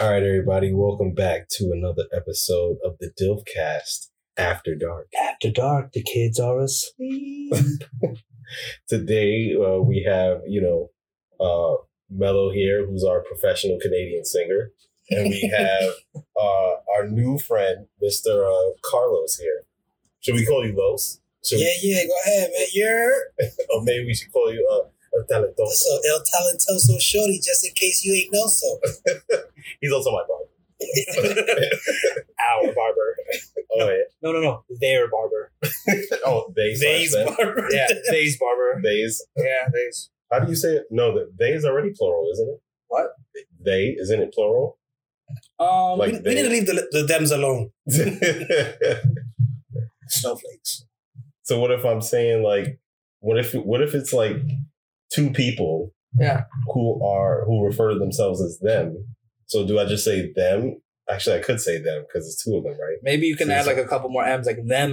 All 0.00 0.12
right, 0.12 0.22
everybody, 0.22 0.72
welcome 0.72 1.12
back 1.12 1.48
to 1.56 1.72
another 1.72 2.04
episode 2.12 2.76
of 2.84 2.98
the 3.00 3.10
Dilfcast 3.20 4.10
After 4.36 4.76
Dark. 4.76 5.08
After 5.20 5.50
dark, 5.50 5.90
the 5.92 6.04
kids 6.04 6.38
are 6.38 6.60
asleep. 6.60 7.52
Today, 8.88 9.56
uh, 9.56 9.80
we 9.80 10.04
have, 10.08 10.42
you 10.46 10.60
know, 10.60 10.90
uh, 11.44 11.82
Mello 12.08 12.52
here, 12.52 12.86
who's 12.86 13.02
our 13.02 13.24
professional 13.24 13.80
Canadian 13.82 14.24
singer. 14.24 14.70
And 15.10 15.30
we 15.30 15.52
have 15.58 15.90
uh, 16.40 16.74
our 16.94 17.08
new 17.08 17.36
friend, 17.36 17.88
Mr. 18.00 18.46
Uh, 18.46 18.74
Carlos 18.88 19.36
here. 19.36 19.64
Should 20.20 20.36
we 20.36 20.46
call 20.46 20.64
you 20.64 20.76
Los? 20.76 21.18
Should 21.44 21.58
Yeah, 21.58 21.74
yeah, 21.82 22.04
go 22.06 22.14
ahead, 22.24 22.50
man. 22.56 22.66
You're 22.72 23.14
or 23.74 23.82
maybe 23.82 24.06
we 24.06 24.14
should 24.14 24.32
call 24.32 24.52
you 24.52 24.64
uh, 24.72 24.86
El 25.14 25.24
Talentoso. 25.26 25.72
so 25.72 26.00
El 26.08 26.20
Talentoso 26.20 27.00
Shorty, 27.00 27.40
just 27.40 27.66
in 27.66 27.72
case 27.74 28.04
you 28.04 28.14
ain't 28.14 28.32
know 28.32 28.46
so. 28.46 28.78
He's 29.80 29.92
also 29.92 30.10
my 30.12 30.22
barber. 30.28 30.44
Our 32.40 32.72
barber. 32.72 33.16
Oh, 33.80 33.88
yeah. 33.88 33.96
No, 34.22 34.32
no, 34.32 34.40
no. 34.40 34.64
Their 34.80 35.08
barber. 35.10 35.52
Oh, 36.24 36.52
they. 36.54 36.74
slash 36.74 37.10
They's 37.10 37.14
barber. 37.36 37.68
Yeah, 37.70 37.88
they's 38.10 38.38
barber. 38.38 38.80
Theys. 38.84 39.24
Yeah, 39.36 39.68
they's. 39.72 40.10
How 40.30 40.40
do 40.40 40.48
you 40.50 40.56
say 40.56 40.74
it? 40.74 40.84
No, 40.90 41.12
the 41.14 41.30
they 41.38 41.52
is 41.52 41.64
already 41.64 41.90
plural, 41.96 42.28
isn't 42.32 42.48
it? 42.48 42.60
What? 42.88 43.06
They, 43.64 43.96
isn't 43.98 44.20
it 44.20 44.32
plural? 44.34 44.78
Um, 45.58 45.98
Like- 45.98 46.12
We, 46.12 46.20
we 46.20 46.34
need 46.34 46.42
to 46.42 46.48
leave 46.50 46.66
the, 46.66 46.86
the 46.92 47.06
thems 47.08 47.30
alone. 47.30 47.70
Snowflakes. 50.08 50.84
So 51.42 51.58
what 51.60 51.70
if 51.70 51.84
I'm 51.84 52.00
saying 52.02 52.42
like 52.42 52.78
what 53.20 53.38
if 53.38 53.54
what 53.54 53.82
if 53.82 53.94
it's 53.94 54.12
like 54.12 54.36
two 55.12 55.30
people 55.30 55.92
Yeah. 56.18 56.44
who 56.72 57.04
are 57.04 57.44
who 57.46 57.64
refer 57.64 57.92
to 57.92 57.98
themselves 57.98 58.40
as 58.42 58.58
them? 58.60 59.14
So 59.46 59.66
do 59.66 59.78
I 59.78 59.84
just 59.86 60.04
say 60.04 60.32
them? 60.34 60.80
Actually 61.10 61.38
I 61.38 61.42
could 61.42 61.60
say 61.60 61.80
them 61.80 62.04
because 62.06 62.26
it's 62.26 62.42
two 62.44 62.56
of 62.56 62.64
them, 62.64 62.72
right? 62.72 62.98
Maybe 63.02 63.26
you 63.26 63.36
can 63.36 63.48
So 63.48 63.54
add 63.54 63.66
like 63.66 63.78
a 63.78 63.86
couple 63.86 64.10
more 64.10 64.24
M's, 64.24 64.46
like 64.46 64.58
them. 64.66 64.92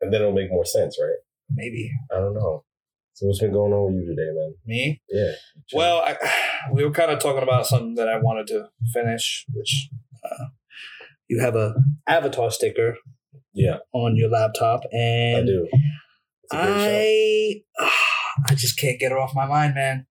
And 0.00 0.12
then 0.12 0.20
it'll 0.22 0.32
make 0.32 0.50
more 0.50 0.64
sense, 0.64 0.96
right? 1.00 1.18
Maybe 1.52 1.90
I 2.12 2.16
don't 2.16 2.34
know. 2.34 2.64
So 3.14 3.26
what's 3.26 3.40
been 3.40 3.52
going 3.52 3.72
on 3.72 3.92
with 3.92 4.02
you 4.04 4.06
today, 4.16 4.30
man? 4.34 4.54
me. 4.64 5.02
Yeah. 5.10 5.32
Well, 5.74 5.98
I, 5.98 6.16
we 6.72 6.84
were 6.84 6.90
kind 6.92 7.10
of 7.10 7.18
talking 7.18 7.42
about 7.42 7.66
something 7.66 7.96
that 7.96 8.08
I 8.08 8.16
wanted 8.18 8.46
to 8.48 8.68
finish, 8.94 9.44
which 9.52 9.90
uh, 10.24 10.44
you 11.28 11.40
have 11.40 11.54
a 11.54 11.74
avatar 12.06 12.50
sticker 12.50 12.96
yeah, 13.52 13.78
on 13.92 14.16
your 14.16 14.30
laptop, 14.30 14.82
and 14.92 15.42
I 15.42 15.44
do. 15.44 15.68
It's 16.44 16.54
a 16.54 16.56
great 16.56 17.64
show. 17.80 17.84
I, 17.84 17.92
I 18.46 18.54
just 18.54 18.78
can't 18.78 18.98
get 18.98 19.12
her 19.12 19.18
off 19.18 19.34
my 19.34 19.46
mind, 19.46 19.74
man. 19.74 20.06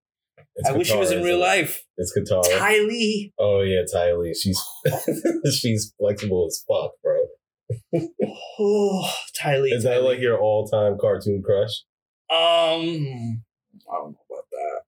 It's 0.55 0.69
I 0.69 0.73
wish 0.73 0.87
she 0.89 0.97
was 0.97 1.11
in 1.11 1.23
real 1.23 1.37
it? 1.37 1.45
life. 1.45 1.83
It's 1.97 2.13
Katara. 2.17 2.57
Ty 2.57 2.79
Lee. 2.79 3.33
Oh 3.39 3.61
yeah, 3.61 3.81
Ty 3.91 4.13
Lee. 4.13 4.33
She's 4.33 4.61
she's 5.57 5.93
flexible 5.97 6.47
as 6.47 6.63
fuck, 6.67 6.91
bro. 7.03 7.17
Oh, 8.59 9.09
Ty 9.37 9.57
Lee. 9.59 9.69
Is 9.69 9.83
Ty 9.83 9.91
that 9.91 10.01
Lee. 10.01 10.07
like 10.09 10.19
your 10.19 10.39
all 10.39 10.67
time 10.67 10.97
cartoon 10.99 11.41
crush? 11.43 11.83
Um, 12.29 13.43
I 13.89 13.95
don't 13.95 14.11
know 14.11 14.25
about 14.29 14.45
that. 14.51 14.81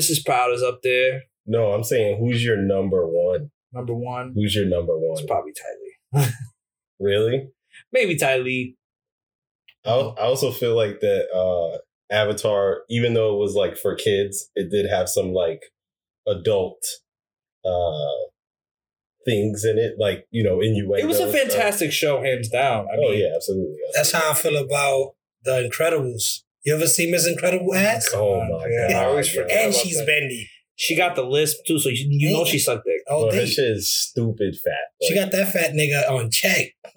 Mrs. 0.00 0.24
Proud 0.24 0.52
is 0.52 0.62
up 0.62 0.80
there. 0.82 1.22
No, 1.46 1.72
I'm 1.72 1.84
saying 1.84 2.18
who's 2.18 2.44
your 2.44 2.56
number 2.56 3.06
one? 3.06 3.50
Number 3.72 3.94
one. 3.94 4.32
Who's 4.34 4.54
your 4.54 4.66
number 4.66 4.96
one? 4.96 5.18
It's 5.18 5.26
probably 5.26 5.52
Ty 5.52 6.20
Lee. 6.22 6.26
Really? 7.00 7.48
Maybe 7.92 8.16
Ty 8.16 8.38
Lee. 8.38 8.76
I, 9.84 9.90
I 9.90 10.22
also 10.22 10.50
feel 10.50 10.74
like 10.74 11.00
that 11.00 11.26
uh 11.34 11.78
Avatar, 12.14 12.82
even 12.88 13.14
though 13.14 13.34
it 13.34 13.38
was 13.38 13.54
like 13.54 13.76
for 13.76 13.94
kids, 13.94 14.50
it 14.54 14.70
did 14.70 14.88
have 14.90 15.08
some 15.08 15.32
like 15.32 15.60
adult 16.26 16.82
uh 17.64 18.28
things 19.24 19.64
in 19.64 19.78
it, 19.78 19.94
like 19.98 20.26
you 20.30 20.42
know, 20.42 20.60
in 20.60 20.68
innuendo. 20.68 21.02
It 21.04 21.06
was 21.08 21.18
a 21.18 21.24
and 21.24 21.32
stuff. 21.32 21.42
fantastic 21.42 21.92
show, 21.92 22.22
hands 22.22 22.48
down. 22.48 22.86
I 22.86 22.96
Oh 22.98 23.10
mean, 23.10 23.20
yeah, 23.20 23.34
absolutely. 23.34 23.76
That's 23.94 24.12
how 24.12 24.30
I 24.30 24.34
feel 24.34 24.56
about 24.56 25.14
The 25.44 25.68
Incredibles. 25.70 26.42
You 26.64 26.74
ever 26.74 26.86
see 26.86 27.10
Miss 27.10 27.26
Incredible 27.26 27.74
ass? 27.74 28.08
Oh 28.14 28.40
my 28.40 28.68
god! 28.68 28.92
I 28.96 29.04
always 29.06 29.28
forget. 29.28 29.50
And 29.50 29.70
about 29.70 29.82
she's 29.82 29.98
that. 29.98 30.06
bendy. 30.06 30.48
she 30.76 30.96
got 30.96 31.14
the 31.14 31.22
lisp 31.22 31.58
too, 31.66 31.78
so 31.78 31.88
you, 31.88 32.06
you 32.08 32.32
know 32.36 32.44
she 32.44 32.58
sucked 32.58 32.84
dick. 32.84 33.00
Oh, 33.08 33.30
this 33.30 33.54
shit 33.54 33.66
is 33.68 33.90
stupid 33.90 34.56
fat. 34.64 35.06
she 35.06 35.14
got 35.14 35.30
that 35.32 35.52
fat 35.52 35.72
nigga 35.72 36.08
on 36.10 36.30
check. 36.30 36.68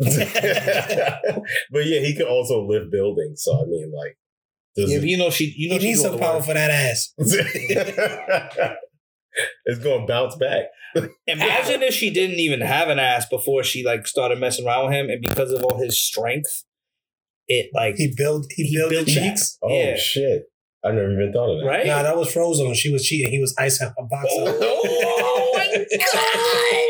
but 1.71 1.85
yeah, 1.85 1.99
he 1.99 2.13
could 2.15 2.27
also 2.27 2.65
lift 2.65 2.91
buildings. 2.91 3.41
So 3.43 3.53
I 3.61 3.65
mean, 3.65 3.91
like, 3.95 4.17
does 4.17 4.26
Yeah, 4.77 4.97
it- 4.97 5.03
you 5.03 5.17
know 5.17 5.29
she, 5.29 5.53
you 5.57 5.69
know 5.69 5.75
He 5.75 5.81
she 5.81 5.87
needs 5.87 6.01
some 6.01 6.17
power 6.19 6.41
for 6.41 6.53
that 6.53 6.69
ass. 6.71 7.13
it's 9.65 9.79
gonna 9.83 10.05
bounce 10.05 10.35
back. 10.35 10.65
Imagine 11.27 11.83
if 11.83 11.93
she 11.93 12.09
didn't 12.11 12.39
even 12.39 12.61
have 12.61 12.89
an 12.89 12.99
ass 12.99 13.25
before 13.29 13.63
she 13.63 13.83
like 13.83 14.07
started 14.07 14.39
messing 14.39 14.65
around 14.65 14.85
with 14.87 14.93
him, 14.95 15.09
and 15.09 15.21
because 15.21 15.51
of 15.51 15.63
all 15.63 15.77
his 15.81 15.99
strength, 16.01 16.63
it 17.47 17.69
like 17.73 17.95
He 17.97 18.13
built 18.15 18.45
he, 18.55 18.63
He 18.63 18.77
built 18.77 18.89
built 18.91 19.05
that. 19.07 19.11
cheeks. 19.13 19.57
Oh 19.63 19.69
Yeah. 19.69 19.95
shit! 19.97 20.43
I 20.85 20.91
never 20.91 21.11
even 21.11 21.31
thought 21.33 21.53
of 21.55 21.59
that. 21.61 21.67
right. 21.67 21.85
Nah, 21.87 22.03
that 22.03 22.15
was 22.17 22.33
Frozone. 22.33 22.75
She 22.75 22.91
was 22.91 23.03
cheating. 23.05 23.31
He 23.31 23.39
was 23.39 23.53
icing 23.59 23.87
her 23.87 23.93
box 24.09 24.25
out. 24.39 24.55
oh 24.61 25.51
my 25.55 25.85
god! 25.97 26.83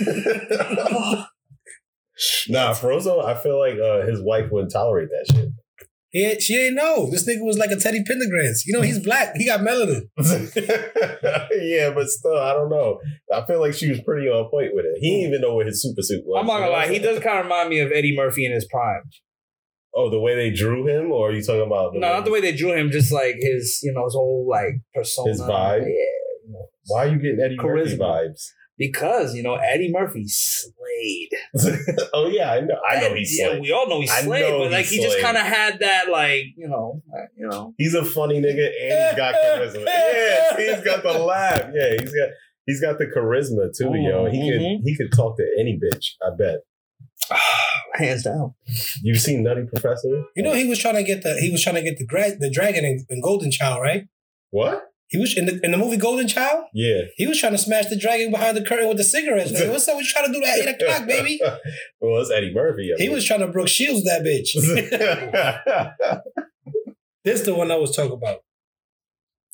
Infidelity. 0.00 1.24
nah, 2.48 2.72
Frozo. 2.74 3.24
I 3.24 3.34
feel 3.40 3.58
like 3.58 3.78
uh, 3.78 4.06
his 4.06 4.20
wife 4.22 4.50
wouldn't 4.50 4.72
tolerate 4.72 5.08
that 5.10 5.26
shit. 5.36 5.48
He, 6.10 6.40
she 6.40 6.56
ain't 6.56 6.76
know. 6.76 7.10
This 7.10 7.28
nigga 7.28 7.44
was 7.44 7.58
like 7.58 7.70
a 7.70 7.76
Teddy 7.76 8.02
Pendergrass. 8.02 8.60
You 8.64 8.74
know, 8.74 8.80
he's 8.80 8.98
black. 8.98 9.34
He 9.36 9.44
got 9.44 9.60
melanin. 9.60 10.08
yeah, 11.60 11.90
but 11.90 12.08
still, 12.08 12.38
I 12.38 12.54
don't 12.54 12.70
know. 12.70 12.98
I 13.32 13.44
feel 13.46 13.60
like 13.60 13.74
she 13.74 13.90
was 13.90 14.00
pretty 14.00 14.26
on 14.28 14.48
point 14.50 14.70
with 14.74 14.86
it. 14.86 14.98
He 15.00 15.10
didn't 15.10 15.28
even 15.28 15.40
know 15.42 15.54
what 15.54 15.66
his 15.66 15.82
super 15.82 16.00
suit 16.00 16.22
was. 16.24 16.40
I'm 16.40 16.46
not 16.46 16.60
gonna 16.60 16.72
lie, 16.72 16.88
he 16.88 16.98
does 16.98 17.22
kind 17.22 17.38
of 17.38 17.44
remind 17.44 17.68
me 17.68 17.80
of 17.80 17.92
Eddie 17.92 18.16
Murphy 18.16 18.46
in 18.46 18.52
his 18.52 18.66
prime. 18.66 19.02
Oh, 19.94 20.10
the 20.10 20.20
way 20.20 20.34
they 20.34 20.50
drew 20.50 20.86
him, 20.86 21.10
or 21.12 21.30
are 21.30 21.32
you 21.32 21.42
talking 21.42 21.66
about? 21.66 21.92
No, 21.94 22.00
not 22.00 22.24
the 22.24 22.30
way 22.30 22.40
they 22.40 22.54
drew 22.54 22.72
him, 22.72 22.90
just 22.90 23.12
like 23.12 23.36
his, 23.38 23.80
you 23.82 23.92
know, 23.92 24.04
his 24.04 24.14
whole 24.14 24.46
like 24.48 24.80
persona, 24.94 25.28
His 25.28 25.40
vibe? 25.42 25.86
Yeah. 25.86 26.60
Why 26.86 27.04
are 27.04 27.08
you 27.08 27.18
getting 27.18 27.40
Eddie 27.40 27.56
Murphy 27.56 27.96
vibes? 27.98 28.48
Because 28.78 29.34
you 29.34 29.42
know 29.42 29.56
Eddie 29.56 29.90
Murphy 29.92 30.24
slayed. 30.28 31.30
oh 32.14 32.28
yeah, 32.28 32.52
I 32.52 32.60
know. 32.60 32.76
I 32.88 33.00
know 33.00 33.08
And, 33.08 33.18
he's 33.18 33.36
yeah, 33.38 33.58
we 33.58 33.72
all 33.72 33.88
know 33.88 34.00
he 34.00 34.06
slayed, 34.06 34.42
know 34.42 34.60
but 34.60 34.70
like 34.70 34.86
he's 34.86 34.98
he 34.98 35.02
just 35.02 35.20
kind 35.20 35.36
of 35.36 35.42
had 35.42 35.80
that, 35.80 36.08
like 36.10 36.44
you 36.56 36.68
know, 36.68 37.02
uh, 37.12 37.22
you 37.36 37.48
know. 37.48 37.74
He's 37.76 37.94
a 37.94 38.04
funny 38.04 38.40
nigga 38.40 38.66
and 38.66 39.08
he's 39.08 39.16
got 39.16 39.34
charisma. 39.34 39.84
Yeah, 39.86 40.56
he's 40.76 40.84
got 40.84 41.02
the 41.02 41.12
laugh. 41.18 41.62
Yeah, 41.74 41.90
he's 41.98 42.12
got 42.14 42.28
he's 42.66 42.80
got 42.80 42.98
the 42.98 43.06
charisma 43.06 43.76
too, 43.76 43.92
yo. 44.00 44.26
He 44.30 44.38
Mhm. 44.38 44.78
could 44.78 44.84
he 44.84 44.96
could 44.96 45.12
talk 45.12 45.36
to 45.38 45.46
any 45.58 45.78
bitch. 45.78 46.12
I 46.22 46.30
bet. 46.38 46.58
Hands 47.94 48.22
down. 48.22 48.54
You've 49.02 49.20
seen 49.20 49.42
Nutty 49.42 49.62
Professor? 49.66 50.22
You 50.36 50.42
know, 50.42 50.54
he 50.54 50.68
was 50.68 50.78
trying 50.78 50.94
to 50.94 51.02
get 51.02 51.22
the 51.22 51.34
he 51.40 51.50
was 51.50 51.62
trying 51.62 51.76
to 51.76 51.82
get 51.82 51.98
the 51.98 52.06
gra- 52.06 52.36
the 52.38 52.50
dragon 52.50 52.84
in, 52.84 53.04
in 53.08 53.20
Golden 53.20 53.50
Child, 53.50 53.82
right? 53.82 54.04
What? 54.50 54.82
He 55.10 55.16
was 55.18 55.36
in 55.36 55.46
the 55.46 55.58
in 55.64 55.70
the 55.70 55.78
movie 55.78 55.96
Golden 55.96 56.28
Child. 56.28 56.66
Yeah. 56.74 57.02
He 57.16 57.26
was 57.26 57.38
trying 57.40 57.52
to 57.52 57.58
smash 57.58 57.86
the 57.86 57.96
dragon 57.98 58.30
behind 58.30 58.56
the 58.56 58.62
curtain 58.64 58.88
with 58.88 58.98
the 58.98 59.04
cigarettes. 59.04 59.52
Like, 59.52 59.70
what's 59.70 59.88
up? 59.88 59.94
What 59.94 60.04
you 60.04 60.10
trying 60.10 60.26
to 60.26 60.32
do 60.32 60.40
that 60.44 60.58
at 60.60 60.68
eight 60.68 60.82
o'clock, 60.82 61.06
baby? 61.08 61.40
well, 62.00 62.20
it's 62.20 62.30
Eddie 62.30 62.52
Murphy. 62.52 62.90
I 62.94 63.00
He 63.00 63.06
mean. 63.08 63.14
was 63.14 63.24
trying 63.24 63.40
to 63.40 63.48
Brooke 63.48 63.68
Shields 63.68 64.04
that 64.04 64.22
bitch. 64.22 64.52
this 67.24 67.40
the 67.42 67.54
one 67.54 67.70
I 67.70 67.76
was 67.76 67.94
talking 67.96 68.12
about. 68.12 68.40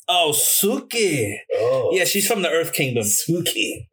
Oh, 0.07 0.33
Suki. 0.35 1.35
oh. 1.55 1.89
Yeah, 1.93 2.03
she's 2.05 2.27
from 2.27 2.41
the 2.41 2.49
Earth 2.49 2.73
Kingdom. 2.73 3.03
Suki. 3.03 3.87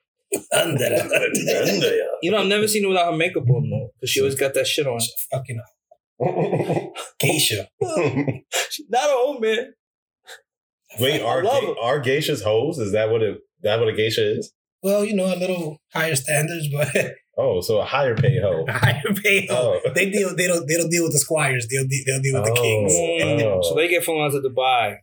You 2.22 2.30
know, 2.30 2.38
I've 2.38 2.46
never 2.46 2.66
seen 2.66 2.82
her 2.84 2.88
without 2.88 3.12
her 3.12 3.16
makeup 3.16 3.48
on 3.48 3.70
though, 3.70 3.90
because 3.94 4.10
she 4.10 4.20
always 4.20 4.34
got 4.34 4.54
that 4.54 4.66
shit 4.66 4.86
on. 4.86 4.98
Fucking 5.30 5.60
geisha. 7.18 7.68
She's 8.70 8.86
not 8.88 9.10
a 9.10 9.12
old 9.12 9.40
man. 9.42 9.74
Wait, 11.00 11.20
I 11.20 11.24
are, 11.24 11.42
love 11.44 11.62
ga- 11.62 11.80
are 11.80 12.00
geishas 12.02 12.42
hoes? 12.42 12.78
Is 12.78 12.92
that 12.92 13.10
what 13.10 13.22
it 13.22 13.38
that 13.62 13.78
what 13.78 13.88
a 13.88 13.92
geisha 13.92 14.38
is? 14.38 14.52
Well, 14.82 15.04
you 15.04 15.14
know, 15.14 15.32
a 15.32 15.36
little 15.36 15.78
higher 15.94 16.14
standards, 16.16 16.68
but 16.72 16.88
Oh, 17.38 17.62
so 17.62 17.80
a 17.80 17.84
higher 17.84 18.14
pay 18.14 18.38
hoe. 18.40 18.66
higher 18.68 19.02
pay. 19.22 19.46
Oh. 19.50 19.80
They 19.94 20.10
deal. 20.10 20.36
They 20.36 20.46
don't. 20.46 20.66
They 20.68 20.76
don't 20.76 20.90
deal 20.90 21.04
with 21.04 21.12
the 21.12 21.18
squires. 21.18 21.66
They'll. 21.70 21.86
de- 21.88 22.04
They'll 22.06 22.20
deal 22.20 22.34
with 22.40 22.44
the 22.44 22.58
Oh. 22.58 22.62
kings. 22.62 22.92
Mm. 22.92 23.42
Oh. 23.44 23.60
So 23.62 23.74
they 23.74 23.88
get 23.88 24.04
flown 24.04 24.20
out 24.26 24.32
to 24.32 24.40
Dubai 24.46 24.96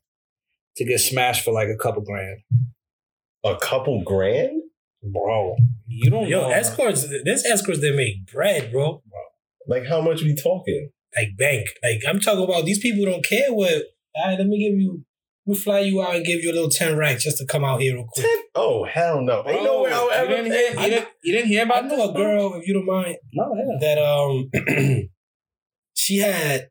to 0.77 0.85
get 0.85 0.99
smashed 0.99 1.43
for 1.43 1.51
like 1.53 1.69
a 1.69 1.75
couple 1.75 2.03
grand. 2.03 2.39
A 3.43 3.55
couple 3.57 4.03
grand? 4.03 4.61
Bro, 5.01 5.55
you 5.87 6.11
don't 6.11 6.27
Yo, 6.27 6.41
know. 6.41 6.49
escorts. 6.49 7.07
This 7.23 7.45
escorts 7.45 7.79
they 7.79 7.95
make 7.95 8.29
bread, 8.31 8.71
bro. 8.71 9.01
Like 9.65 9.85
how 9.87 10.01
much 10.01 10.21
we 10.21 10.35
talking? 10.35 10.89
Like 11.15 11.29
bank. 11.37 11.67
Like 11.81 12.01
I'm 12.07 12.19
talking 12.19 12.43
about. 12.43 12.65
These 12.65 12.79
people 12.79 13.05
don't 13.09 13.23
care 13.25 13.51
what. 13.53 13.83
All 14.15 14.27
right, 14.27 14.37
let 14.37 14.47
me 14.47 14.59
give 14.59 14.77
you. 14.77 15.03
We 15.49 15.55
fly 15.55 15.79
you 15.79 15.99
out 16.03 16.15
and 16.15 16.23
give 16.23 16.43
you 16.43 16.51
a 16.51 16.53
little 16.53 16.69
ten 16.69 16.95
racks 16.95 17.23
just 17.23 17.37
to 17.39 17.45
come 17.47 17.65
out 17.65 17.81
here 17.81 17.95
real 17.95 18.07
quick. 18.13 18.25
Oh 18.53 18.83
hell 18.85 19.19
no! 19.21 19.41
Bro, 19.41 19.51
Ain't 19.51 19.63
no 19.63 19.81
way 19.81 19.91
I'll 19.91 20.21
you, 20.21 20.27
didn't 20.27 20.51
hear, 20.51 20.71
pay. 20.75 20.83
you, 20.83 20.89
didn't, 20.91 21.07
you 21.23 21.33
didn't 21.33 21.47
hear 21.47 21.59
I 21.61 21.63
about 21.63 21.85
know 21.85 21.97
this, 21.97 22.09
a 22.09 22.13
bro? 22.13 22.21
girl, 22.23 22.53
if 22.59 22.67
you 22.67 22.73
don't 22.75 22.85
mind, 22.85 23.15
No, 23.33 23.55
yeah. 23.55 23.77
that 23.81 23.97
um, 23.97 25.07
she 25.95 26.17
had 26.17 26.69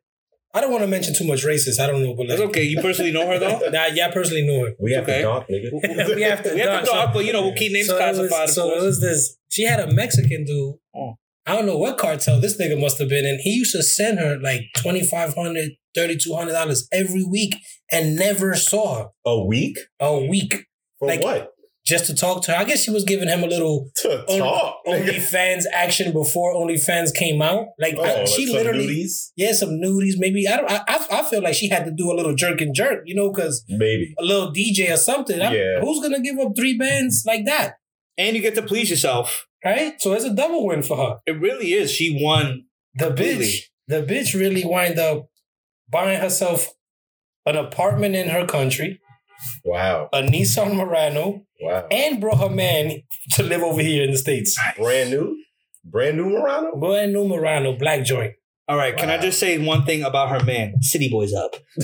I 0.53 0.61
don't 0.61 0.71
want 0.71 0.81
to 0.83 0.87
mention 0.87 1.13
too 1.13 1.25
much 1.27 1.45
racist. 1.45 1.79
I 1.79 1.85
don't 1.87 2.01
know, 2.03 2.15
but 2.15 2.27
That's 2.27 2.39
like, 2.39 2.49
okay. 2.49 2.63
You 2.63 2.81
personally 2.81 3.11
know 3.11 3.27
her 3.27 3.37
though. 3.37 3.59
Nah, 3.71 3.87
yeah, 3.93 4.07
I 4.07 4.11
personally 4.11 4.47
know 4.47 4.65
her. 4.65 4.71
We 4.79 4.93
have 4.93 5.03
Okay. 5.03 5.17
to 5.17 5.23
talk, 5.23 5.47
nigga. 5.47 5.71
we 6.15 6.21
have 6.23 6.41
to 6.43 6.53
We 6.53 6.59
have 6.61 6.79
to 6.81 6.85
so- 6.87 6.93
talk, 6.93 7.13
but 7.13 7.25
you 7.25 7.33
know 7.33 7.43
we'll 7.43 7.55
keep 7.55 7.71
names 7.71 7.87
so 7.87 7.97
it 7.97 7.99
was- 8.17 8.29
classified. 8.29 8.43
of 8.49 8.55
so 8.55 8.67
it 8.67 8.71
course. 8.71 8.83
was 8.83 9.01
this. 9.01 9.37
She 9.49 9.63
had 9.65 9.79
a 9.79 9.91
Mexican 9.93 10.45
dude. 10.45 10.75
Oh. 10.95 11.15
I 11.49 11.55
don't 11.55 11.65
know 11.65 11.77
what 11.77 11.97
cartel 11.97 12.39
this 12.39 12.59
nigga 12.61 12.79
must 12.79 12.99
have 12.99 13.09
been 13.09 13.25
in. 13.25 13.39
He 13.41 13.51
used 13.51 13.71
to 13.75 13.81
send 13.83 14.19
her 14.19 14.37
like 14.39 14.61
$2,500, 14.77 15.69
$3,200 15.97 16.81
every 16.91 17.23
week 17.23 17.55
and 17.91 18.15
never 18.15 18.55
saw 18.55 18.95
her 19.03 19.07
A 19.25 19.43
week 19.43 19.77
a 19.99 20.17
week 20.17 20.65
for 20.99 21.07
Like- 21.07 21.23
what? 21.23 21.49
just 21.85 22.05
to 22.05 22.13
talk 22.13 22.43
to 22.43 22.51
her. 22.51 22.57
I 22.57 22.65
guess 22.65 22.83
she 22.83 22.91
was 22.91 23.03
giving 23.03 23.27
him 23.27 23.43
a 23.43 23.47
little 23.47 23.89
To 24.03 24.19
on- 24.27 24.37
talk. 24.37 24.75
nigga. 24.85 25.09
OnlyFans 25.09 25.63
action 25.73 26.11
before 26.13 26.53
OnlyFans 26.53 27.15
came 27.15 27.41
out. 27.41 27.65
Like 27.79 27.95
Oh, 27.97 28.03
I- 28.03 28.25
she 28.25 28.45
some 28.45 28.55
literally, 28.57 28.85
nudies? 28.87 29.31
yeah, 29.35 29.53
some 29.53 29.69
nudies. 29.83 30.13
Maybe 30.17 30.47
I 30.47 30.57
don't. 30.57 30.69
I, 30.69 30.81
I 30.87 31.07
I 31.19 31.23
feel 31.23 31.41
like 31.41 31.55
she 31.55 31.67
had 31.69 31.85
to 31.85 31.91
do 31.91 32.11
a 32.11 32.13
little 32.13 32.35
jerk 32.35 32.61
and 32.61 32.75
jerk, 32.75 32.99
you 33.05 33.15
know, 33.15 33.31
because 33.31 33.63
maybe. 33.67 34.13
a 34.19 34.23
little 34.23 34.51
DJ 34.53 34.91
or 34.93 34.97
something. 34.97 35.41
I- 35.41 35.55
Yeah. 35.55 35.79
who's 35.81 35.99
gonna 35.99 36.21
give 36.21 36.37
up 36.37 36.51
three 36.55 36.77
bands 36.77 37.23
like 37.25 37.45
that, 37.45 37.73
and 38.19 38.35
you 38.35 38.41
get 38.43 38.53
to 38.55 38.61
please 38.61 38.91
yourself. 38.91 39.47
Right? 39.63 40.01
So 40.01 40.13
it's 40.13 40.25
a 40.25 40.33
double 40.33 40.65
win 40.67 40.83
for 40.83 40.97
her. 40.97 41.19
It 41.25 41.39
really 41.39 41.73
is. 41.73 41.91
She 41.91 42.17
won. 42.21 42.65
The 42.95 43.07
Completely. 43.07 43.45
bitch, 43.45 43.61
the 43.87 44.01
bitch 44.03 44.33
really 44.39 44.65
wind 44.65 44.97
up 44.99 45.29
buying 45.89 46.19
herself 46.19 46.69
an 47.45 47.55
apartment 47.55 48.15
in 48.15 48.29
her 48.29 48.45
country, 48.45 48.99
Wow. 49.63 50.09
a 50.11 50.21
Nissan 50.21 50.75
Murano, 50.75 51.45
Wow. 51.61 51.87
and 51.91 52.19
brought 52.19 52.39
her 52.39 52.49
man 52.53 53.03
to 53.35 53.43
live 53.43 53.61
over 53.63 53.81
here 53.81 54.03
in 54.03 54.11
the 54.11 54.17
states. 54.17 54.59
Brand 54.77 55.11
new? 55.11 55.37
Brand 55.85 56.17
new 56.17 56.25
Murano? 56.29 56.75
Brand 56.75 57.13
new 57.13 57.27
Murano, 57.27 57.77
black 57.77 58.03
joint. 58.03 58.33
All 58.69 58.77
right. 58.77 58.95
Can 58.95 59.09
I 59.09 59.17
just 59.17 59.39
say 59.39 59.57
one 59.57 59.83
thing 59.83 60.03
about 60.03 60.29
her 60.29 60.45
man? 60.45 60.79
City 60.81 61.09
boys 61.09 61.33
up. 61.33 61.55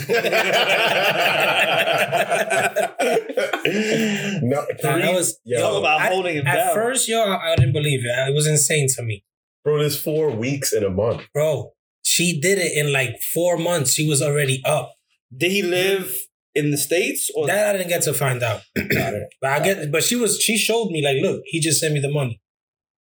no, 4.44 4.66
Nah, 4.84 4.98
that 4.98 5.14
was 5.14 5.40
yo, 5.44 5.60
Talk 5.60 5.80
about 5.80 6.02
I- 6.02 6.08
holding 6.08 6.36
him 6.38 6.46
down. 6.46 6.58
At 6.58 6.74
first, 6.74 7.08
yo, 7.08 7.20
I, 7.22 7.54
I 7.54 7.56
didn't 7.56 7.74
believe 7.74 8.02
it. 8.06 8.30
It 8.30 8.34
was 8.34 8.48
insane 8.48 8.88
to 8.96 9.04
me, 9.04 9.24
bro, 9.64 9.80
there's 9.80 10.00
four 10.00 10.30
weeks 10.32 10.74
in 10.74 10.84
a 10.84 10.90
month. 10.90 11.24
bro. 11.34 11.72
She 12.04 12.40
did 12.40 12.60
it 12.60 12.72
in 12.78 12.94
like 12.94 13.20
four 13.34 13.58
months. 13.58 13.94
She 13.94 14.08
was 14.08 14.22
already 14.22 14.62
up. 14.64 14.94
Did 15.36 15.52
he 15.52 15.64
live 15.64 16.16
in 16.54 16.70
the 16.70 16.78
states 16.78 17.32
or 17.36 17.48
That 17.48 17.74
I 17.74 17.78
didn't 17.80 17.90
get 17.90 18.04
to 18.04 18.14
find 18.14 18.44
out. 18.44 18.62
but 18.76 19.50
I 19.52 19.60
get. 19.60 19.92
But 19.92 20.04
she 20.04 20.16
was. 20.16 20.40
She 20.40 20.56
showed 20.58 20.92
me 20.92 21.04
like, 21.04 21.18
look, 21.22 21.42
he 21.46 21.60
just 21.60 21.80
sent 21.80 21.96
me 21.96 22.00
the 22.00 22.12
money. 22.12 22.40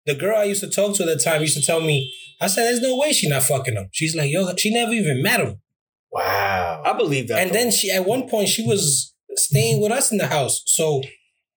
The 0.06 0.14
girl 0.14 0.38
I 0.38 0.44
used 0.44 0.62
to 0.62 0.70
talk 0.70 0.96
to 0.96 1.02
at 1.02 1.06
the 1.06 1.22
time 1.22 1.42
used 1.42 1.56
to 1.56 1.62
tell 1.62 1.80
me. 1.82 2.10
I 2.40 2.46
said, 2.48 2.64
"There's 2.64 2.80
no 2.80 2.96
way 2.96 3.12
she's 3.12 3.30
not 3.30 3.42
fucking 3.42 3.74
him." 3.74 3.88
She's 3.92 4.14
like, 4.16 4.30
"Yo, 4.30 4.54
she 4.56 4.72
never 4.72 4.92
even 4.92 5.22
met 5.22 5.40
him." 5.40 5.60
Wow. 6.10 6.82
I 6.84 6.92
believe 6.92 7.28
that. 7.28 7.40
And 7.40 7.50
though. 7.50 7.54
then 7.54 7.70
she, 7.70 7.90
at 7.90 8.06
one 8.06 8.28
point, 8.28 8.48
she 8.48 8.64
was 8.64 9.14
staying 9.36 9.80
with 9.82 9.90
us 9.92 10.12
in 10.12 10.18
the 10.18 10.26
house, 10.28 10.62
so 10.66 11.02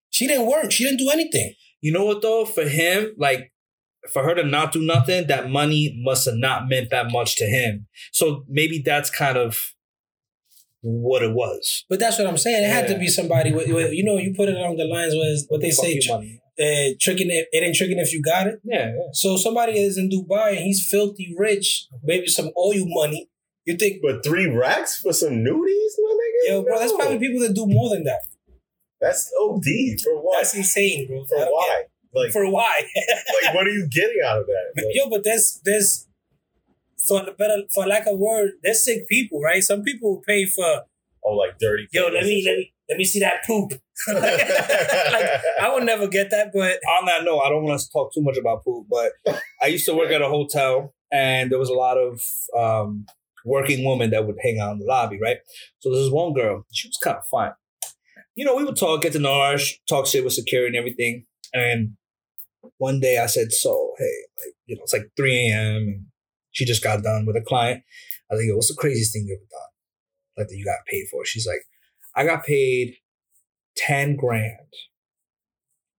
she 0.10 0.26
didn't 0.28 0.48
work. 0.48 0.72
She 0.72 0.84
didn't 0.84 0.98
do 1.00 1.10
anything. 1.10 1.54
You 1.82 1.92
know 1.92 2.06
what 2.06 2.22
though? 2.22 2.46
For 2.46 2.68
him, 2.68 3.14
like 3.18 3.52
for 4.12 4.24
her 4.24 4.34
to 4.36 4.44
not 4.44 4.72
do 4.72 4.82
nothing, 4.82 5.28
that 5.28 5.50
money 5.50 6.00
must 6.04 6.26
have 6.26 6.36
not 6.38 6.68
meant 6.70 6.90
that 6.90 7.12
much 7.12 7.36
to 7.38 7.46
him. 7.46 7.88
So 8.12 8.44
maybe 8.48 8.82
that's 8.84 9.10
kind 9.10 9.38
of 9.38 9.74
what 10.82 11.22
it 11.24 11.34
was. 11.34 11.84
But 11.90 12.00
that's 12.00 12.18
what 12.18 12.28
I'm 12.28 12.38
saying. 12.38 12.64
It 12.64 12.70
had 12.70 12.88
to 12.88 12.98
be 12.98 13.08
somebody 13.08 13.52
with, 13.52 13.68
with- 13.72 13.94
you 13.94 14.04
know, 14.04 14.18
you 14.18 14.34
put 14.36 14.50
it 14.50 14.56
along 14.56 14.78
the 14.78 14.86
lines 14.86 15.14
where 15.14 15.26
it's- 15.28 15.46
what 15.50 15.62
they 15.62 15.72
Fuck 15.72 15.86
say, 15.86 15.94
your 15.94 16.02
tr- 16.02 16.12
money. 16.14 16.42
Uh, 16.60 16.96
tricking 17.00 17.30
it, 17.30 17.48
it 17.52 17.64
ain't 17.64 17.76
tricking 17.76 18.00
if 18.00 18.14
you 18.14 18.22
got 18.22 18.48
it. 18.48 18.60
Yeah, 18.64 18.88
yeah. 18.88 19.10
So 19.14 19.38
somebody 19.38 19.80
is 19.80 19.98
in 19.98 20.10
Dubai 20.10 20.50
and 20.50 20.60
he's 20.60 20.88
filthy 20.90 21.34
rich, 21.38 21.88
maybe 22.04 22.28
some 22.28 22.50
oil 22.58 22.86
money. 22.88 23.30
You 23.66 23.76
think, 23.76 24.02
But 24.02 24.24
three 24.24 24.48
racks 24.48 24.98
for 25.00 25.12
some 25.12 25.34
nudies, 25.44 25.94
my 26.00 26.14
nigga? 26.20 26.50
yo, 26.50 26.64
bro, 26.64 26.80
that's 26.80 26.94
probably 26.94 27.20
people 27.20 27.42
that 27.42 27.54
do 27.54 27.66
more 27.68 27.90
than 27.90 28.06
that. 28.06 28.22
That's 29.02 29.30
OD. 29.42 29.66
For 30.04 30.16
what? 30.24 30.38
That's 30.40 30.56
insane, 30.56 31.06
bro. 31.08 31.26
for 31.26 31.46
why? 31.46 31.84
Like, 32.14 32.32
For 32.32 32.50
why? 32.50 32.84
like, 33.44 33.54
what 33.54 33.68
are 33.68 33.72
you 33.72 33.88
getting 33.92 34.22
out 34.26 34.40
of 34.40 34.46
that? 34.48 34.72
Like, 34.84 34.86
yo, 34.94 35.10
but 35.10 35.24
there's 35.24 35.60
there's 35.66 36.08
for 37.08 37.24
the 37.24 37.32
better 37.32 37.64
for 37.74 37.86
lack 37.86 38.08
of 38.08 38.18
word, 38.18 38.52
there's 38.64 38.84
sick 38.84 39.08
people, 39.08 39.42
right? 39.42 39.62
Some 39.62 39.84
people 39.84 40.16
will 40.16 40.24
pay 40.26 40.46
for 40.46 40.84
oh, 41.24 41.34
like 41.34 41.60
dirty. 41.60 41.88
yo, 41.92 42.08
let 42.08 42.24
me 42.24 42.42
let 42.46 42.58
me 42.58 42.74
let 42.90 42.98
me 42.98 43.04
see 43.04 43.20
that 43.20 43.44
poop. 43.46 43.72
like 44.08 44.22
I 45.62 45.72
would 45.74 45.84
never 45.84 46.08
get 46.08 46.30
that, 46.32 46.52
but 46.54 46.80
On 47.00 47.06
that 47.06 47.24
note, 47.24 47.40
I 47.40 47.50
don't 47.50 47.64
want 47.64 47.80
to 47.80 47.90
talk 47.92 48.14
too 48.14 48.22
much 48.22 48.38
about 48.38 48.64
poop, 48.64 48.88
but 48.90 49.12
I 49.62 49.68
used 49.68 49.86
to 49.86 49.94
work 49.96 50.12
at 50.12 50.22
a 50.22 50.30
hotel 50.30 50.94
and 51.12 51.52
there 51.52 51.60
was 51.60 51.70
a 51.70 51.74
lot 51.74 51.98
of 51.98 52.22
um, 52.58 53.06
working 53.46 53.86
women 53.86 54.10
that 54.12 54.26
would 54.28 54.38
hang 54.42 54.60
out 54.60 54.74
in 54.74 54.80
the 54.80 54.86
lobby, 54.86 55.18
right? 55.22 55.38
So 55.80 55.90
there's 55.90 56.06
this 56.06 56.14
one 56.14 56.34
girl, 56.34 56.66
she 56.72 56.88
was 56.88 56.98
kind 57.02 57.18
of 57.18 57.24
fine. 57.32 57.52
You 58.36 58.46
know, 58.46 58.56
we 58.56 58.64
would 58.64 58.76
talk, 58.76 59.02
get 59.02 59.14
to 59.14 59.20
know 59.20 59.42
her, 59.42 59.58
talk 59.90 60.06
shit 60.06 60.24
with 60.24 60.34
security 60.34 60.68
and 60.68 60.76
everything. 60.76 61.26
And 61.54 61.94
one 62.78 63.00
day 63.00 63.18
I 63.18 63.26
said, 63.26 63.52
So, 63.52 63.94
hey, 63.98 64.14
like, 64.46 64.54
you 64.66 64.76
know, 64.76 64.84
it's 64.84 64.94
like 64.94 65.10
3 65.16 65.50
a.m. 65.50 65.76
and 65.76 66.06
she 66.52 66.66
just 66.66 66.84
got 66.84 67.02
done 67.02 67.26
with 67.26 67.36
a 67.36 67.42
client. 67.42 67.84
I 68.30 68.36
was 68.36 68.42
like, 68.42 68.50
Yo, 68.50 68.56
what's 68.56 68.68
the 68.68 68.76
craziest 68.78 69.14
thing 69.14 69.26
you 69.28 69.36
ever 69.36 69.48
done? 69.50 69.72
Like 70.38 70.48
that 70.50 70.56
you 70.56 70.66
got 70.66 70.86
paid 70.88 71.08
for? 71.10 71.26
She's 71.26 71.48
like, 71.48 71.62
I 72.18 72.26
got 72.26 72.44
paid 72.44 72.96
10 73.78 74.16
grand 74.16 74.74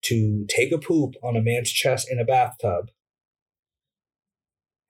to 0.03 0.45
take 0.49 0.73
a 0.73 0.79
poop 0.79 1.15
on 1.23 1.37
a 1.37 1.41
man's 1.41 1.71
chest 1.71 2.09
in 2.11 2.19
a 2.19 2.25
bathtub. 2.25 2.91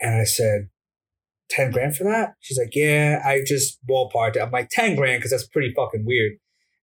And 0.00 0.14
I 0.14 0.24
said, 0.24 0.70
10 1.50 1.70
grand 1.70 1.96
for 1.96 2.04
that? 2.04 2.34
She's 2.40 2.58
like, 2.58 2.74
yeah, 2.74 3.20
I 3.24 3.42
just 3.46 3.78
ballparked 3.86 4.36
it. 4.36 4.42
I'm 4.42 4.50
like, 4.50 4.70
10 4.70 4.96
grand, 4.96 5.18
because 5.18 5.30
that's 5.30 5.46
pretty 5.46 5.72
fucking 5.76 6.04
weird. 6.06 6.32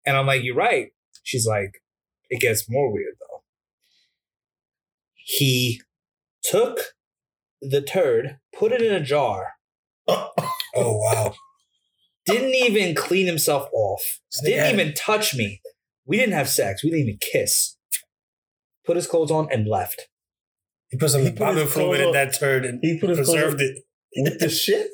And 0.05 0.17
I'm 0.17 0.27
like, 0.27 0.43
you're 0.43 0.55
right. 0.55 0.89
She's 1.23 1.47
like, 1.47 1.81
it 2.29 2.41
gets 2.41 2.69
more 2.69 2.91
weird 2.91 3.15
though. 3.21 3.43
He 5.15 5.81
took 6.43 6.79
the 7.61 7.81
turd, 7.81 8.39
put 8.57 8.73
it 8.73 8.81
in 8.81 8.93
a 8.93 8.99
jar, 8.99 9.53
oh 10.07 10.31
wow. 10.75 11.33
Didn't 12.25 12.55
even 12.55 12.95
clean 12.95 13.25
himself 13.27 13.69
off, 13.73 14.19
didn't 14.43 14.57
Yeah. 14.57 14.71
even 14.81 14.93
touch 14.93 15.35
me. 15.35 15.61
We 16.05 16.17
didn't 16.17 16.33
have 16.33 16.49
sex. 16.49 16.83
We 16.83 16.89
didn't 16.89 17.07
even 17.07 17.19
kiss. 17.21 17.75
Put 18.85 18.95
his 18.97 19.07
clothes 19.07 19.31
on 19.31 19.47
and 19.51 19.67
left. 19.67 20.07
He 20.89 20.97
put 20.97 21.09
some 21.11 21.21
embalming 21.21 21.67
fluid 21.67 22.01
in 22.01 22.11
that 22.11 22.33
turd 22.37 22.65
and 22.65 22.79
He 22.83 22.99
put 22.99 23.09
his 23.09 23.17
preserved 23.19 23.61
it. 23.61 23.83
with 24.17 24.39
the 24.39 24.49
shit. 24.49 24.89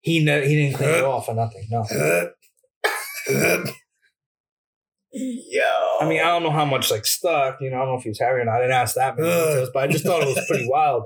He 0.00 0.24
no, 0.24 0.40
he 0.40 0.54
didn't 0.56 0.76
clean 0.76 0.90
it 0.90 1.04
off 1.04 1.28
or 1.28 1.34
nothing. 1.34 1.66
No. 1.70 1.84
Yo. 5.14 5.62
I 6.00 6.08
mean, 6.08 6.20
I 6.20 6.28
don't 6.28 6.42
know 6.42 6.50
how 6.50 6.64
much 6.64 6.90
like 6.90 7.04
stuck. 7.04 7.58
You 7.60 7.70
know, 7.70 7.76
I 7.76 7.78
don't 7.80 7.88
know 7.88 7.98
if 7.98 8.02
he 8.04 8.08
was 8.08 8.18
hairy 8.18 8.40
or 8.40 8.44
not. 8.46 8.56
I 8.56 8.60
didn't 8.62 8.72
ask 8.76 8.94
that 8.94 9.16
many 9.18 9.28
details, 9.28 9.70
but 9.74 9.82
I 9.84 9.86
just 9.88 10.04
thought 10.04 10.22
it 10.22 10.26
was 10.34 10.44
pretty 10.48 10.66
wild. 10.70 11.04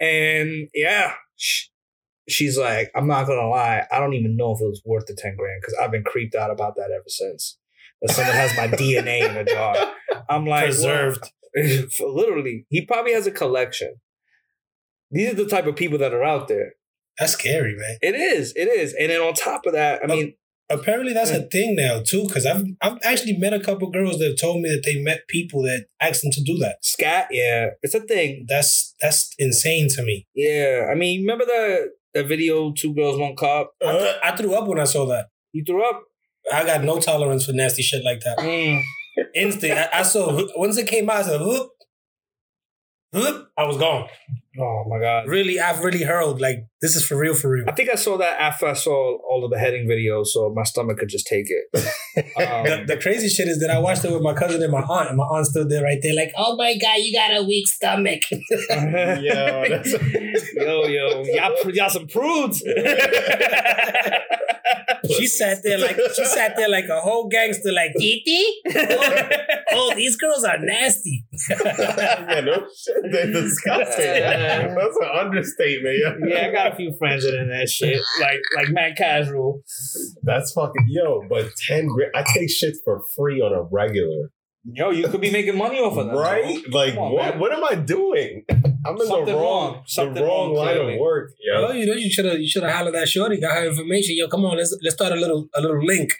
And 0.00 0.68
yeah, 0.72 1.12
she's 2.28 2.58
like, 2.58 2.90
I'm 2.94 3.06
not 3.06 3.26
gonna 3.26 3.48
lie, 3.48 3.86
I 3.90 3.98
don't 4.00 4.14
even 4.14 4.36
know 4.36 4.52
if 4.52 4.60
it 4.60 4.64
was 4.66 4.82
worth 4.84 5.06
the 5.06 5.16
ten 5.16 5.36
grand 5.36 5.60
because 5.60 5.76
I've 5.80 5.92
been 5.92 6.04
creeped 6.04 6.34
out 6.34 6.50
about 6.50 6.76
that 6.76 6.90
ever 6.94 7.08
since. 7.08 7.58
That 8.02 8.14
someone 8.14 8.34
has 8.34 8.56
my 8.56 8.68
DNA 8.68 9.28
in 9.28 9.36
a 9.36 9.44
jar. 9.44 9.76
I'm 10.28 10.46
like 10.46 10.66
Preserved. 10.66 11.30
literally, 12.00 12.66
he 12.68 12.84
probably 12.84 13.12
has 13.12 13.26
a 13.26 13.30
collection. 13.30 13.96
These 15.10 15.32
are 15.32 15.36
the 15.36 15.46
type 15.46 15.66
of 15.66 15.76
people 15.76 15.98
that 15.98 16.12
are 16.12 16.24
out 16.24 16.48
there. 16.48 16.72
That's 17.18 17.32
scary, 17.32 17.76
man. 17.76 17.98
It 18.02 18.16
is, 18.16 18.52
it 18.56 18.66
is, 18.66 18.94
and 18.98 19.10
then 19.10 19.20
on 19.20 19.34
top 19.34 19.66
of 19.66 19.72
that, 19.72 20.02
I 20.02 20.06
mean, 20.06 20.34
Apparently, 20.70 21.12
that's 21.12 21.30
a 21.30 21.40
mm. 21.40 21.50
thing 21.50 21.76
now 21.76 22.00
too. 22.00 22.24
Because 22.26 22.46
I've 22.46 22.64
I've 22.80 22.98
actually 23.02 23.36
met 23.36 23.52
a 23.52 23.60
couple 23.60 23.90
girls 23.90 24.18
that 24.18 24.28
have 24.28 24.36
told 24.36 24.62
me 24.62 24.70
that 24.70 24.82
they 24.84 25.00
met 25.00 25.28
people 25.28 25.62
that 25.62 25.86
asked 26.00 26.22
them 26.22 26.32
to 26.32 26.42
do 26.42 26.56
that. 26.58 26.78
scat, 26.82 27.28
yeah, 27.30 27.70
it's 27.82 27.94
a 27.94 28.00
thing. 28.00 28.46
That's 28.48 28.94
that's 29.00 29.30
insane 29.38 29.88
to 29.90 30.02
me. 30.02 30.26
Yeah, 30.34 30.88
I 30.90 30.94
mean, 30.94 31.20
remember 31.20 31.44
the 31.44 31.90
the 32.14 32.24
video, 32.24 32.72
two 32.72 32.94
girls, 32.94 33.18
one 33.18 33.36
cup. 33.36 33.72
I, 33.84 33.92
th- 33.98 34.16
I 34.22 34.36
threw 34.36 34.54
up 34.54 34.66
when 34.66 34.78
I 34.80 34.84
saw 34.84 35.06
that. 35.06 35.26
You 35.52 35.64
threw 35.64 35.88
up. 35.88 36.02
I 36.52 36.64
got 36.64 36.84
no 36.84 36.98
tolerance 37.00 37.46
for 37.46 37.52
nasty 37.52 37.82
shit 37.82 38.04
like 38.04 38.20
that. 38.20 38.38
Mm. 38.38 38.82
Instant. 39.34 39.72
I, 39.72 39.88
I 40.00 40.02
saw 40.02 40.46
once 40.56 40.76
it 40.76 40.86
came 40.86 41.08
out. 41.08 41.16
I 41.16 41.22
said, 41.22 41.40
"Whoop, 41.40 41.70
whoop." 43.12 43.48
I 43.56 43.64
was 43.64 43.76
gone. 43.76 44.08
Oh 44.58 44.84
my 44.88 45.00
god. 45.00 45.26
Really, 45.28 45.58
I've 45.58 45.80
really 45.80 46.02
hurled. 46.04 46.40
Like 46.40 46.66
this 46.80 46.94
is 46.96 47.04
for 47.04 47.16
real, 47.16 47.34
for 47.34 47.50
real. 47.50 47.64
I 47.66 47.72
think 47.72 47.88
I 47.90 47.96
saw 47.96 48.16
that 48.18 48.40
after 48.40 48.66
I 48.66 48.74
saw 48.74 49.18
all 49.28 49.44
of 49.44 49.50
the 49.50 49.58
heading 49.58 49.88
videos, 49.88 50.26
so 50.26 50.52
my 50.54 50.62
stomach 50.64 50.98
could 50.98 51.08
just 51.08 51.26
take 51.26 51.46
it. 51.48 51.64
The, 52.14 52.22
Um, 52.78 52.86
the 52.86 52.96
crazy 52.96 53.28
shit 53.28 53.48
is 53.48 53.58
that 53.58 53.70
I 53.70 53.78
watched 53.80 54.04
it 54.04 54.12
with 54.12 54.22
my 54.22 54.34
cousin 54.34 54.62
and 54.62 54.70
my 54.70 54.82
aunt, 54.82 55.08
and 55.08 55.16
my 55.16 55.24
aunt 55.24 55.46
stood 55.46 55.68
there 55.68 55.82
right 55.82 55.98
there, 56.00 56.14
like, 56.14 56.30
"Oh 56.36 56.54
my 56.56 56.76
god, 56.78 56.98
you 56.98 57.12
got 57.12 57.36
a 57.36 57.42
weak 57.42 57.66
stomach." 57.66 58.22
Yo, 58.30 58.38
that's- 59.68 59.92
yo, 60.54 60.86
yo, 60.86 61.24
y'all, 61.24 61.70
y'all 61.72 61.88
some 61.90 62.06
prudes. 62.06 62.62
she 65.16 65.26
sat 65.26 65.58
there 65.64 65.78
like 65.78 65.96
she 66.16 66.24
sat 66.24 66.56
there 66.56 66.68
like 66.68 66.86
a 66.88 67.00
whole 67.00 67.28
gangster, 67.28 67.72
like 67.72 67.92
Titi. 67.98 68.44
Oh, 68.76 69.66
oh 69.72 69.94
these 69.96 70.16
girls 70.16 70.44
are 70.44 70.58
nasty. 70.58 71.24
yeah, 71.50 72.40
no 72.44 72.66
shit. 72.76 72.96
They're 73.10 73.32
disgusting. 73.32 74.04
Yeah. 74.44 74.74
That's 74.78 74.96
an 74.96 75.08
understatement. 75.26 75.96
Yeah. 76.02 76.14
Yeah, 76.26 76.46
I 76.48 76.52
got 76.52 76.72
a 76.72 76.76
few 76.76 76.94
friends 76.98 77.24
that 77.24 77.34
in 77.34 77.48
that 77.48 77.68
shit. 77.68 78.00
Like 78.20 78.40
like 78.56 78.68
mad 78.70 78.96
casual. 78.96 79.62
That's 80.22 80.52
fucking 80.52 80.86
yo. 80.88 81.22
But 81.28 81.46
ten 81.66 81.86
grand, 81.86 82.12
I 82.14 82.24
take 82.34 82.50
shit 82.50 82.74
for 82.84 83.02
free 83.16 83.40
on 83.40 83.52
a 83.52 83.62
regular, 83.70 84.30
Yo, 84.66 84.90
you 84.90 85.06
could 85.08 85.20
be 85.20 85.30
making 85.30 85.58
money 85.58 85.78
off 85.78 85.98
of 85.98 86.06
that. 86.06 86.16
right? 86.16 86.58
bro. 86.70 86.80
Like, 86.80 86.96
on, 86.96 87.12
what? 87.12 87.30
man. 87.32 87.38
What 87.38 87.52
am 87.52 87.64
I 87.64 87.74
doing? 87.74 88.44
I'm 88.86 88.96
in 88.96 89.06
Something 89.06 89.26
the 89.26 89.34
wrong, 89.34 89.74
wrong. 89.74 89.82
Something 89.86 90.14
the 90.14 90.22
wrong, 90.24 90.54
wrong, 90.54 90.56
line 90.56 90.74
clearly. 90.76 90.94
of 90.94 91.00
work. 91.00 91.30
Oh, 91.54 91.60
Yo. 91.68 91.72
you 91.72 91.86
know, 91.86 91.92
you 91.94 92.10
should 92.10 92.24
have 92.24 92.38
you 92.38 92.48
should 92.48 92.62
have 92.62 92.72
hollered 92.72 92.94
at 92.94 93.08
Shorty, 93.08 93.40
got 93.40 93.56
her 93.56 93.66
information. 93.66 94.14
Yo, 94.16 94.28
come 94.28 94.44
on, 94.46 94.56
let's 94.56 94.76
let's 94.82 94.94
start 94.94 95.12
a 95.12 95.16
little 95.16 95.48
a 95.54 95.60
little 95.60 95.82
link. 95.84 96.12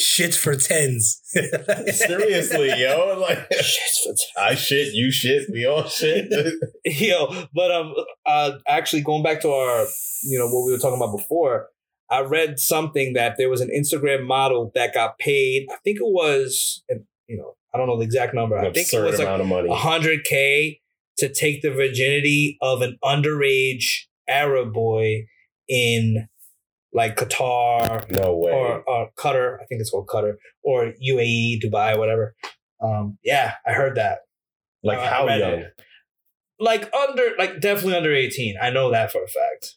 Shits 0.00 0.38
for 0.38 0.56
tens. 0.56 1.20
Seriously, 1.26 2.72
yo. 2.80 3.18
Like, 3.20 3.46
Shit's 3.52 4.00
for 4.04 4.40
I 4.40 4.54
shit, 4.54 4.94
you 4.94 5.10
shit, 5.10 5.48
we 5.52 5.66
all 5.66 5.84
shit. 5.84 6.32
Yo, 6.84 7.46
but 7.54 7.70
um, 7.70 7.94
uh, 8.26 8.52
actually 8.66 9.02
going 9.02 9.22
back 9.22 9.40
to 9.42 9.50
our, 9.50 9.86
you 10.22 10.38
know, 10.38 10.46
what 10.46 10.64
we 10.66 10.72
were 10.72 10.78
talking 10.78 10.96
about 10.96 11.16
before, 11.16 11.68
I 12.10 12.20
read 12.20 12.58
something 12.58 13.12
that 13.14 13.36
there 13.36 13.50
was 13.50 13.60
an 13.60 13.70
Instagram 13.76 14.26
model 14.26 14.70
that 14.74 14.94
got 14.94 15.18
paid. 15.18 15.66
I 15.70 15.76
think 15.84 15.98
it 15.98 16.06
was, 16.06 16.82
you 17.28 17.36
know, 17.36 17.56
I 17.74 17.78
don't 17.78 17.86
know 17.86 17.98
the 17.98 18.04
exact 18.04 18.34
number. 18.34 18.56
An 18.56 18.66
I 18.66 18.72
think 18.72 18.76
it 18.76 18.96
absurd 18.96 19.04
was 19.04 19.18
like 19.18 19.26
amount 19.26 19.42
of 19.42 19.48
money. 19.48 19.74
hundred 19.74 20.24
k 20.24 20.80
to 21.18 21.32
take 21.32 21.62
the 21.62 21.70
virginity 21.70 22.56
of 22.60 22.82
an 22.82 22.98
underage 23.04 24.04
Arab 24.28 24.72
boy 24.72 25.26
in 25.68 26.28
like 26.94 27.16
Qatar 27.16 28.08
No 28.10 28.36
way. 28.36 28.52
or, 28.52 28.82
or 28.88 29.10
Qatar. 29.18 29.56
I 29.60 29.64
think 29.66 29.80
it's 29.80 29.90
called 29.90 30.06
Qatar 30.06 30.34
or 30.62 30.92
UAE, 31.06 31.60
Dubai, 31.62 31.98
whatever. 31.98 32.34
Um, 32.82 33.18
yeah, 33.24 33.54
I 33.66 33.72
heard 33.72 33.96
that. 33.96 34.18
like 34.82 34.98
Uh, 34.98 35.06
how 35.10 35.26
young? 35.28 35.40
it. 35.60 35.80
Like 36.60 36.92
under, 36.94 37.30
like 37.36 37.60
definitely 37.60 37.96
under 37.96 38.14
eighteen. 38.14 38.54
I 38.62 38.70
know 38.70 38.90
that 38.92 39.10
for 39.10 39.22
a 39.24 39.26
fact. 39.26 39.74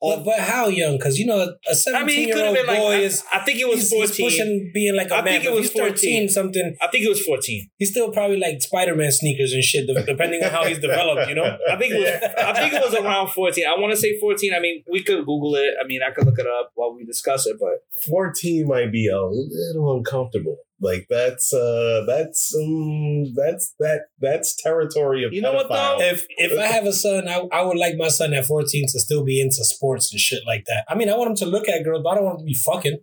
But, 0.00 0.24
but 0.24 0.40
how 0.40 0.68
young? 0.68 0.96
Because 0.98 1.18
you 1.18 1.26
know, 1.26 1.38
a 1.38 1.54
I 1.70 1.72
seventeen 1.74 2.06
mean, 2.06 2.16
he 2.16 2.26
year 2.26 2.34
could 2.34 2.44
have 2.44 2.56
old 2.56 2.56
been 2.58 2.66
like. 2.66 2.78
boy 2.78 2.92
I, 2.92 2.96
is 2.98 3.24
I 3.32 3.38
think 3.40 3.60
it 3.60 3.68
was 3.68 3.80
he's, 3.80 3.90
he's 3.90 4.08
fourteen. 4.08 4.26
pushing 4.26 4.70
being 4.74 4.96
like 4.96 5.10
a 5.10 5.16
I 5.16 5.22
man. 5.22 5.40
think 5.40 5.44
it 5.44 5.52
was 5.52 5.66
if 5.66 5.72
he's 5.72 5.80
13 5.80 5.90
14. 5.92 6.28
something. 6.28 6.76
I 6.82 6.88
think 6.88 7.04
it 7.04 7.08
was 7.08 7.22
fourteen. 7.22 7.68
He's 7.76 7.90
still 7.90 8.10
probably 8.12 8.38
like 8.38 8.60
Spider 8.62 8.94
Man 8.94 9.12
sneakers 9.12 9.52
and 9.52 9.62
shit, 9.62 9.86
depending 10.06 10.42
on 10.42 10.50
how 10.50 10.64
he's 10.64 10.78
developed. 10.78 11.28
You 11.28 11.34
know. 11.36 11.56
I 11.70 11.76
think 11.76 11.94
it 11.94 12.00
was. 12.00 12.30
I 12.38 12.52
think 12.54 12.72
it 12.74 12.82
was 12.82 12.94
around 12.94 13.28
fourteen. 13.30 13.66
I 13.66 13.78
want 13.78 13.92
to 13.92 13.96
say 13.96 14.18
fourteen. 14.18 14.54
I 14.54 14.60
mean, 14.60 14.82
we 14.90 15.02
could 15.02 15.18
Google 15.26 15.54
it. 15.56 15.74
I 15.82 15.86
mean, 15.86 16.00
I 16.06 16.10
could 16.12 16.26
look 16.26 16.38
it 16.38 16.46
up 16.46 16.72
while 16.74 16.94
we 16.94 17.04
discuss 17.04 17.46
it. 17.46 17.56
But 17.58 17.80
14 18.08 18.66
might 18.68 18.92
be 18.92 19.08
a 19.08 19.20
little 19.20 19.96
uncomfortable. 19.96 20.58
Like 20.80 21.06
that's 21.08 21.54
uh 21.54 22.04
that's 22.06 22.54
um 22.54 23.32
that's 23.34 23.74
that 23.78 24.02
that's 24.20 24.54
territory 24.62 25.24
of 25.24 25.32
You 25.32 25.40
know 25.40 25.54
what, 25.54 25.68
though? 25.68 25.96
If 26.00 26.26
if 26.36 26.58
I 26.58 26.66
have 26.66 26.84
a 26.84 26.92
son, 26.92 27.28
I, 27.28 27.46
I 27.50 27.62
would 27.62 27.78
like 27.78 27.94
my 27.96 28.08
son 28.08 28.34
at 28.34 28.44
14 28.44 28.86
to 28.92 29.00
still 29.00 29.24
be 29.24 29.40
into 29.40 29.64
sports 29.64 30.12
and 30.12 30.20
shit 30.20 30.42
like 30.46 30.64
that. 30.66 30.84
I 30.88 30.94
mean, 30.94 31.08
I 31.08 31.16
want 31.16 31.30
him 31.30 31.36
to 31.36 31.46
look 31.46 31.68
at 31.68 31.82
girls, 31.82 32.02
but 32.04 32.10
I 32.10 32.14
don't 32.16 32.24
want 32.24 32.40
him 32.40 32.46
to 32.46 32.50
be 32.50 32.54
fucking. 32.54 32.98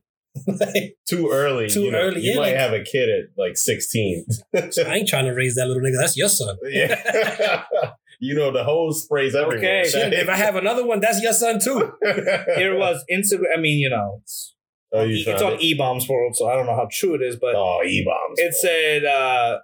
Like, 0.48 0.98
Too 1.08 1.30
early. 1.32 1.68
Too 1.70 1.82
you 1.84 1.92
know, 1.92 2.00
early, 2.00 2.22
You 2.22 2.32
yeah, 2.32 2.38
might 2.38 2.52
like- 2.52 2.58
have 2.58 2.74
a 2.74 2.84
kid 2.84 3.10
at 3.10 3.26
like 3.38 3.58
16. 3.58 4.26
I 4.56 4.96
ain't 4.96 5.08
trying 5.08 5.26
to 5.26 5.34
raise 5.34 5.56
that 5.56 5.68
little 5.68 5.82
nigga. 5.82 6.00
That's 6.00 6.18
your 6.18 6.30
son. 6.30 6.58
yeah. 6.64 7.64
you 8.20 8.36
know, 8.36 8.52
the 8.52 8.64
hose 8.64 9.04
sprays 9.04 9.36
everywhere. 9.36 9.82
Okay. 9.82 9.90
Shit, 9.90 10.14
if 10.14 10.30
I 10.30 10.36
have 10.36 10.56
another 10.56 10.86
one, 10.86 11.00
that's 11.00 11.22
your 11.22 11.34
son 11.34 11.60
too. 11.60 11.92
here 12.56 12.74
it 12.76 12.78
was 12.80 13.04
Instagram. 13.12 13.58
I 13.58 13.60
mean, 13.60 13.80
you 13.80 13.90
know, 13.90 14.20
it's, 14.22 14.53
oh, 14.94 15.04
you 15.04 15.24
it's 15.28 15.42
on 15.42 15.54
it? 15.54 15.62
E 15.62 15.74
Bombs 15.74 16.08
World, 16.08 16.36
so 16.36 16.48
I 16.50 16.56
don't 16.56 16.66
know 16.66 16.76
how 16.76 16.88
true 16.92 17.16
it 17.16 17.22
is, 17.22 17.36
but 17.36 17.56
Oh, 17.56 17.82
E-bombs. 17.86 18.38
it 18.40 18.54
said 18.54 19.06
uh, 19.06 19.60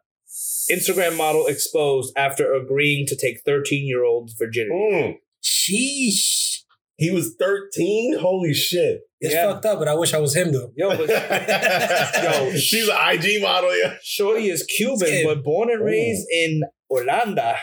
Instagram 0.72 1.18
model 1.18 1.48
exposed 1.48 2.14
after 2.18 2.54
agreeing 2.54 3.06
to 3.08 3.16
take 3.16 3.42
thirteen 3.46 3.88
year 3.88 4.04
old's 4.04 4.34
virginity. 4.34 4.74
Mm. 4.94 5.16
Sheesh. 5.44 6.58
He 6.98 7.12
was 7.12 7.34
13? 7.40 8.18
Holy 8.20 8.54
shit. 8.54 9.00
It's 9.22 9.34
Yeah. 9.34 9.54
fucked 9.54 9.66
up, 9.66 9.80
but 9.80 9.88
I 9.88 9.94
wish 9.94 10.14
I 10.14 10.18
was 10.18 10.36
him 10.36 10.52
though. 10.52 10.74
Yo, 10.76 10.90
but 10.98 11.08
Yo, 12.24 12.56
she's 12.58 12.90
an 12.90 12.96
IG 13.14 13.42
model, 13.42 13.74
yeah. 13.78 13.96
Shorty 14.04 14.50
is 14.50 14.64
Cuban, 14.64 15.24
but 15.24 15.42
born 15.42 15.70
and 15.72 15.82
raised 15.84 16.28
in 16.30 16.62
Orlando, 16.90 17.54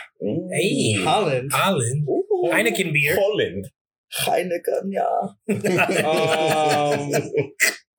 Hey. 0.51 0.93
Holland. 1.03 1.51
Holland. 1.53 2.07
Ooh. 2.09 2.49
Heineken 2.51 2.91
beer. 2.91 3.15
Holland. 3.19 3.67
Heineken, 4.15 4.91
yeah. 4.91 5.27
Um, 6.07 7.11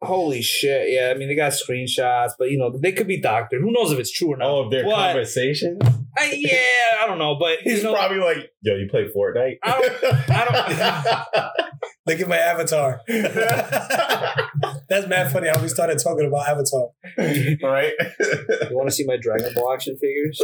holy 0.02 0.42
shit, 0.42 0.90
yeah. 0.90 1.12
I 1.14 1.18
mean, 1.18 1.28
they 1.28 1.34
got 1.36 1.52
screenshots, 1.52 2.32
but 2.38 2.50
you 2.50 2.58
know, 2.58 2.72
they 2.80 2.92
could 2.92 3.08
be 3.08 3.20
doctored. 3.20 3.60
Who 3.60 3.72
knows 3.72 3.92
if 3.92 3.98
it's 3.98 4.12
true 4.12 4.32
or 4.32 4.36
not? 4.36 4.48
Oh, 4.48 4.64
of 4.64 4.70
their 4.70 4.84
But- 4.84 4.94
conversation? 4.94 5.78
I, 6.16 6.32
yeah, 6.36 7.04
I 7.04 7.06
don't 7.06 7.18
know, 7.18 7.36
but 7.38 7.58
He's 7.62 7.78
you 7.78 7.84
know, 7.84 7.92
probably 7.94 8.18
like, 8.18 8.50
yo, 8.62 8.74
you 8.74 8.88
play 8.90 9.06
Fortnite? 9.14 9.58
I 9.62 9.80
don't- 9.80 10.30
I 10.30 11.50
Look 12.06 12.20
at 12.20 12.28
my 12.28 12.38
avatar. 12.38 13.02
That's 14.88 15.06
mad 15.06 15.30
funny 15.30 15.48
how 15.48 15.60
we 15.60 15.68
started 15.68 15.98
talking 16.02 16.26
about 16.26 16.48
Avatar. 16.48 16.88
right? 17.62 17.92
you 18.18 18.76
want 18.76 18.88
to 18.88 18.94
see 18.94 19.04
my 19.06 19.18
Dragon 19.20 19.52
Ball 19.54 19.72
action 19.74 19.96
figures? 19.98 20.40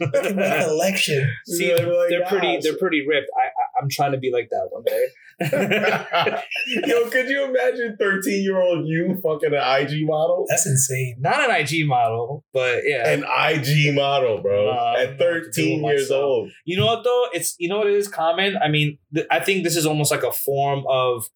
Look 0.00 0.24
at 0.24 0.34
my 0.34 0.64
collection. 0.64 1.30
See, 1.46 1.66
they're, 1.68 1.86
like, 1.86 2.08
they're 2.08 2.24
pretty. 2.26 2.58
They're 2.62 2.78
pretty 2.78 3.06
ripped. 3.06 3.28
I, 3.36 3.42
I, 3.46 3.55
I'm 3.86 3.90
trying 3.90 4.12
to 4.12 4.18
be 4.18 4.32
like 4.32 4.48
that 4.50 4.68
one 4.70 4.82
day. 4.84 5.06
Yo, 6.86 7.08
could 7.10 7.28
you 7.28 7.44
imagine 7.44 7.96
13 8.00 8.42
year 8.42 8.60
old 8.60 8.86
you 8.88 9.16
fucking 9.22 9.54
an 9.54 9.80
IG 9.82 10.04
model? 10.06 10.44
That's 10.48 10.66
insane. 10.66 11.16
Not 11.20 11.48
an 11.48 11.54
IG 11.56 11.86
model, 11.86 12.44
but 12.52 12.80
yeah. 12.84 13.08
An 13.10 13.20
IG 13.22 13.94
model, 13.94 14.40
bro. 14.42 14.66
Nah, 14.72 14.94
At 14.94 15.18
gonna 15.18 15.34
have 15.34 15.42
to 15.42 15.50
do 15.52 15.52
13 15.52 15.84
years 15.84 16.00
myself. 16.10 16.22
old. 16.24 16.50
You 16.64 16.78
know 16.78 16.86
what 16.86 17.04
though? 17.04 17.26
It's 17.32 17.54
you 17.58 17.68
know 17.68 17.78
what 17.78 17.86
it 17.86 17.94
is 17.94 18.08
common. 18.08 18.56
I 18.56 18.68
mean, 18.68 18.98
th- 19.14 19.26
I 19.30 19.38
think 19.40 19.62
this 19.62 19.76
is 19.76 19.86
almost 19.86 20.10
like 20.10 20.24
a 20.24 20.32
form 20.32 20.84
of 20.88 21.26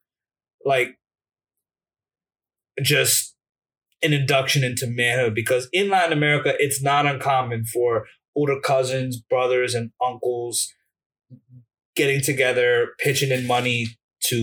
like 0.64 0.98
just 2.82 3.36
an 4.02 4.12
induction 4.12 4.64
into 4.64 4.86
manhood 4.88 5.34
because 5.34 5.68
in 5.72 5.88
Latin 5.90 6.12
America, 6.16 6.54
it's 6.58 6.82
not 6.82 7.06
uncommon 7.06 7.64
for 7.64 8.06
older 8.34 8.58
cousins, 8.60 9.20
brothers, 9.20 9.74
and 9.74 9.90
uncles 10.04 10.72
getting 12.00 12.20
together, 12.30 12.70
pitching 13.04 13.30
in 13.36 13.46
money 13.46 13.80
to 14.30 14.38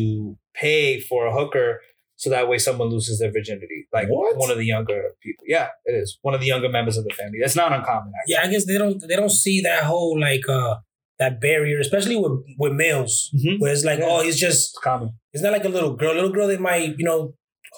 pay 0.63 0.99
for 0.99 1.19
a 1.27 1.33
hooker. 1.37 1.69
So 2.21 2.29
that 2.31 2.47
way, 2.49 2.57
someone 2.57 2.89
loses 2.95 3.19
their 3.19 3.31
virginity. 3.31 3.79
Like 3.93 4.07
What? 4.09 4.37
one 4.43 4.49
of 4.49 4.57
the 4.57 4.65
younger 4.65 4.99
people. 5.25 5.43
Yeah, 5.55 5.67
it 5.85 5.93
is 6.03 6.17
one 6.23 6.33
of 6.33 6.41
the 6.41 6.47
younger 6.53 6.69
members 6.77 6.97
of 6.97 7.03
the 7.07 7.13
family. 7.19 7.37
It's 7.47 7.55
not 7.55 7.71
uncommon. 7.77 8.11
Actually. 8.17 8.33
Yeah, 8.33 8.41
I 8.45 8.47
guess 8.51 8.65
they 8.65 8.77
don't 8.83 8.99
they 9.09 9.15
don't 9.21 9.35
see 9.45 9.61
that 9.69 9.83
whole 9.83 10.13
like 10.27 10.45
uh 10.49 10.75
that 11.19 11.33
barrier, 11.47 11.79
especially 11.79 12.15
with 12.23 12.35
with 12.61 12.73
males, 12.73 13.13
Mhm. 13.37 13.59
where 13.59 13.71
it's 13.75 13.85
like, 13.91 13.99
Yeah. 13.99 14.09
oh, 14.09 14.21
he's 14.25 14.39
just 14.47 14.61
It's 14.75 14.79
common. 14.89 15.09
it's 15.33 15.43
not 15.45 15.53
like 15.57 15.65
a 15.65 15.69
little 15.77 15.93
girl. 16.01 16.13
Little 16.19 16.31
girl, 16.37 16.47
they 16.47 16.57
might 16.71 16.89
you 16.99 17.05
know 17.09 17.19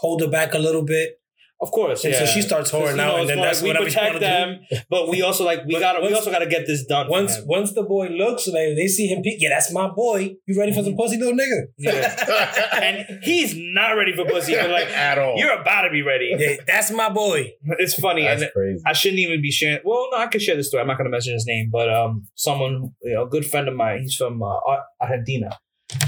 hold 0.02 0.22
her 0.22 0.30
back 0.38 0.54
a 0.54 0.60
little 0.68 0.86
bit, 0.96 1.19
Of 1.62 1.72
course, 1.72 2.06
and 2.06 2.14
yeah. 2.14 2.20
so 2.22 2.26
she 2.26 2.42
starts 2.42 2.72
Because, 2.72 2.92
whoring 2.92 2.96
you 2.96 3.02
out, 3.02 3.16
know, 3.16 3.20
and 3.20 3.30
then 3.30 3.38
that's 3.42 3.60
like 3.60 3.64
we 3.64 3.70
whatever 3.70 3.90
she 3.90 3.96
protect 3.96 4.14
wanna 4.24 4.60
do. 4.70 4.72
them, 4.72 4.84
but 4.90 5.10
we 5.10 5.22
also 5.22 5.44
like 5.44 5.66
we 5.66 5.74
But 5.74 5.80
gotta 5.82 6.02
we 6.08 6.14
also 6.14 6.32
gotta 6.32 6.46
get 6.48 6.66
this 6.66 6.86
done. 6.86 7.10
Once 7.10 7.36
him. 7.36 7.44
once 7.48 7.74
the 7.74 7.84
boy 7.84 8.08
looks, 8.08 8.48
like 8.48 8.78
they 8.78 8.88
see 8.88 9.08
him, 9.08 9.22
peek, 9.22 9.42
yeah, 9.42 9.50
that's 9.50 9.74
my 9.74 9.90
boy. 9.90 10.36
You 10.48 10.58
ready 10.58 10.74
for 10.74 10.84
some 10.84 10.96
pussy, 10.96 11.18
little 11.18 11.34
nigga? 11.34 11.64
Yeah. 11.78 12.80
and 12.82 13.20
he's 13.24 13.56
not 13.58 13.92
ready 13.98 14.16
for 14.16 14.24
pussy, 14.24 14.56
but 14.56 14.70
like 14.70 14.88
at 14.88 15.18
all. 15.18 15.36
you're 15.38 15.52
about 15.62 15.82
to 15.82 15.90
be 15.90 16.02
ready. 16.02 16.34
Yeah, 16.40 16.56
that's 16.66 16.92
my 16.92 17.10
boy. 17.10 17.52
It's 17.78 17.96
funny, 17.96 18.24
That's 18.24 18.42
and 18.44 18.52
crazy. 18.54 18.82
I 18.86 18.94
shouldn't 18.94 19.20
even 19.20 19.42
be 19.42 19.52
sharing. 19.52 19.80
Well, 19.84 20.08
no, 20.14 20.18
I 20.18 20.28
could 20.28 20.42
share 20.42 20.56
this 20.56 20.68
story. 20.70 20.80
I'm 20.82 20.88
not 20.88 20.98
gonna 20.98 21.10
mention 21.10 21.34
his 21.34 21.46
name, 21.46 21.70
but 21.72 21.94
um, 21.94 22.26
someone 22.36 22.94
you 23.04 23.16
know, 23.16 23.24
a 23.24 23.30
good 23.30 23.46
friend 23.46 23.68
of 23.68 23.76
mine. 23.76 24.00
He's 24.04 24.16
from 24.16 24.42
uh, 24.42 24.56
Argentina, 25.02 25.58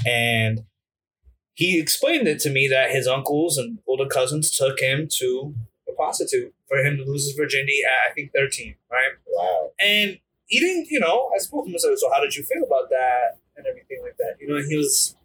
and 0.08 0.62
he 1.53 1.79
explained 1.79 2.27
it 2.27 2.39
to 2.41 2.50
me 2.50 2.67
that 2.67 2.91
his 2.91 3.08
uncles 3.08 3.58
and 3.58 3.79
older 3.88 4.08
cousins 4.08 4.50
took 4.50 4.79
him 4.79 5.08
to 5.20 5.53
a 5.88 5.91
prostitute 5.93 6.53
for 6.67 6.77
him 6.77 6.98
to 6.98 7.03
lose 7.03 7.25
his 7.25 7.36
virginity 7.36 7.81
at 7.86 8.12
I 8.12 8.13
think 8.13 8.31
13, 8.34 8.75
right? 8.91 9.12
Wow. 9.27 9.72
And 9.79 10.20
he 10.48 10.60
didn't, 10.60 10.88
you 10.89 11.00
know, 11.00 11.29
I 11.36 11.39
spoke 11.39 11.65
to 11.65 11.70
him 11.70 11.74
and 11.74 11.81
said, 11.81 11.98
So 11.98 12.10
how 12.13 12.22
did 12.22 12.36
you 12.36 12.43
feel 12.43 12.63
about 12.63 12.89
that 12.89 13.39
and 13.58 13.65
everything 13.65 14.00
like 14.01 14.17
that? 14.17 14.38
You 14.39 14.48
know, 14.48 14.62
he 14.67 14.77
was 14.77 15.15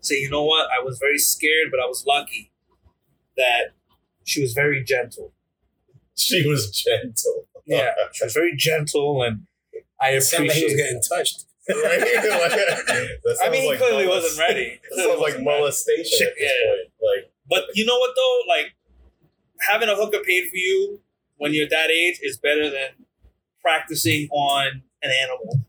saying, 0.00 0.22
you 0.22 0.30
know 0.30 0.44
what, 0.44 0.68
I 0.70 0.82
was 0.82 0.98
very 0.98 1.18
scared, 1.18 1.68
but 1.70 1.80
I 1.80 1.86
was 1.86 2.04
lucky 2.06 2.50
that 3.36 3.72
she 4.24 4.42
was 4.42 4.52
very 4.52 4.82
gentle. 4.84 5.32
She 6.14 6.46
was 6.46 6.70
gentle. 6.70 7.46
Yeah. 7.64 7.92
She 8.12 8.24
was 8.24 8.34
very 8.34 8.54
gentle 8.56 9.22
and 9.22 9.46
I 10.00 10.14
like 10.14 10.50
he 10.52 10.64
was 10.64 10.74
getting 10.74 11.00
touched. 11.00 11.46
Right? 11.68 12.00
Like, 12.02 12.50
that 13.24 13.38
I 13.44 13.50
mean, 13.50 13.62
he 13.62 13.68
like 13.68 13.78
clearly 13.78 14.04
molest- 14.06 14.24
wasn't 14.38 14.40
ready. 14.48 14.80
That 14.90 15.04
sounds 15.04 15.20
like 15.20 15.40
molestation 15.42 16.26
at 16.26 16.34
this 16.38 16.50
Yeah. 16.52 16.70
point. 16.70 16.90
Like, 17.00 17.32
But 17.48 17.64
you 17.76 17.84
know 17.86 17.98
what 17.98 18.10
though? 18.16 18.40
Like 18.48 18.74
having 19.60 19.88
a 19.88 19.94
hooker 19.94 20.18
paid 20.26 20.48
for 20.50 20.56
you 20.56 21.00
when 21.36 21.54
you're 21.54 21.68
that 21.68 21.90
age 21.90 22.18
is 22.22 22.36
better 22.38 22.68
than 22.70 23.06
practicing 23.60 24.28
on 24.30 24.82
an 25.02 25.10
animal. 25.22 25.60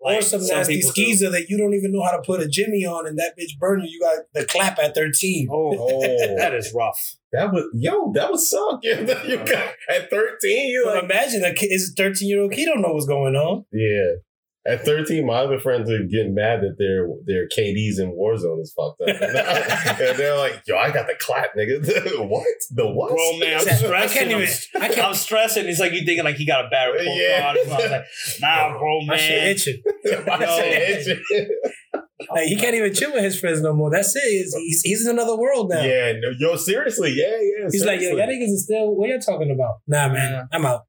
or 0.00 0.12
Like, 0.12 0.22
some 0.22 0.40
some 0.40 0.58
nasty 0.58 0.76
people 0.76 0.90
do. 0.90 1.02
skeezer 1.02 1.30
that 1.30 1.48
you 1.50 1.58
don't 1.58 1.74
even 1.74 1.92
know 1.92 2.02
how 2.02 2.16
to 2.16 2.22
put 2.22 2.40
a 2.40 2.48
Jimmy 2.48 2.84
on, 2.86 3.06
and 3.06 3.18
that 3.18 3.36
bitch 3.38 3.58
burn 3.58 3.80
you. 3.80 3.88
You 3.90 4.00
got 4.00 4.24
the 4.32 4.44
clap 4.46 4.78
at 4.78 4.94
thirteen. 4.94 5.48
Oh, 5.50 5.76
Oh, 5.78 6.36
that 6.36 6.54
is 6.54 6.72
rough. 6.74 7.16
that 7.32 7.52
was 7.52 7.64
yo, 7.74 8.10
that 8.14 8.30
was 8.30 8.48
suck. 8.50 8.80
Yeah, 8.82 9.00
you 9.24 9.36
got 9.38 9.74
at 9.90 10.08
thirteen. 10.10 10.68
You 10.70 10.86
like, 10.86 11.04
imagine 11.04 11.44
a 11.44 11.52
kid, 11.54 11.66
is 11.72 11.90
a 11.92 11.94
thirteen 11.94 12.28
year 12.28 12.40
old 12.42 12.52
kid 12.52 12.66
don't 12.66 12.80
know 12.82 12.92
what's 12.92 13.06
going 13.06 13.34
on. 13.34 13.66
yeah. 13.72 14.16
At 14.66 14.82
thirteen, 14.84 15.26
my 15.26 15.34
other 15.40 15.58
friends 15.60 15.90
are 15.90 16.02
getting 16.04 16.34
mad 16.34 16.60
that 16.62 16.76
their 16.78 17.06
their 17.26 17.46
KDs 17.48 17.98
in 18.00 18.16
Warzone 18.16 18.62
is 18.62 18.72
fucked 18.74 19.02
up, 19.02 19.08
and 20.00 20.18
they're 20.18 20.36
like, 20.38 20.62
"Yo, 20.66 20.74
I 20.76 20.90
got 20.90 21.06
the 21.06 21.14
clap, 21.20 21.50
nigga. 21.54 21.80
what? 22.28 22.46
The 22.70 22.86
what? 22.90 23.10
Bro, 23.10 23.38
man, 23.40 23.54
I'm 23.54 23.60
I 23.60 23.64
can't 23.64 23.78
stressing. 23.78 24.30
even- 24.30 24.48
I'm, 24.76 24.80
can't- 24.92 25.06
I'm 25.08 25.14
stressing. 25.14 25.66
It's 25.68 25.80
like 25.80 25.92
you 25.92 26.04
thinking 26.06 26.24
like 26.24 26.36
he 26.36 26.46
got 26.46 26.64
a 26.64 26.68
bad 26.70 26.86
report 26.86 27.08
Yeah. 27.14 27.40
card. 27.42 27.58
I 27.58 27.60
was 27.82 27.90
like, 27.90 28.04
nah, 28.40 28.78
bro, 28.78 29.00
My 29.02 29.16
shit 29.18 29.38
man. 29.38 29.48
itching. 29.48 29.82
My 30.26 30.38
Yo. 30.40 30.56
shit 30.56 31.08
itching. 31.08 31.48
Like 32.34 32.46
he 32.46 32.56
can't 32.56 32.74
even 32.74 32.94
chill 32.94 33.12
with 33.12 33.22
his 33.22 33.38
friends 33.38 33.60
no 33.60 33.74
more. 33.74 33.90
That's 33.90 34.16
it. 34.16 34.22
He's, 34.22 34.54
he's, 34.54 34.80
he's 34.82 35.06
in 35.06 35.10
another 35.18 35.36
world 35.36 35.68
now. 35.68 35.82
Yeah, 35.82 36.12
no, 36.20 36.30
yo, 36.38 36.56
seriously, 36.56 37.12
yeah, 37.14 37.36
yeah. 37.38 37.68
He's 37.70 37.84
like, 37.84 38.00
yo, 38.00 38.08
seriously. 38.10 38.18
y'all 38.20 38.28
niggas 38.48 38.52
is 38.52 38.64
still. 38.64 38.94
What 38.96 39.10
y'all 39.10 39.18
talking 39.18 39.50
about? 39.50 39.74
Nah, 39.86 40.08
man, 40.08 40.48
I'm 40.52 40.64
out. 40.64 40.82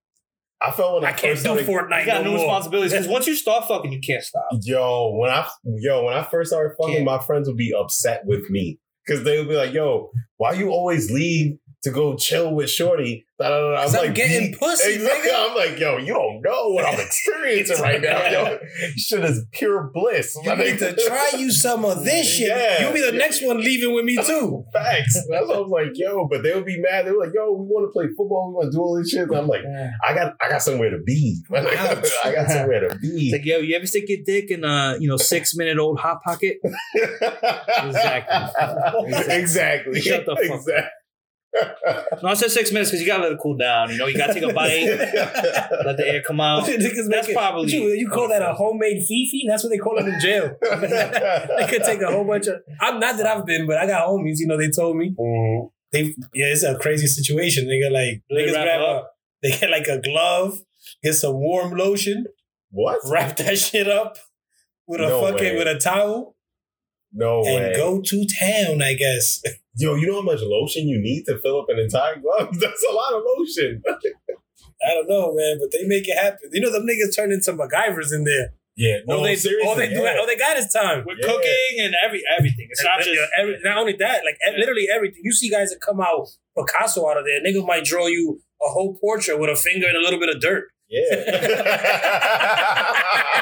I 0.65 0.71
felt 0.71 0.95
when 0.95 1.05
I, 1.05 1.09
I 1.09 1.11
can't 1.13 1.37
first 1.37 1.43
do 1.43 1.49
started, 1.63 1.67
Fortnite 1.67 1.99
You 2.01 2.05
got 2.05 2.23
no 2.23 2.31
new 2.31 2.37
more. 2.37 2.45
responsibilities 2.45 2.91
because 2.93 3.07
once 3.07 3.27
you 3.27 3.35
start 3.35 3.67
fucking, 3.67 3.91
you 3.91 3.99
can't 3.99 4.23
stop. 4.23 4.47
Yo, 4.63 5.15
when 5.17 5.29
I 5.31 5.47
yo, 5.63 6.05
when 6.05 6.15
I 6.15 6.23
first 6.23 6.51
started 6.51 6.75
fucking, 6.79 6.95
Can't. 6.95 7.05
my 7.05 7.19
friends 7.19 7.47
would 7.47 7.57
be 7.57 7.73
upset 7.77 8.21
with 8.25 8.49
me 8.49 8.79
because 9.05 9.23
they 9.23 9.37
would 9.37 9.47
be 9.49 9.55
like, 9.55 9.73
"Yo, 9.73 10.09
why 10.37 10.53
you 10.53 10.69
always 10.71 11.11
leave 11.11 11.57
to 11.85 11.91
go 11.91 12.15
chill 12.15 12.53
with 12.53 12.69
Shorty?" 12.69 13.25
I'm 13.37 13.45
'Cause 13.51 13.95
I'm 13.95 14.05
like, 14.05 14.15
getting 14.15 14.51
"Be-" 14.51 14.57
pussy, 14.57 14.93
Exactly. 14.93 15.29
nigga. 15.29 15.49
I'm 15.49 15.55
like, 15.57 15.77
"Yo, 15.77 15.97
you 15.97 16.13
don't 16.13 16.41
know 16.41 16.69
what 16.69 16.85
I'm 16.85 16.97
experiencing 17.05 17.81
right 17.81 17.99
now. 18.01 18.29
Yo, 18.31 18.59
shit 18.95 19.25
is 19.25 19.45
pure 19.51 19.91
bliss." 19.93 20.37
You 20.41 20.55
need 20.55 20.79
to 20.79 20.95
try 21.05 21.31
you 21.37 21.51
some 21.51 21.83
of 21.83 22.05
this 22.05 22.25
shit. 22.37 22.47
Yeah. 22.47 22.83
You'll 22.83 22.93
be 22.93 23.01
the 23.01 23.11
next 23.17 23.43
one 23.45 23.59
leaving 23.59 23.93
with 23.93 24.05
me 24.05 24.15
too. 24.15 24.63
Facts. 24.73 25.15
That's 25.29 25.47
what 25.47 25.57
I 25.57 25.59
was 25.59 25.69
like, 25.69 25.91
"Yo," 25.95 26.27
but 26.31 26.43
they 26.43 26.53
would 26.53 26.65
be 26.65 26.79
mad. 26.79 27.05
They 27.07 27.11
were 27.11 27.25
like, 27.25 27.33
"Yo, 27.35 27.51
we 27.51 27.65
want 27.65 27.89
to 27.89 27.91
play 27.91 28.07
football. 28.15 28.49
We 28.51 28.53
want 28.55 28.71
to 28.71 28.77
do 28.77 28.81
all 28.81 28.97
this 28.97 29.09
shit." 29.09 29.23
And 29.27 29.35
I'm 29.35 29.47
like, 29.47 29.63
"I 30.07 30.13
got, 30.13 30.35
I 30.41 30.47
got 30.49 30.61
somewhere 30.61 30.91
to 30.91 30.99
be. 31.05 31.41
I 31.53 31.61
got 31.61 32.49
somewhere 32.49 32.79
to 32.87 32.95
It's 32.95 33.01
be." 33.01 33.31
like, 33.33 33.43
yo, 33.43 33.57
you 33.57 33.75
ever 33.75 33.85
stick 33.85 34.05
your 34.07 34.19
dick 34.25 34.49
in 34.49 34.63
a 34.63 34.95
you 35.01 35.09
know 35.09 35.17
six 35.17 35.55
minute 35.57 35.77
old 35.77 35.99
hot 35.99 36.23
pocket? 36.23 36.57
Exactly. 37.83 39.11
exactly. 39.35 39.99
Shut 40.01 40.25
the 40.25 40.35
fuck 40.35 40.77
up. 40.77 40.85
No, 42.21 42.29
I 42.29 42.33
said 42.33 42.51
six 42.51 42.71
minutes 42.71 42.91
because 42.91 43.01
you 43.01 43.07
gotta 43.07 43.23
let 43.23 43.31
it 43.33 43.39
cool 43.41 43.55
down. 43.57 43.89
You 43.91 43.97
know, 43.97 44.07
you 44.07 44.17
gotta 44.17 44.33
take 44.33 44.43
a 44.43 44.53
bite, 44.53 44.85
let 45.85 45.97
the 45.97 46.03
air 46.07 46.21
come 46.25 46.41
out. 46.41 46.65
That's 46.65 47.31
probably- 47.31 47.71
you, 47.71 47.87
you 47.89 48.09
call 48.09 48.27
that 48.29 48.41
a 48.41 48.53
homemade 48.53 49.01
fifi? 49.03 49.45
That's 49.47 49.63
what 49.63 49.69
they 49.69 49.77
call 49.77 49.97
it 49.99 50.07
in 50.07 50.19
jail. 50.19 50.55
they 50.61 51.67
could 51.69 51.83
take 51.83 52.01
a 52.01 52.11
whole 52.11 52.25
bunch 52.25 52.47
of. 52.47 52.61
I'm 52.81 52.99
not 52.99 53.17
that 53.17 53.25
I've 53.25 53.45
been, 53.45 53.65
but 53.67 53.77
I 53.77 53.87
got 53.87 54.07
homies. 54.07 54.35
You 54.39 54.47
know, 54.47 54.57
they 54.57 54.69
told 54.69 54.97
me 54.97 55.15
Mhm. 55.19 55.69
they. 55.91 56.01
Yeah, 56.33 56.47
it's 56.53 56.63
a 56.63 56.75
crazy 56.77 57.07
situation. 57.07 57.65
Nigga, 57.67 57.91
like 57.91 58.21
they 58.29 58.51
grab 58.51 58.67
it 58.67 58.81
a. 58.81 59.03
They 59.43 59.51
get 59.57 59.69
like 59.69 59.87
a 59.87 59.99
glove, 60.01 60.59
get 61.03 61.13
some 61.13 61.35
warm 61.35 61.71
lotion, 61.77 62.25
What? 62.71 62.99
wrap 63.05 63.37
that 63.37 63.57
shit 63.59 63.87
up 63.87 64.17
with 64.87 65.01
a 65.01 65.07
No 65.07 65.21
fucking 65.21 65.53
way. 65.53 65.57
with 65.57 65.67
a 65.67 65.77
towel, 65.79 66.34
No 67.17 67.39
and 67.45 67.71
way. 67.71 67.73
go 67.75 68.01
to 68.01 68.25
town. 68.39 68.81
I 68.81 68.93
guess. 68.93 69.41
Yo, 69.77 69.95
you 69.95 70.07
know 70.07 70.15
how 70.15 70.21
much 70.21 70.39
lotion 70.41 70.87
you 70.87 70.99
need 71.01 71.23
to 71.25 71.37
fill 71.39 71.59
up 71.61 71.67
an 71.69 71.79
entire 71.79 72.17
glove? 72.19 72.49
That's 72.59 72.85
a 72.89 72.93
lot 72.93 73.13
of 73.13 73.23
lotion. 73.25 73.81
I 73.87 74.93
don't 74.93 75.09
know, 75.09 75.33
man, 75.33 75.57
but 75.59 75.71
they 75.71 75.85
make 75.87 76.07
it 76.07 76.15
happen. 76.17 76.49
You 76.53 76.61
know, 76.61 76.71
them 76.71 76.85
niggas 76.85 77.15
turn 77.15 77.31
into 77.31 77.51
MacGyvers 77.53 78.13
in 78.13 78.23
there. 78.25 78.49
Yeah, 78.77 78.97
all 79.07 79.23
they 79.23 79.35
do, 79.37 79.61
all 79.65 79.73
they 79.75 79.87
do, 79.87 80.01
yeah. 80.01 80.17
all 80.19 80.27
they 80.27 80.35
got 80.35 80.57
is 80.57 80.67
time. 80.71 81.05
With 81.05 81.17
Yeah. 81.21 81.27
cooking 81.27 81.79
and 81.79 81.95
every 82.05 82.21
everything. 82.37 82.67
It's 82.69 82.83
not 82.83 82.99
just 82.99 83.17
every- 83.37 83.57
not 83.63 83.77
only 83.77 83.93
that, 83.99 84.25
like 84.25 84.37
Yeah. 84.45 84.57
literally 84.57 84.87
everything. 84.93 85.21
You 85.23 85.31
see 85.31 85.49
guys 85.49 85.69
that 85.69 85.79
come 85.79 86.01
out 86.01 86.27
Picasso 86.57 87.09
out 87.09 87.15
of 87.17 87.23
there. 87.25 87.39
Nigga 87.41 87.65
might 87.65 87.85
draw 87.85 88.07
you 88.07 88.41
a 88.61 88.67
whole 88.67 88.97
portrait 88.99 89.39
with 89.39 89.49
a 89.49 89.55
finger 89.55 89.87
and 89.87 89.95
a 89.95 90.01
little 90.01 90.19
bit 90.19 90.27
of 90.29 90.41
dirt. 90.41 90.65
Yeah. 90.89 91.01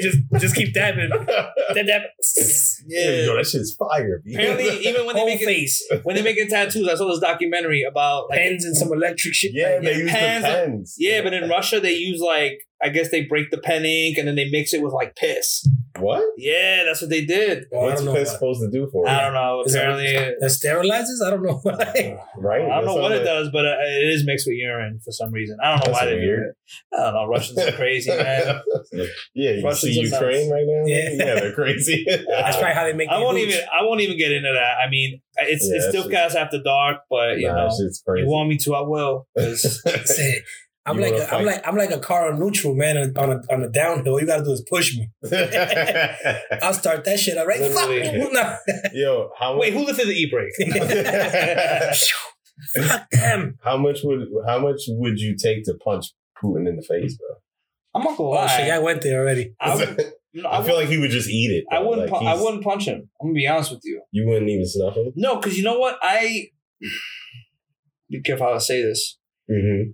just 0.00 0.18
just 0.38 0.54
keep 0.54 0.72
dabbing. 0.74 1.10
Dab, 1.10 1.86
dab. 1.86 2.02
yeah. 2.86 3.10
Yo, 3.24 3.36
that 3.36 3.46
shit's 3.46 3.74
fire. 3.74 4.22
B. 4.24 4.34
apparently 4.34 4.86
even 4.86 5.06
when 5.06 5.14
they 5.14 5.20
Whole 5.20 5.28
make 5.28 5.42
it, 5.42 5.46
face, 5.46 5.82
when 6.02 6.16
they 6.16 6.22
making 6.22 6.48
tattoos, 6.48 6.88
I 6.88 6.94
saw 6.94 7.08
this 7.08 7.20
documentary 7.20 7.82
about 7.88 8.28
like 8.30 8.38
pens 8.38 8.64
and 8.64 8.76
some 8.76 8.92
electric 8.92 9.34
shit. 9.34 9.52
yeah, 9.54 9.74
Like, 9.74 9.82
they 9.82 9.96
use 9.98 10.10
pens- 10.10 10.42
the 10.44 10.48
pens. 10.48 10.94
yeah, 10.98 11.22
but 11.22 11.32
in 11.34 11.48
Russia 11.48 11.80
they 11.80 11.94
use 11.94 12.20
like 12.20 12.58
I 12.84 12.90
guess 12.90 13.10
they 13.10 13.24
break 13.24 13.50
the 13.50 13.58
pen 13.58 13.84
ink 13.86 14.18
and 14.18 14.28
then 14.28 14.36
they 14.36 14.50
mix 14.50 14.74
it 14.74 14.82
with 14.82 14.92
like 14.92 15.16
piss. 15.16 15.66
What? 15.98 16.22
Yeah, 16.36 16.84
that's 16.84 17.00
what 17.00 17.08
they 17.08 17.24
did. 17.24 17.64
Well, 17.70 17.82
I 17.82 17.84
What's 17.90 18.02
don't 18.04 18.14
piss 18.14 18.30
supposed 18.32 18.60
to 18.60 18.70
do 18.70 18.88
for 18.92 19.06
it? 19.06 19.10
I 19.10 19.22
don't 19.22 19.32
know. 19.34 19.62
Is 19.64 19.72
that- 19.72 19.78
Apparently, 19.88 20.12
That 20.40 20.50
sterilizes? 20.50 21.24
I 21.26 21.30
don't 21.30 21.42
know. 21.42 21.60
Why. 21.62 22.18
Right? 22.36 22.62
I 22.62 22.76
don't 22.80 22.86
know 22.86 22.94
That 22.96 23.00
what 23.02 23.12
it 23.12 23.16
sounds 23.24 23.46
does, 23.46 23.50
but 23.52 23.64
uh, 23.64 23.76
it 23.80 24.08
is 24.12 24.26
mixed 24.26 24.46
with 24.46 24.56
urine 24.56 25.00
for 25.04 25.12
some 25.12 25.32
reason. 25.32 25.56
I 25.62 25.70
don't 25.70 25.78
know 25.86 25.92
That's 25.92 25.98
why 26.02 26.04
they 26.06 26.20
do 26.20 26.26
weird. 26.26 26.48
it. 26.50 26.54
I 26.98 27.02
don't 27.04 27.14
know. 27.14 27.26
Russians 27.26 27.58
are 27.60 27.72
crazy, 27.72 28.10
man. 28.16 28.60
yeah, 29.34 29.50
you 29.52 29.64
Russians 29.64 29.94
see 29.94 30.00
are 30.00 30.10
nuts. 30.10 30.12
Ukraine 30.20 30.50
right 30.50 30.64
now? 30.66 30.82
Yeah. 30.86 31.10
yeah, 31.12 31.34
they're 31.40 31.52
crazy. 31.54 32.04
That's 32.28 32.56
probably 32.56 32.74
how 32.74 32.84
they 32.84 32.92
make. 32.92 33.08
I 33.08 33.18
won't 33.20 33.38
hooch. 33.38 33.48
even. 33.48 33.60
I 33.72 33.82
won't 33.84 34.00
even 34.02 34.18
get 34.18 34.32
into 34.32 34.52
that. 34.52 34.74
I 34.84 34.90
mean, 34.90 35.20
it's 35.38 35.66
Yeah, 35.68 35.76
it's 35.76 35.88
still 35.88 36.08
cast 36.10 36.36
after 36.36 36.60
dark, 36.62 36.98
but 37.08 37.38
you 37.38 37.46
nah, 37.48 37.68
know, 37.68 37.68
crazy. 38.06 38.24
you 38.24 38.26
want 38.28 38.48
me 38.48 38.58
to, 38.58 38.74
I 38.74 38.80
will. 38.82 39.26
'Cause 40.86 40.96
That's 40.96 40.96
it. 40.96 40.96
I'm 40.96 40.96
You 40.96 41.02
like 41.02 41.12
wanna 41.12 41.24
a, 41.24 41.38
I'm 41.38 41.44
like 41.46 41.68
I'm 41.68 41.76
like 41.76 41.90
a 41.90 41.98
car 42.00 42.32
on 42.32 42.38
neutral, 42.40 42.74
man. 42.74 42.96
On 43.16 43.30
a 43.32 43.40
on 43.52 43.62
a 43.62 43.68
downhill, 43.68 44.12
all 44.14 44.20
you 44.20 44.26
gotta 44.26 44.44
do 44.44 44.52
is 44.52 44.64
push 44.68 44.96
me. 44.96 45.08
I'll 46.62 46.74
start 46.74 47.04
that 47.04 47.18
shit. 47.18 47.38
All 47.38 47.46
right, 47.46 47.60
fuck 47.72 47.88
Literally. 47.88 48.20
you. 48.20 48.30
No. 48.32 48.56
Yo, 48.92 49.30
how 49.38 49.58
Wait, 49.58 49.72
much? 49.74 49.80
who 49.80 49.86
lifted 49.86 50.08
the 50.08 50.12
e 50.12 50.30
brake? 50.30 50.52
Fuck 52.76 53.10
them. 53.10 53.58
how 53.64 53.76
much 53.76 54.00
would 54.04 54.28
how 54.46 54.58
much 54.60 54.82
would 54.88 55.18
you 55.18 55.36
take 55.36 55.64
to 55.64 55.74
punch 55.84 56.06
Putin 56.42 56.68
in 56.68 56.76
the 56.76 56.82
face, 56.82 57.16
bro? 57.16 57.28
I'm 57.94 58.02
not 58.04 58.16
gonna 58.16 58.30
Oh 58.38 58.46
shit, 58.46 58.68
lie. 58.68 58.76
I 58.76 58.78
went 58.78 59.02
there 59.02 59.20
already. 59.20 59.54
I, 59.60 59.74
would- 59.76 60.12
no, 60.34 60.48
I, 60.48 60.58
I 60.60 60.62
feel 60.64 60.74
like 60.76 60.88
he 60.88 60.98
would 60.98 61.10
just 61.10 61.28
eat 61.28 61.50
it. 61.52 61.64
I 61.70 61.80
wouldn't. 61.80 62.10
Like, 62.10 62.20
pu- 62.20 62.26
I 62.26 62.34
wouldn't 62.34 62.62
punch 62.64 62.86
him. 62.86 63.08
I'm 63.20 63.28
gonna 63.28 63.34
be 63.34 63.46
honest 63.46 63.70
with 63.72 63.80
you. 63.84 64.02
You 64.12 64.26
wouldn't 64.28 64.48
even 64.50 64.66
snuff 64.66 64.96
him. 64.96 65.12
No, 65.16 65.36
because 65.36 65.56
you 65.58 65.64
know 65.64 65.78
what? 65.78 65.98
I 66.02 66.48
be 68.10 68.20
careful 68.22 68.46
how 68.46 68.54
I 68.54 68.58
say 68.58 68.82
this. 68.82 69.18
Mm-hmm. 69.50 69.90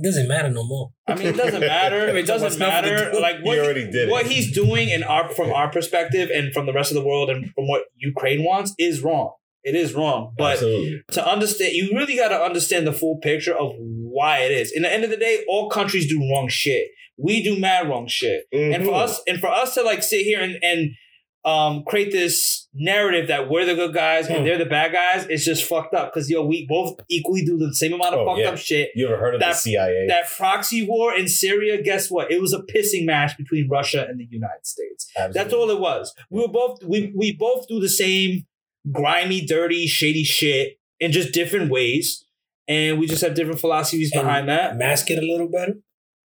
It 0.00 0.04
doesn't 0.04 0.28
matter 0.28 0.48
no 0.50 0.64
more. 0.64 0.90
I 1.06 1.14
mean, 1.14 1.28
it 1.28 1.36
doesn't 1.36 1.60
matter. 1.60 2.08
It 2.16 2.26
doesn't 2.26 2.46
What's 2.46 2.58
nothing 2.58 2.84
to 2.84 2.90
matter. 2.96 3.12
do? 3.12 3.20
Like 3.20 3.36
He 3.38 3.42
what 3.42 3.58
already 3.58 3.90
did 3.90 4.08
what 4.10 4.26
it. 4.26 4.32
he's 4.32 4.50
doing 4.52 4.88
in 4.88 5.02
our 5.02 5.28
from 5.28 5.52
our 5.52 5.70
perspective 5.70 6.30
and 6.34 6.52
from 6.52 6.66
the 6.66 6.72
rest 6.72 6.90
of 6.90 6.94
the 6.96 7.04
world 7.04 7.28
and 7.30 7.44
from 7.54 7.68
what 7.68 7.82
Ukraine 7.96 8.44
wants 8.44 8.74
is 8.78 9.02
wrong. 9.02 9.32
It 9.62 9.74
is 9.74 9.92
wrong. 9.94 10.32
But 10.38 10.54
Absolutely. 10.54 11.02
to 11.12 11.28
understand, 11.28 11.72
you 11.74 11.90
really 11.92 12.16
got 12.16 12.28
to 12.28 12.40
understand 12.40 12.86
the 12.86 12.94
full 12.94 13.18
picture 13.18 13.54
of 13.54 13.72
why 13.78 14.38
it 14.38 14.52
is. 14.52 14.72
In 14.72 14.82
the 14.82 14.92
end 14.92 15.04
of 15.04 15.10
the 15.10 15.18
day, 15.18 15.44
all 15.48 15.68
countries 15.68 16.08
do 16.08 16.18
wrong 16.32 16.48
shit. 16.48 16.88
We 17.22 17.42
do 17.42 17.58
mad 17.58 17.86
wrong 17.86 18.06
shit. 18.08 18.44
And 18.52 18.82
for 18.84 18.92
Mhm. 18.92 19.02
us, 19.04 19.20
and 19.28 19.38
for 19.38 19.48
us 19.48 19.74
to 19.74 19.82
like 19.82 20.02
sit 20.02 20.22
here 20.22 20.40
and 20.40 20.56
and 20.62 20.92
um 21.44 21.84
create 21.86 22.12
this 22.12 22.68
narrative 22.74 23.28
that 23.28 23.48
we're 23.48 23.64
the 23.64 23.74
good 23.74 23.94
guys 23.94 24.26
Hmm. 24.26 24.34
and 24.34 24.46
they're 24.46 24.58
the 24.58 24.66
bad 24.66 24.92
guys, 24.92 25.26
it's 25.30 25.44
just 25.44 25.64
fucked 25.64 25.94
up. 25.94 26.12
Because 26.12 26.28
yo, 26.30 26.44
we 26.44 26.66
both 26.66 27.00
equally 27.08 27.44
do 27.44 27.56
the 27.56 27.74
same 27.74 27.94
amount 27.94 28.14
of 28.14 28.20
Oh, 28.20 28.26
fucked 28.26 28.40
yeah. 28.40 28.50
up 28.50 28.58
shit. 28.58 28.90
you 28.94 29.06
ever 29.06 29.16
heard 29.16 29.34
of 29.34 29.40
that- 29.40 29.52
the 29.52 29.56
CIA? 29.58 30.04
That 30.08 30.28
proxy 30.36 30.86
war 30.86 31.16
in 31.16 31.28
Syria, 31.28 31.80
guess 31.82 32.10
what? 32.10 32.30
It 32.30 32.40
was 32.42 32.52
a 32.52 32.58
pissing 32.60 33.06
match 33.06 33.36
between 33.38 33.68
Russia 33.68 34.06
and 34.08 34.20
the 34.20 34.26
United 34.30 34.66
States. 34.66 35.10
That's 35.32 35.54
all 35.54 35.70
it 35.70 35.80
was. 35.80 36.14
We 36.30 36.42
were 36.42 36.48
both 36.48 36.84
we 36.84 37.10
we 37.16 37.32
both 37.32 37.66
do 37.68 37.80
the 37.80 37.88
same 37.88 38.46
grimy, 38.92 39.40
dirty, 39.44 39.86
shady 39.86 40.24
shit 40.24 40.78
in 40.98 41.12
just 41.12 41.32
different 41.32 41.70
ways. 41.70 42.24
And 42.68 42.98
we 43.00 43.06
just 43.06 43.22
have 43.22 43.34
different 43.34 43.58
philosophies 43.60 44.12
And 44.12 44.22
behind 44.22 44.48
that. 44.48 44.76
Mask 44.76 45.10
it 45.10 45.18
a 45.18 45.22
little 45.26 45.48
better. 45.48 45.74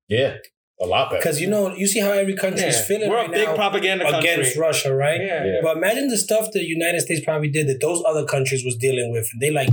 Yeah, 0.09 0.37
a 0.81 0.87
lot 0.87 1.11
better. 1.11 1.21
Because 1.21 1.41
you 1.41 1.49
know, 1.49 1.75
you 1.75 1.87
see 1.87 2.01
how 2.01 2.11
every 2.13 2.35
country 2.35 2.65
is 2.65 2.77
Yeah. 2.77 2.83
feeling 2.83 3.09
We're 3.11 3.17
right 3.17 3.29
a 3.29 3.33
big 3.33 3.49
now 3.49 3.55
propaganda 3.55 4.05
country. 4.11 4.31
against 4.31 4.57
Russia, 4.57 4.95
right? 4.95 5.21
Yeah. 5.21 5.45
Yeah. 5.45 5.53
But 5.63 5.77
imagine 5.77 6.09
the 6.09 6.19
stuff 6.19 6.51
the 6.53 6.65
United 6.65 7.01
States 7.01 7.23
probably 7.25 7.49
did 7.51 7.69
that 7.69 7.81
those 7.81 8.03
other 8.07 8.25
countries 8.25 8.65
was 8.65 8.77
dealing 8.77 9.11
with, 9.13 9.29
and 9.33 9.41
they 9.41 9.51
like, 9.51 9.71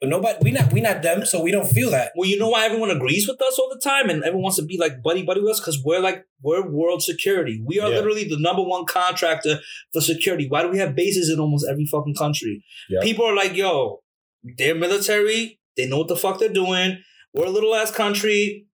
but 0.00 0.10
nobody, 0.10 0.38
we 0.42 0.50
not, 0.52 0.72
we 0.72 0.80
not 0.80 1.02
them, 1.02 1.24
so 1.24 1.42
we 1.42 1.50
don't 1.50 1.66
feel 1.68 1.90
that. 1.90 2.12
Well, 2.14 2.28
you 2.28 2.38
know 2.38 2.48
why 2.50 2.66
everyone 2.66 2.90
agrees 2.90 3.26
with 3.26 3.40
us 3.40 3.58
all 3.58 3.70
the 3.72 3.80
time 3.80 4.10
and 4.10 4.22
everyone 4.22 4.42
wants 4.42 4.58
to 4.58 4.64
be 4.64 4.76
like 4.78 5.02
buddy 5.02 5.22
buddy 5.22 5.40
with 5.40 5.52
us? 5.52 5.60
Because 5.60 5.80
we're 5.84 6.00
like 6.00 6.24
we're 6.42 6.68
world 6.68 7.02
security. 7.02 7.62
We 7.64 7.80
are 7.80 7.88
Yeah. 7.90 7.96
literally 7.96 8.24
the 8.24 8.38
number 8.38 8.62
one 8.62 8.84
contractor 8.84 9.60
for 9.92 10.00
security. 10.02 10.46
Why 10.48 10.62
do 10.62 10.68
we 10.68 10.78
have 10.78 10.94
bases 10.94 11.30
in 11.30 11.40
almost 11.40 11.66
every 11.68 11.86
fucking 11.86 12.14
country? 12.16 12.62
Yep. 12.90 13.02
People 13.02 13.24
are 13.24 13.34
like, 13.34 13.56
yo, 13.56 14.02
they're 14.58 14.74
military, 14.74 15.58
they 15.76 15.86
know 15.86 15.98
what 15.98 16.08
the 16.08 16.16
fuck 16.16 16.38
they're 16.38 16.48
doing. 16.52 16.98
We're 17.32 17.46
a 17.46 17.50
little 17.50 17.74
ass 17.74 17.90
country. 17.90 18.66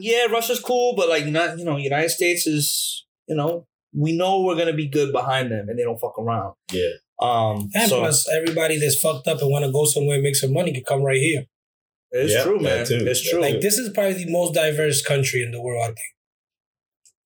Yeah, 0.00 0.26
Russia's 0.26 0.60
cool, 0.60 0.94
but 0.96 1.08
like 1.08 1.26
not 1.26 1.58
you 1.58 1.64
know, 1.64 1.76
United 1.76 2.10
States 2.10 2.46
is, 2.46 3.04
you 3.26 3.34
know, 3.36 3.66
we 3.94 4.12
know 4.16 4.42
we're 4.42 4.56
gonna 4.56 4.72
be 4.74 4.88
good 4.88 5.12
behind 5.12 5.50
them 5.50 5.68
and 5.68 5.78
they 5.78 5.82
don't 5.84 5.98
fuck 6.00 6.18
around. 6.18 6.54
Yeah. 6.72 6.90
Um 7.20 7.68
And 7.74 7.88
so 7.88 8.00
plus, 8.00 8.28
everybody 8.28 8.78
that's 8.78 8.98
fucked 9.00 9.26
up 9.28 9.40
and 9.40 9.50
want 9.50 9.64
to 9.64 9.72
go 9.72 9.84
somewhere 9.84 10.14
and 10.16 10.22
make 10.22 10.36
some 10.36 10.52
money 10.52 10.72
can 10.72 10.84
come 10.84 11.02
right 11.02 11.20
here. 11.20 11.44
It's 12.10 12.32
Yeah, 12.32 12.44
true, 12.44 12.60
man. 12.60 12.86
too. 12.86 12.98
It's 13.02 13.28
true. 13.28 13.40
Like 13.40 13.60
this 13.60 13.76
is 13.78 13.90
probably 13.90 14.24
the 14.24 14.30
most 14.30 14.54
diverse 14.54 15.02
country 15.02 15.42
in 15.42 15.50
the 15.50 15.60
world. 15.60 15.82
I 15.82 15.86
think. 15.88 15.98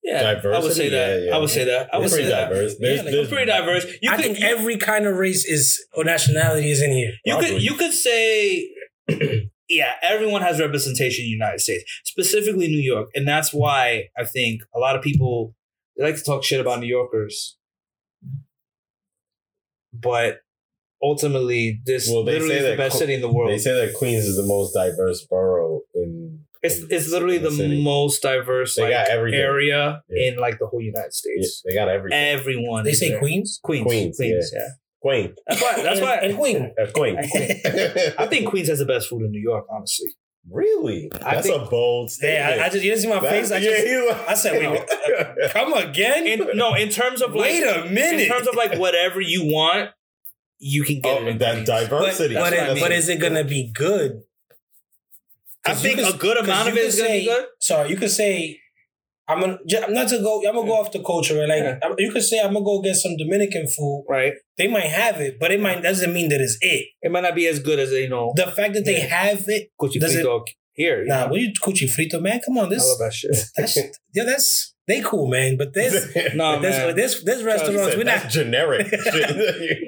yeah, 0.02 0.40
I 0.56 0.58
would 0.58 0.72
say 0.72 0.88
that. 0.88 1.20
Yeah, 1.20 1.24
yeah. 1.26 1.36
I 1.36 1.38
would 1.38 1.50
say 1.50 1.64
that. 1.64 1.94
I 1.94 1.98
would 1.98 2.04
We're 2.04 2.08
say 2.08 2.16
pretty 2.16 2.30
that. 2.30 2.48
diverse. 2.48 2.74
There's, 2.80 2.96
Yeah, 2.96 3.02
like, 3.04 3.12
there's 3.12 3.30
We're 3.30 3.36
pretty 3.36 3.52
diverse. 3.52 3.86
You 4.02 4.10
I 4.10 4.16
could, 4.16 4.24
think 4.24 4.40
you, 4.40 4.46
every 4.46 4.76
kind 4.76 5.06
of 5.06 5.16
race 5.16 5.44
is 5.44 5.78
or 5.94 6.02
nationality 6.04 6.70
is 6.70 6.82
in 6.82 6.90
here. 6.90 7.12
you 7.24 7.36
could 7.38 7.62
you 7.62 7.74
could 7.74 7.92
say 7.92 8.68
yeah, 9.68 9.94
everyone 10.02 10.42
has 10.42 10.60
representation 10.60 11.22
in 11.24 11.26
the 11.28 11.32
United 11.32 11.60
States, 11.60 11.84
specifically 12.04 12.68
New 12.68 12.80
York, 12.80 13.08
and 13.14 13.26
that's 13.26 13.52
why 13.52 14.08
I 14.18 14.24
think 14.24 14.62
a 14.74 14.78
lot 14.78 14.96
of 14.96 15.02
people 15.02 15.54
they 15.96 16.04
like 16.04 16.16
to 16.16 16.22
talk 16.24 16.42
shit 16.44 16.60
about 16.60 16.80
New 16.80 16.86
Yorkers, 16.86 17.56
but 19.92 20.38
ultimately, 21.02 21.80
this 21.84 22.08
Well, 22.08 22.24
they 22.24 22.32
literally 22.32 22.54
say 22.54 22.60
is 22.60 22.70
the 22.70 22.76
best 22.76 22.92
Co- 22.94 22.98
city 23.00 23.14
in 23.14 23.20
the 23.20 23.32
world. 23.32 23.50
They 23.50 23.58
say 23.58 23.72
that 23.86 23.94
Queens 23.94 24.24
is 24.24 24.36
the 24.36 24.42
most 24.46 24.72
diverse 24.72 25.26
borough 25.28 25.80
in. 25.94 26.40
it's 26.62 26.78
in- 26.78 26.88
it's 26.90 27.08
literally 27.10 27.36
in 27.36 27.42
the, 27.42 27.50
city. 27.50 27.82
most 27.82 28.22
diverse 28.22 28.76
They 28.76 28.82
like, 28.84 28.92
got 28.92 29.10
area 29.10 30.02
Yeah. 30.08 30.28
in 30.28 30.38
like 30.38 30.58
the 30.58 30.66
whole 30.66 30.80
United 30.80 31.06
Yeah, 31.06 31.10
States. 31.10 31.62
they 31.64 31.74
got 31.74 31.88
everything. 31.88 32.18
Everyone. 32.18 32.84
They 32.84 32.92
say 32.92 33.10
there. 33.10 33.18
Queens. 33.18 33.58
Queens. 33.62 33.84
Queens, 33.84 34.16
Queens. 34.16 34.52
yeah. 34.54 34.68
Queen. 35.02 35.34
That's 35.46 35.60
why. 35.60 35.82
That's 35.82 36.00
why. 36.00 36.14
And 36.16 36.36
Queen. 36.38 36.72
Uh, 36.80 36.86
Queen. 36.92 37.18
I 37.18 38.26
think 38.26 38.48
Queens 38.48 38.68
has 38.68 38.78
the 38.78 38.86
best 38.86 39.08
food 39.08 39.22
in 39.22 39.30
New 39.32 39.40
York. 39.42 39.66
Honestly. 39.70 40.08
really? 40.48 41.10
I 41.24 41.34
That's 41.36 41.46
think- 41.48 41.62
a 41.62 41.66
bold 41.68 42.08
Yeah, 42.22 42.48
statement. 42.48 42.60
I, 42.62 42.64
I 42.66 42.68
just 42.70 42.84
you 42.84 42.90
didn't 42.90 43.02
see 43.02 43.08
my 43.08 43.20
That's- 43.20 43.48
face. 43.48 43.52
I 43.52 43.58
yeah, 43.58 43.70
just 43.70 43.86
he 43.86 44.08
like- 44.08 44.28
I 44.28 44.34
said, 44.34 44.52
wait, 44.58 44.68
what? 44.70 45.50
come 45.52 45.72
again. 45.74 46.26
In, 46.26 46.56
no, 46.56 46.74
in 46.74 46.88
terms 46.88 47.20
of 47.22 47.30
like, 47.34 47.42
Wait 47.50 47.62
a 47.64 47.84
minute. 47.90 48.20
in 48.22 48.28
terms 48.28 48.46
of 48.48 48.54
like 48.54 48.78
whatever 48.78 49.20
you 49.20 49.44
want, 49.44 49.90
you 50.58 50.84
can 50.84 51.00
get 51.00 51.20
it. 51.22 51.24
Oh, 51.24 51.26
in 51.28 51.38
that 51.38 51.52
Queens. 51.54 51.68
but 51.68 51.80
diversity. 51.88 52.34
but, 52.34 52.52
it- 52.52 52.60
I 52.62 52.74
mean. 52.74 52.82
but 52.82 52.92
is 52.92 53.08
it 53.08 53.18
gonna 53.20 53.44
be 53.44 53.70
good? 53.74 54.22
I 55.64 55.70
'Cause 55.70 55.84
you 55.84 55.90
think 55.94 56.00
could- 56.06 56.14
a 56.14 56.18
good 56.18 56.36
'cause 56.38 56.46
amount 56.46 56.68
of 56.68 56.74
you 56.74 56.80
it 56.80 56.84
could 56.84 56.88
is 56.88 56.96
gonna 56.96 57.08
be 57.10 57.18
say- 57.20 57.24
good. 57.26 57.46
Sorry, 57.60 57.90
you 57.90 57.96
could 57.96 58.10
say 58.10 58.60
I'm 59.32 59.40
gonna 59.40 59.58
ju- 59.66 59.80
not 59.88 60.08
to 60.08 60.18
go. 60.18 60.38
I'm 60.46 60.54
gonna 60.54 60.66
go 60.66 60.74
off 60.80 60.92
the 60.92 61.02
culture. 61.02 61.38
Right? 61.38 61.48
Like 61.48 61.62
Yeah. 61.82 61.94
You 61.98 62.12
could 62.12 62.22
say 62.22 62.38
I'm 62.40 62.52
gonna 62.52 62.64
go 62.64 62.80
get 62.80 62.96
some 62.96 63.16
Dominican 63.16 63.66
food. 63.66 64.04
Right. 64.08 64.34
They 64.58 64.68
might 64.68 64.86
have 64.86 65.20
it, 65.20 65.38
but 65.40 65.50
it 65.50 65.60
might 65.60 65.82
doesn't 65.82 66.12
mean 66.12 66.28
that 66.30 66.40
it's 66.40 66.58
it. 66.60 66.86
It 67.02 67.10
might 67.10 67.22
not 67.22 67.34
be 67.34 67.46
as 67.46 67.58
good 67.58 67.78
as 67.78 67.90
you 67.92 68.08
know. 68.08 68.32
The 68.36 68.46
fact 68.46 68.74
that 68.74 68.84
they 68.84 68.98
Yeah. 68.98 69.06
have 69.24 69.44
it, 69.48 69.68
Cuchi 69.80 69.98
frito 70.00 70.44
here. 70.74 71.04
Nah. 71.04 71.24
know? 71.24 71.30
What 71.32 71.40
you 71.40 71.52
cuchi 71.62 71.88
frito, 71.88 72.20
man? 72.20 72.40
Come 72.44 72.56
on, 72.58 72.66
I 72.66 72.68
this 72.70 72.86
love 72.88 72.98
that 73.00 73.12
shit. 73.12 73.36
that's 73.56 73.76
yeah, 74.14 74.24
that's 74.24 74.74
they 74.88 75.00
cool, 75.00 75.28
man. 75.28 75.56
But 75.56 75.74
this 75.74 75.92
No, 76.34 76.60
this 76.60 76.76
man. 76.76 76.96
this 76.96 77.22
this 77.24 77.42
restaurants 77.42 77.96
we're 77.96 78.04
not. 78.04 78.28
generic. 78.30 78.88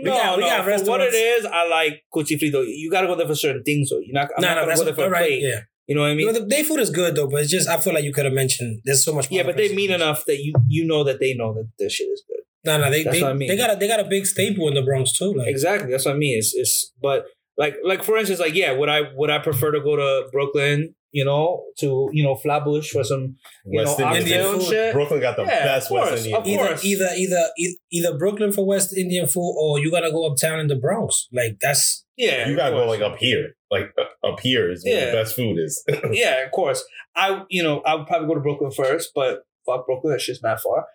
No, 0.03 0.13
got- 0.13 0.37
we 0.37 0.43
no. 0.45 0.49
got 0.49 0.65
for 0.65 0.85
what 0.91 1.01
it 1.01 1.15
is, 1.15 1.47
I 1.47 1.67
like 1.69 2.03
cuchi 2.15 2.39
frito. 2.39 2.65
You 2.67 2.91
gotta 2.91 3.07
go 3.07 3.15
there 3.17 3.27
for 3.27 3.35
certain 3.35 3.63
things. 3.63 3.89
So 3.91 3.97
you're 4.05 4.13
not. 4.13 4.29
I'm 4.37 4.43
No, 4.43 4.49
not 4.49 4.55
no, 4.55 4.61
gonna 4.63 4.67
that's 4.69 4.81
go 4.81 4.85
there 4.87 4.95
for 4.95 5.05
a 5.07 5.11
right. 5.11 5.29
plate. 5.29 5.43
Yeah, 5.43 5.61
You 5.87 5.95
know 5.95 6.01
what 6.03 6.11
I 6.11 6.15
mean? 6.15 6.27
You 6.27 6.33
know, 6.33 6.41
the, 6.41 6.47
their 6.47 6.65
food 6.65 6.81
is 6.81 6.91
good 6.91 7.15
though, 7.15 7.29
but 7.29 7.43
it's 7.43 7.51
just 7.51 7.69
I 7.69 7.79
feel 7.79 7.93
like 7.93 8.05
you 8.05 8.13
could 8.13 8.25
have 8.25 8.35
mentioned. 8.35 8.81
There's 8.85 9.05
so 9.05 9.13
much. 9.13 9.31
yeah, 9.31 9.43
but 9.43 9.57
they 9.57 9.75
mean 9.75 9.91
enough 9.91 10.25
that 10.27 10.39
you 10.39 10.55
you 10.67 10.87
know 10.87 11.05
that 11.05 11.21
they 11.21 11.35
know 11.35 11.53
that 11.55 11.69
this 11.79 11.93
shit 11.93 12.09
is 12.09 12.23
good. 12.27 12.35
No, 12.65 12.79
no, 12.79 12.91
they 12.91 13.03
That's 13.03 13.21
they, 13.21 13.27
I 13.27 13.35
mean. 13.35 13.49
they 13.49 13.57
got 13.57 13.75
a 13.75 13.77
they 13.77 13.87
got 13.87 14.01
a 14.01 14.05
big 14.05 14.25
staple 14.25 14.67
in 14.69 14.75
the 14.75 14.83
Bronx 14.83 15.13
too. 15.13 15.35
Like 15.35 15.49
Exactly. 15.49 15.91
That's 15.91 16.07
what 16.07 16.15
I 16.15 16.19
mean. 16.19 16.39
It's 16.39 16.55
it's 16.55 16.93
but 17.03 17.27
like 17.59 17.77
like 17.85 18.03
for 18.03 18.17
instance, 18.17 18.41
like 18.41 18.55
yeah, 18.55 18.73
would 18.73 18.89
I 18.89 19.03
would 19.15 19.31
I 19.31 19.39
prefer 19.39 19.73
to 19.73 19.81
go 19.81 19.97
to 19.97 20.29
Brooklyn, 20.33 20.95
you 21.15 21.25
know, 21.25 21.63
to 21.79 22.09
you 22.13 22.23
know 22.25 22.35
Flatbush 22.35 22.91
for 22.91 23.05
some 23.05 23.37
you 23.65 23.79
West 23.81 23.99
know 23.99 24.15
Indian 24.15 24.43
food. 24.59 24.63
shit? 24.65 24.93
Brooklyn 24.93 25.21
got 25.21 25.37
the 25.37 25.45
Yeah, 25.45 25.65
best 25.65 25.87
of 25.87 25.89
course, 25.91 26.11
West 26.11 26.25
Indian 26.27 26.37
of 26.39 26.45
food. 26.45 26.51
either 26.53 26.67
course. 26.67 26.85
either 26.85 27.09
either 27.17 27.45
e- 27.59 27.77
either 27.93 28.19
Brooklyn 28.19 28.53
for 28.53 28.67
West 28.67 28.97
Indian 28.97 29.27
food 29.29 29.55
or 29.59 29.79
you 29.79 29.91
gotta 29.91 30.11
go 30.11 30.27
uptown 30.31 30.59
in 30.61 30.67
the 30.67 30.77
Bronx. 30.77 31.29
Like 31.33 31.59
that's 31.63 32.05
Yeah, 32.17 32.49
You 32.49 32.57
gotta 32.57 32.75
go 32.77 32.87
like 32.87 33.01
up 33.01 33.17
here. 33.19 33.55
Like 33.71 33.95
up 34.29 34.41
here 34.41 34.71
is 34.73 34.85
where 34.85 34.99
Yeah. 34.99 35.07
the 35.13 35.17
best 35.23 35.35
food 35.37 35.57
is. 35.59 35.85
yeah, 36.13 36.45
of 36.45 36.51
course. 36.53 36.85
I 37.17 37.43
you 37.49 37.63
know 37.63 37.81
I 37.87 37.95
would 37.95 38.07
probably 38.09 38.29
go 38.29 38.35
to 38.35 38.41
Brooklyn 38.41 38.73
first, 38.73 39.11
but 39.15 39.41
fuck 39.67 39.87
Brooklyn, 39.87 40.13
that 40.15 40.21
shit's 40.21 40.43
not 40.43 40.61
far. 40.61 40.87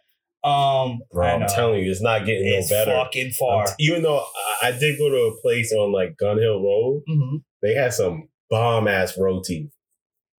Um, 0.42 1.00
Bro, 1.12 1.28
I 1.28 1.32
I'm 1.34 1.48
telling 1.48 1.84
you, 1.84 1.92
it's 1.92 2.02
not 2.02 2.26
getting 2.26 2.48
it's 2.48 2.72
no 2.72 2.78
better. 2.78 2.92
fucking 2.92 3.32
far. 3.32 3.64
Um, 3.68 3.74
Even 3.80 4.04
though 4.04 4.20
I, 4.62 4.68
I 4.70 4.72
did 4.72 4.98
go 4.98 5.10
to 5.10 5.34
a 5.36 5.42
place 5.42 5.74
on 5.74 5.92
like 5.92 6.16
Gun 6.18 6.38
Hill 6.40 6.62
Road, 6.64 7.04
hmm 7.08 7.38
they 7.62 7.74
had 7.74 7.94
some 7.94 8.30
bomb 8.50 8.88
ass 8.88 9.18
roti. 9.18 9.70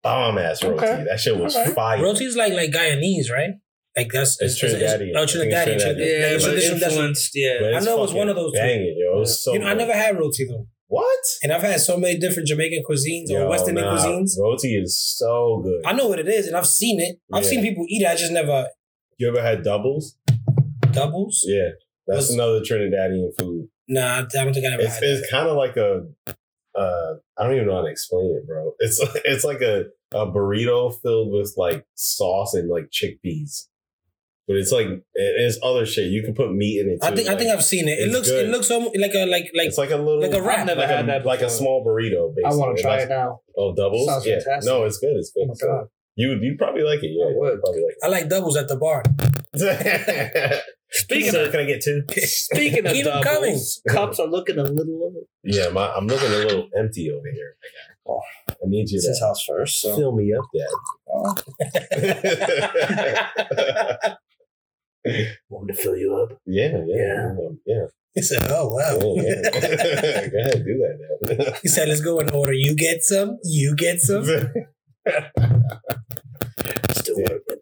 Bomb 0.10 0.38
ass 0.38 0.64
roti. 0.64 0.76
Okay. 0.86 1.04
That 1.08 1.20
shit 1.20 1.38
was 1.38 1.56
Alright. 1.56 1.74
fire. 1.74 2.02
roti's 2.04 2.36
like 2.36 2.54
like 2.54 2.72
Guyanese, 2.72 3.32
right? 3.32 3.52
Like 3.98 4.12
that's 4.12 4.40
It's 4.42 4.62
Trinidadian. 4.62 5.14
oh, 5.16 5.24
I 5.24 5.26
think 5.26 5.30
it's 5.30 5.34
Trinidadian. 5.36 5.76
Trinidadian. 5.76 5.78
Trinidadian. 5.80 5.98
Yeah, 5.98 6.26
Like, 6.26 6.36
it's 6.36 6.44
but 6.46 6.50
traditional- 6.52 6.80
that's- 6.80 6.92
influenced. 6.94 7.32
Yeah, 7.36 7.50
it's 7.62 7.78
I 7.78 7.90
know 7.90 7.98
it 7.98 8.02
was 8.02 8.14
one 8.14 8.30
of 8.30 8.36
those 8.36 8.52
two. 8.54 8.60
Banging, 8.60 8.96
yo. 8.98 9.18
It 9.18 9.20
was 9.20 9.44
so 9.44 9.54
you 9.54 9.60
know, 9.60 9.68
I 9.68 9.74
never 9.74 9.94
had 9.94 10.18
roti 10.18 10.46
though, 10.46 10.68
What? 10.88 11.20
and 11.44 11.52
I've 11.52 11.62
had 11.64 11.80
so 11.82 11.98
many 11.98 12.18
different 12.18 12.48
Jamaican 12.48 12.84
cuisines 12.90 13.30
or 13.30 13.40
Yo, 13.40 13.50
West 13.50 13.68
Indian 13.68 13.88
nah, 13.88 13.98
cuisines. 13.98 14.32
Roti 14.40 14.76
is 14.76 14.98
so 14.98 15.62
good. 15.64 15.82
I 15.86 15.94
know 15.94 16.08
what 16.08 16.20
it 16.20 16.28
is, 16.28 16.48
and 16.48 16.56
I've 16.56 16.68
seen 16.68 17.00
it. 17.02 17.18
I've 17.34 17.44
Yeah. 17.44 17.50
seen 17.50 17.62
people 17.62 17.86
eat 17.90 18.02
it. 18.04 18.08
I 18.08 18.16
just 18.16 18.32
never 18.32 18.68
You 19.18 19.28
ever 19.28 19.42
had 19.42 19.64
doubles? 19.64 20.16
doubles. 20.92 21.44
Yeah. 21.48 21.70
That's 22.08 22.28
Was- 22.28 22.32
another 22.36 22.62
Trinidadian 22.62 23.38
food. 23.38 23.68
Nah, 23.88 24.20
I 24.20 24.26
don't 24.44 24.54
think 24.54 24.66
I 24.66 24.74
ever 24.74 24.84
It's, 24.84 24.96
had. 24.96 25.04
it's 25.04 25.30
kind 25.32 25.48
of 25.48 25.58
like 25.58 25.76
a, 25.78 26.02
uh, 26.76 27.16
I 27.38 27.44
don't 27.44 27.56
even 27.56 27.68
know 27.68 27.76
how 27.76 27.82
to 27.84 27.88
explain 27.92 28.36
it, 28.38 28.48
bro. 28.48 28.74
It's 28.80 29.00
it's 29.26 29.44
like 29.44 29.62
a, 29.62 29.86
a 30.14 30.26
burrito 30.28 30.94
filled 31.02 31.32
with 31.32 31.54
like 31.58 31.86
sauce 31.96 32.54
and 32.54 32.70
like 32.70 32.90
chickpeas. 32.92 33.66
But 34.48 34.58
it's 34.58 34.72
like 34.72 34.88
it's 35.14 35.60
other 35.62 35.86
shit. 35.86 36.10
You 36.10 36.24
can 36.24 36.34
put 36.34 36.52
meat 36.52 36.82
in 36.82 36.90
it. 36.90 37.02
Too. 37.02 37.08
I 37.08 37.16
think 37.16 37.30
I 37.30 37.36
think 37.36 37.52
I've 37.52 37.64
seen 37.64 37.88
it. 37.88 38.00
It 38.00 38.10
looks 38.12 38.30
good. 38.30 38.48
it 38.48 38.50
looks 38.50 38.72
almost 38.72 38.98
like 39.00 39.14
a 39.14 39.26
like 39.28 39.52
like 39.54 39.68
it's 39.68 39.78
like 39.78 39.92
a 39.92 39.96
little 39.98 40.22
like 40.22 40.34
a 40.34 40.42
wrap. 40.42 40.62
I've 40.62 40.66
never 40.68 40.80
like 40.82 40.90
had 40.90 41.04
a, 41.06 41.08
that 41.08 41.26
like 41.26 41.42
a 41.42 41.50
small 41.52 41.86
burrito. 41.86 42.34
I 42.44 42.54
want 42.56 42.76
to 42.76 42.82
try 42.82 42.96
Like- 42.98 43.06
it 43.06 43.10
now. 43.10 43.42
Oh, 43.56 43.76
doubles? 43.76 44.08
Sounds 44.08 44.26
yeah. 44.26 44.40
fantastic. 44.40 44.72
No, 44.72 44.86
it's 44.86 44.98
good. 44.98 45.16
It's 45.18 45.32
good. 45.32 45.44
Oh 45.44 45.48
my 45.48 45.52
It's 45.52 45.62
good. 45.62 45.68
god! 45.68 45.86
You 46.16 46.30
would 46.30 46.42
you 46.42 46.56
probably 46.58 46.82
like 46.82 47.04
it. 47.04 47.12
Yeah, 47.12 47.26
I 47.26 47.34
would. 47.36 47.62
probably 47.62 47.82
like 47.84 47.96
I 48.04 48.08
like 48.08 48.28
doubles 48.28 48.58
at 48.58 48.68
the 48.68 48.76
bar. 48.76 49.04
it. 50.92 50.96
Speaking 50.98 51.32
Sir, 51.32 51.46
of 51.46 51.52
can 51.52 51.60
I 51.62 51.66
get 51.66 51.82
two? 51.82 52.04
speaking 52.18 52.86
of 52.86 52.92
Keep 52.94 53.06
'em 53.06 53.22
doubles, 53.22 53.82
cups 53.88 54.20
are 54.20 54.28
looking 54.28 54.58
a 54.58 54.64
little. 54.64 55.14
Yeah, 55.44 55.70
my, 55.70 55.90
I'm 55.92 56.08
looking 56.08 56.28
a 56.32 56.36
little 56.38 56.68
empty 56.78 57.12
over 57.12 57.28
here. 57.34 57.56
Oh. 58.08 58.20
I 58.50 58.54
need 58.66 58.90
you 58.90 58.98
It's 58.98 59.08
his 59.08 59.22
house 59.22 59.44
first, 59.48 59.82
so 59.82 59.96
fill 59.96 60.16
me 60.16 60.34
up, 60.34 60.46
Oh. 61.12 61.36
Dad. 61.60 61.78
want 65.50 65.66
me 65.68 65.74
to 65.74 65.82
fill 65.82 65.98
you 65.98 66.16
up. 66.16 66.38
yeah, 66.46 66.84
yeah, 66.86 66.88
Yeah. 66.88 67.36
yeah. 67.40 67.50
yeah. 67.66 67.86
He 68.16 68.22
said, 68.24 68.42
"Oh 68.50 68.70
wow." 68.74 68.98
Yeah, 69.22 69.42
yeah. 69.44 69.52
Go 70.28 70.40
ahead, 70.40 70.66
do 70.66 70.78
that, 70.82 70.98
Dad. 71.38 71.58
he 71.62 71.68
said, 71.68 71.88
"Let's 71.88 72.02
go 72.02 72.18
in 72.20 72.30
order. 72.32 72.54
You 72.54 72.76
get 72.76 73.04
some. 73.04 73.38
You 73.44 73.76
get 73.76 74.02
some." 74.02 74.24
Still 76.92 77.18
working. 77.18 77.62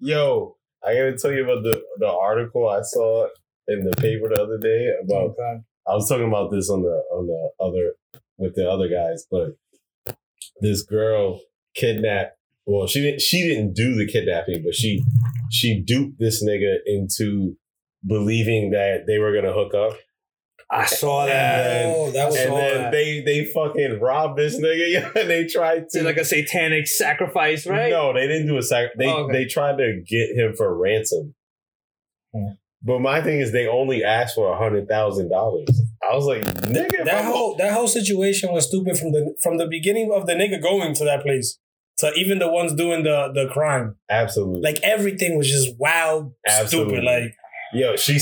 Yo, 0.00 0.56
I 0.90 0.94
gotta 0.94 1.16
tell 1.16 1.32
you 1.32 1.44
about 1.44 1.62
the 1.62 1.82
the 1.98 2.08
article 2.08 2.68
I 2.68 2.82
saw 2.82 3.28
in 3.68 3.84
the 3.84 3.96
paper 3.96 4.28
the 4.28 4.42
other 4.42 4.58
day 4.58 4.90
about. 5.02 5.30
Okay. 5.30 5.60
I 5.86 5.94
was 5.94 6.08
talking 6.08 6.28
about 6.28 6.50
this 6.50 6.70
on 6.70 6.82
the 6.82 7.02
on 7.12 7.26
the 7.26 7.50
other 7.64 7.94
with 8.38 8.54
the 8.54 8.68
other 8.68 8.88
guys, 8.88 9.26
but 9.30 9.56
this 10.60 10.82
girl 10.82 11.40
kidnapped. 11.74 12.36
Well, 12.66 12.86
she 12.86 13.00
didn't. 13.00 13.20
She 13.20 13.42
didn't 13.42 13.74
do 13.74 13.94
the 13.94 14.06
kidnapping, 14.06 14.62
but 14.64 14.74
she 14.74 15.02
she 15.50 15.80
duped 15.80 16.18
this 16.18 16.44
nigga 16.44 16.76
into 16.86 17.56
believing 18.06 18.70
that 18.70 19.06
they 19.06 19.18
were 19.18 19.34
gonna 19.34 19.52
hook 19.52 19.74
up, 19.74 19.98
I 20.72 20.86
saw 20.86 21.26
that. 21.26 21.86
Oh, 21.86 22.10
that 22.12 22.26
was 22.26 22.36
and 22.36 22.48
saw 22.48 22.56
then 22.56 22.82
that. 22.82 22.92
they 22.92 23.20
they 23.22 23.44
fucking 23.46 23.98
robbed 24.00 24.38
this 24.38 24.56
nigga, 24.60 25.14
and 25.20 25.28
they 25.28 25.46
tried 25.46 25.82
It's 25.84 25.94
to 25.94 26.02
like 26.04 26.16
a 26.16 26.24
satanic 26.24 26.86
sacrifice, 26.86 27.66
right? 27.66 27.90
No, 27.90 28.12
they 28.12 28.26
didn't 28.28 28.46
do 28.46 28.56
a 28.56 28.62
sac. 28.62 28.90
They 28.96 29.06
Oh, 29.06 29.24
okay. 29.24 29.32
they 29.32 29.44
tried 29.46 29.78
to 29.78 30.00
get 30.06 30.30
him 30.36 30.54
for 30.56 30.72
ransom. 30.76 31.34
Hmm. 32.34 32.52
But 32.82 33.00
my 33.00 33.20
thing 33.20 33.40
is, 33.40 33.52
they 33.52 33.66
only 33.66 34.02
asked 34.04 34.36
for 34.36 34.52
a 34.52 34.56
hundred 34.56 34.88
thousand 34.88 35.28
dollars. 35.30 35.68
I 36.08 36.14
was 36.14 36.24
like, 36.24 36.42
nigga, 36.44 37.04
that 37.04 37.24
whole 37.26 37.56
that 37.58 37.72
whole 37.72 37.88
situation 37.88 38.52
was 38.52 38.66
stupid 38.68 38.96
from 38.96 39.12
the 39.12 39.34
from 39.42 39.58
the 39.58 39.66
beginning 39.66 40.10
of 40.14 40.26
the 40.26 40.32
nigga 40.34 40.62
going 40.62 40.94
to 40.94 41.04
that 41.04 41.22
place 41.22 41.58
to 41.98 42.10
even 42.14 42.38
the 42.38 42.48
ones 42.50 42.72
doing 42.72 43.02
the 43.02 43.30
the 43.34 43.48
crime. 43.52 43.96
absolutely. 44.08 44.60
Like 44.62 44.80
everything 44.82 45.36
was 45.36 45.50
just 45.50 45.74
wild, 45.78 46.32
Absolutely. 46.46 46.94
stupid. 46.94 47.04
Like 47.04 47.34
Yo, 47.72 47.96
she 47.96 48.18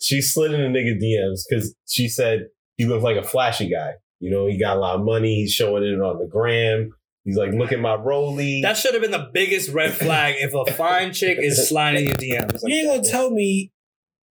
she 0.00 0.20
slid 0.20 0.52
in 0.52 0.72
the 0.72 0.78
nigga 0.78 1.00
DMs 1.00 1.42
because 1.48 1.74
she 1.88 2.08
said 2.08 2.46
he 2.76 2.84
looked 2.86 3.02
like 3.02 3.16
a 3.16 3.22
flashy 3.22 3.68
guy. 3.68 3.92
You 4.20 4.30
know, 4.30 4.46
he 4.46 4.58
got 4.58 4.76
a 4.76 4.80
lot 4.80 4.98
of 4.98 5.04
money. 5.04 5.36
He's 5.36 5.52
showing 5.52 5.82
it 5.82 6.00
on 6.00 6.18
the 6.18 6.26
gram. 6.26 6.90
He's 7.24 7.36
like, 7.36 7.52
look 7.52 7.72
at 7.72 7.80
my 7.80 7.96
rollie. 7.96 8.62
That 8.62 8.76
should 8.76 8.92
have 8.94 9.02
been 9.02 9.10
the 9.10 9.30
biggest 9.32 9.70
red 9.70 9.92
flag 9.92 10.36
if 10.38 10.54
a 10.54 10.72
fine 10.72 11.12
chick 11.12 11.38
is 11.38 11.68
sliding 11.68 12.06
your 12.06 12.16
DMs. 12.16 12.60
you 12.64 12.74
ain't 12.74 12.88
gonna 12.88 13.08
tell 13.08 13.30
me 13.30 13.72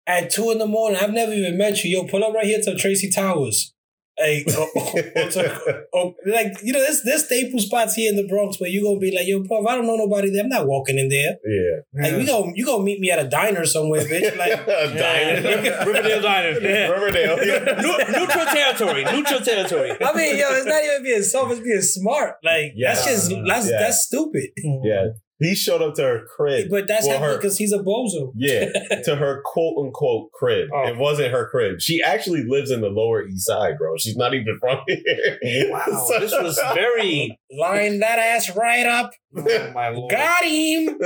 at 0.06 0.30
two 0.30 0.50
in 0.50 0.58
the 0.58 0.66
morning. 0.66 0.98
I've 1.00 1.12
never 1.12 1.32
even 1.32 1.58
met 1.58 1.82
you. 1.84 1.98
Yo, 1.98 2.06
pull 2.06 2.24
up 2.24 2.34
right 2.34 2.44
here 2.44 2.60
to 2.62 2.76
Tracy 2.76 3.10
Towers. 3.10 3.73
Hey, 4.16 4.44
oh, 4.48 4.70
oh, 4.76 5.82
oh, 5.92 6.14
like 6.26 6.52
you 6.62 6.72
know, 6.72 6.78
there's 6.80 7.02
there's 7.02 7.24
staple 7.24 7.58
spots 7.58 7.94
here 7.94 8.08
in 8.10 8.16
the 8.16 8.26
Bronx 8.28 8.60
where 8.60 8.70
you 8.70 8.82
gonna 8.84 9.00
be 9.00 9.10
like, 9.14 9.26
yo, 9.26 9.42
bro, 9.42 9.60
if 9.62 9.66
I 9.66 9.74
don't 9.74 9.86
know 9.86 9.96
nobody 9.96 10.30
there, 10.30 10.44
I'm 10.44 10.48
not 10.48 10.68
walking 10.68 10.98
in 10.98 11.08
there. 11.08 11.36
Yeah. 11.44 12.02
Like 12.10 12.16
we 12.18 12.24
go, 12.24 12.52
you 12.54 12.64
gonna 12.64 12.84
meet 12.84 13.00
me 13.00 13.10
at 13.10 13.18
a 13.18 13.28
diner 13.28 13.64
somewhere, 13.66 14.02
bitch. 14.02 14.36
Like 14.38 14.52
a 14.52 14.94
diner. 14.96 15.84
Riverdale 15.84 16.22
Diner. 16.22 16.60
Yeah. 16.60 16.88
Riverdale. 16.90 17.38
Yeah. 17.44 17.80
Nu- 17.82 18.20
neutral 18.20 18.46
territory. 18.46 19.04
Neutral 19.04 19.40
territory. 19.40 19.90
I 20.00 20.14
mean, 20.14 20.36
yo, 20.38 20.46
it's 20.52 20.66
not 20.66 20.84
even 20.84 21.02
being 21.02 21.22
soft, 21.22 21.52
it's 21.52 21.60
being 21.60 21.80
smart. 21.82 22.36
Like 22.44 22.74
that's 22.80 23.04
just 23.04 23.30
that's 23.46 23.68
Yeah. 23.68 23.78
that's 23.80 24.04
stupid. 24.04 24.50
yeah. 24.84 25.06
He 25.40 25.54
showed 25.56 25.82
up 25.82 25.94
to 25.94 26.02
her 26.02 26.24
crib. 26.36 26.68
But 26.70 26.86
that's 26.86 27.06
Well, 27.06 27.14
happening 27.18 27.32
her- 27.34 27.38
because 27.38 27.58
he's 27.58 27.72
a 27.72 27.78
bozo. 27.78 28.32
Yeah, 28.36 28.66
to 29.04 29.16
her 29.16 29.42
quote 29.44 29.74
unquote 29.78 30.30
crib. 30.32 30.68
Oh. 30.72 30.86
It 30.86 30.96
wasn't 30.96 31.32
her 31.32 31.48
crib. 31.48 31.80
She 31.80 32.00
actually 32.02 32.44
lives 32.46 32.70
in 32.70 32.80
the 32.80 32.88
Lower 32.88 33.26
East 33.26 33.46
Side, 33.46 33.76
bro. 33.78 33.96
She's 33.96 34.16
not 34.16 34.32
even 34.34 34.56
from 34.60 34.78
here. 34.86 35.70
Wow, 35.72 36.06
this 36.20 36.32
was 36.32 36.58
very. 36.74 37.36
Line 37.50 37.98
that 38.00 38.18
ass 38.18 38.54
right 38.56 38.86
up. 38.86 39.10
Oh 39.36 39.72
my 39.74 39.88
lord. 39.88 40.10
Got 40.10 40.44
him. 40.44 40.98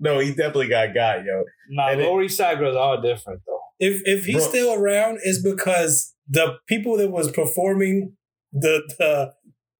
no, 0.00 0.18
he 0.20 0.30
definitely 0.30 0.68
got 0.68 0.94
got, 0.94 1.24
yo. 1.24 1.42
Nah, 1.70 1.88
And 1.90 2.00
it- 2.00 2.04
Lower 2.04 2.22
East 2.22 2.36
Side 2.38 2.58
girls 2.58 2.76
are 2.76 2.78
all 2.96 3.00
different 3.02 3.40
though. 3.46 3.58
If 3.80 4.02
if 4.04 4.24
he's 4.24 4.36
Bro. 4.36 4.48
still 4.48 4.72
around, 4.74 5.18
it's 5.24 5.42
because 5.42 6.14
the 6.28 6.58
people 6.68 6.96
that 6.98 7.10
was 7.10 7.30
performing 7.32 8.12
the 8.52 8.82
the 8.98 9.32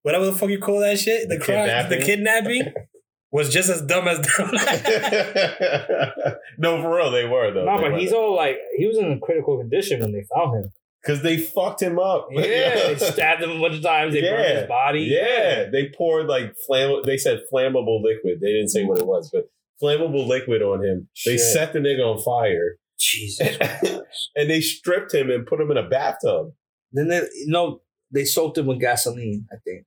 whatever 0.03 0.27
the 0.27 0.33
fuck 0.33 0.51
you 0.51 0.59
call 0.59 0.81
that 0.81 0.99
shit, 0.99 1.29
the, 1.29 1.37
The 1.39 1.45
crime, 1.45 1.67
kidnapping? 1.67 1.99
the 2.01 2.05
kidnapping, 2.05 2.63
was 3.35 3.53
just 3.53 3.69
as 3.69 3.83
dumb 3.83 4.09
as 4.09 4.19
dumb. 4.21 4.51
no, 6.59 6.81
for 6.81 6.97
real, 6.97 7.11
they 7.11 7.25
were 7.27 7.53
though. 7.53 7.65
No, 7.65 7.81
but 7.81 7.99
he's 7.99 8.13
all 8.13 8.35
like 8.35 8.57
he 8.77 8.87
was 8.87 8.97
in 8.97 9.11
a 9.13 9.19
critical 9.19 9.59
condition 9.59 10.01
when 10.01 10.13
they 10.13 10.25
found 10.35 10.65
him. 10.65 10.73
because 11.03 11.23
they 11.23 11.37
fucked 11.37 11.83
him 11.83 11.99
up. 11.99 12.29
Yeah, 12.33 12.89
they 12.89 12.97
stabbed 12.97 13.43
him 13.43 13.51
a 13.51 13.59
bunch 13.61 13.77
of 13.77 13.83
times. 13.83 14.15
They 14.15 14.23
burned 14.23 14.45
Yeah. 14.45 14.61
his 14.61 14.69
body. 14.69 15.01
Yeah, 15.01 15.69
they 15.71 15.91
poured 15.97 16.27
like 16.29 16.55
flamm. 16.67 17.03
They 17.05 17.17
said 17.19 17.41
flammable 17.53 18.03
liquid. 18.03 18.39
They 18.41 18.53
didn't 18.53 18.69
say 18.69 18.85
what 18.85 18.99
it 18.99 19.07
was, 19.07 19.31
but 19.33 19.51
flammable 19.83 20.27
liquid 20.27 20.63
on 20.63 20.85
him. 20.85 21.09
They 21.27 21.37
set 21.37 21.73
the 21.73 21.81
nigga 21.81 22.05
on 22.05 22.23
fire, 22.23 22.77
Jesus. 22.99 23.59
and 24.37 24.49
they 24.49 24.61
stripped 24.61 25.13
him 25.13 25.31
and 25.31 25.45
put 25.47 25.61
him 25.61 25.71
in 25.73 25.77
a 25.77 25.89
bathtub. 25.89 26.53
Then 26.93 27.09
they 27.09 27.23
no, 27.47 27.81
they 28.13 28.25
soaked 28.25 28.59
him 28.59 28.67
with 28.67 28.81
gasoline. 28.81 29.47
I 29.53 29.57
think. 29.65 29.87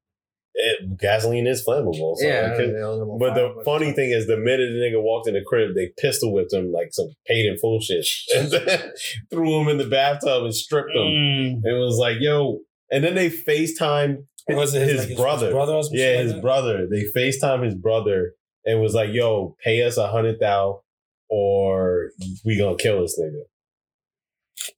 It, 0.59 0.97
gasoline 0.97 1.45
is 1.45 1.63
flammable. 1.63 2.15
So 2.17 2.25
yeah. 2.27 2.55
could- 2.57 2.73
they 2.73 2.79
held 2.79 3.01
him 3.01 3.09
on 3.09 3.19
but 3.19 3.35
the 3.35 3.61
funny 3.63 3.91
thing 3.91 4.09
is, 4.09 4.25
the 4.25 4.37
minute 4.37 4.69
the 4.73 4.79
nigga 4.79 5.01
walked 5.01 5.27
in 5.27 5.35
the 5.35 5.43
crib, 5.45 5.75
they 5.75 5.89
pistol 5.97 6.33
whipped 6.33 6.51
him 6.51 6.71
like 6.71 6.89
some 6.91 7.09
paid 7.27 7.45
in 7.45 7.57
full 7.57 7.79
shit, 7.79 8.07
and 8.35 8.49
then 8.51 8.91
threw 9.29 9.61
him 9.61 9.67
in 9.67 9.77
the 9.77 9.85
bathtub 9.85 10.43
and 10.45 10.55
stripped 10.55 10.89
him. 10.95 11.01
Mm. 11.03 11.61
It 11.63 11.73
was 11.79 11.97
like, 11.99 12.17
yo, 12.19 12.59
and 12.91 13.03
then 13.03 13.13
they 13.13 13.29
FaceTime 13.29 14.23
was 14.49 14.73
it 14.73 14.87
his 14.87 15.07
like, 15.09 15.17
brother. 15.17 15.51
brother 15.51 15.73
or 15.73 15.83
Yeah, 15.91 16.05
shit 16.15 16.23
his 16.23 16.33
that? 16.33 16.41
brother. 16.41 16.87
They 16.89 17.03
FaceTime 17.15 17.63
his 17.63 17.75
brother 17.75 18.31
and 18.65 18.81
was 18.81 18.93
like, 18.95 19.11
yo, 19.13 19.55
pay 19.63 19.83
us 19.83 19.97
a 19.97 20.07
hundred 20.07 20.39
thou 20.39 20.81
or 21.29 22.11
we 22.45 22.57
gonna 22.57 22.77
kill 22.77 23.01
this 23.01 23.19
nigga. 23.19 23.41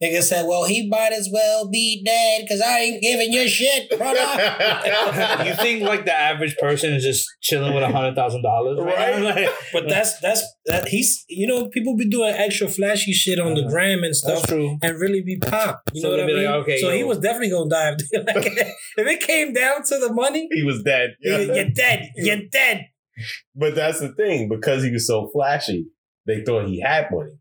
Nigga 0.03 0.21
said, 0.21 0.45
"Well, 0.47 0.65
he 0.65 0.87
might 0.89 1.11
as 1.13 1.29
well 1.31 1.69
be 1.69 2.01
dead 2.05 2.41
because 2.41 2.61
I 2.61 2.79
ain't 2.79 3.01
giving 3.01 3.31
you 3.33 3.47
shit, 3.47 3.89
brother." 3.97 4.19
you 5.45 5.53
think 5.55 5.83
like 5.83 6.05
the 6.05 6.13
average 6.13 6.55
person 6.57 6.93
is 6.93 7.03
just 7.03 7.27
chilling 7.41 7.73
with 7.73 7.83
a 7.83 7.91
hundred 7.91 8.15
thousand 8.15 8.41
dollars, 8.43 8.79
Right. 8.81 9.21
Like, 9.29 9.49
but 9.73 9.87
that's 9.89 10.19
that's 10.19 10.43
that 10.65 10.87
he's 10.87 11.25
you 11.27 11.47
know 11.47 11.67
people 11.69 11.95
be 11.97 12.07
doing 12.09 12.33
extra 12.35 12.67
flashy 12.67 13.11
shit 13.13 13.39
on 13.39 13.53
the 13.55 13.63
gram 13.63 14.03
and 14.03 14.15
stuff. 14.15 14.37
that's 14.39 14.47
true. 14.47 14.77
and 14.81 14.99
really 14.99 15.21
be 15.21 15.37
pop. 15.37 15.81
You 15.93 16.01
So 16.01 16.07
know 16.09 16.15
what 16.17 16.23
I 16.23 16.27
mean? 16.27 16.45
like, 16.45 16.55
okay, 16.63 16.81
so 16.81 16.89
yo. 16.89 16.95
he 16.97 17.03
was 17.03 17.19
definitely 17.19 17.49
gonna 17.51 17.69
die. 17.69 17.95
If, 18.11 18.25
like, 18.35 18.45
if 18.97 19.07
it 19.07 19.19
came 19.21 19.53
down 19.53 19.83
to 19.83 19.99
the 19.99 20.11
money, 20.13 20.47
he 20.51 20.63
was 20.63 20.81
dead. 20.83 21.11
you- 21.19 21.53
you're 21.53 21.69
dead. 21.69 22.09
You're 22.15 22.41
dead. 22.51 22.85
But 23.55 23.75
that's 23.75 23.99
the 23.99 24.13
thing, 24.13 24.47
because 24.47 24.83
he 24.83 24.91
was 24.91 25.05
so 25.05 25.29
flashy, 25.33 25.87
they 26.25 26.41
thought 26.43 26.67
he 26.67 26.79
had 26.81 27.07
money. 27.11 27.33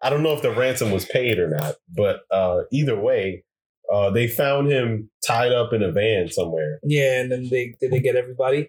I 0.00 0.10
don't 0.10 0.22
know 0.22 0.32
if 0.32 0.42
the 0.42 0.54
ransom 0.54 0.90
was 0.92 1.04
paid 1.04 1.38
or 1.38 1.48
not, 1.48 1.76
but 1.94 2.20
uh, 2.30 2.62
either 2.72 2.98
way, 2.98 3.44
uh, 3.92 4.10
they 4.10 4.28
found 4.28 4.70
him 4.70 5.10
tied 5.26 5.52
up 5.52 5.72
in 5.72 5.82
a 5.82 5.90
van 5.90 6.28
somewhere. 6.28 6.78
Yeah, 6.84 7.20
and 7.20 7.32
then 7.32 7.48
they 7.50 7.74
did 7.80 7.90
they 7.90 8.00
get 8.00 8.16
everybody? 8.16 8.68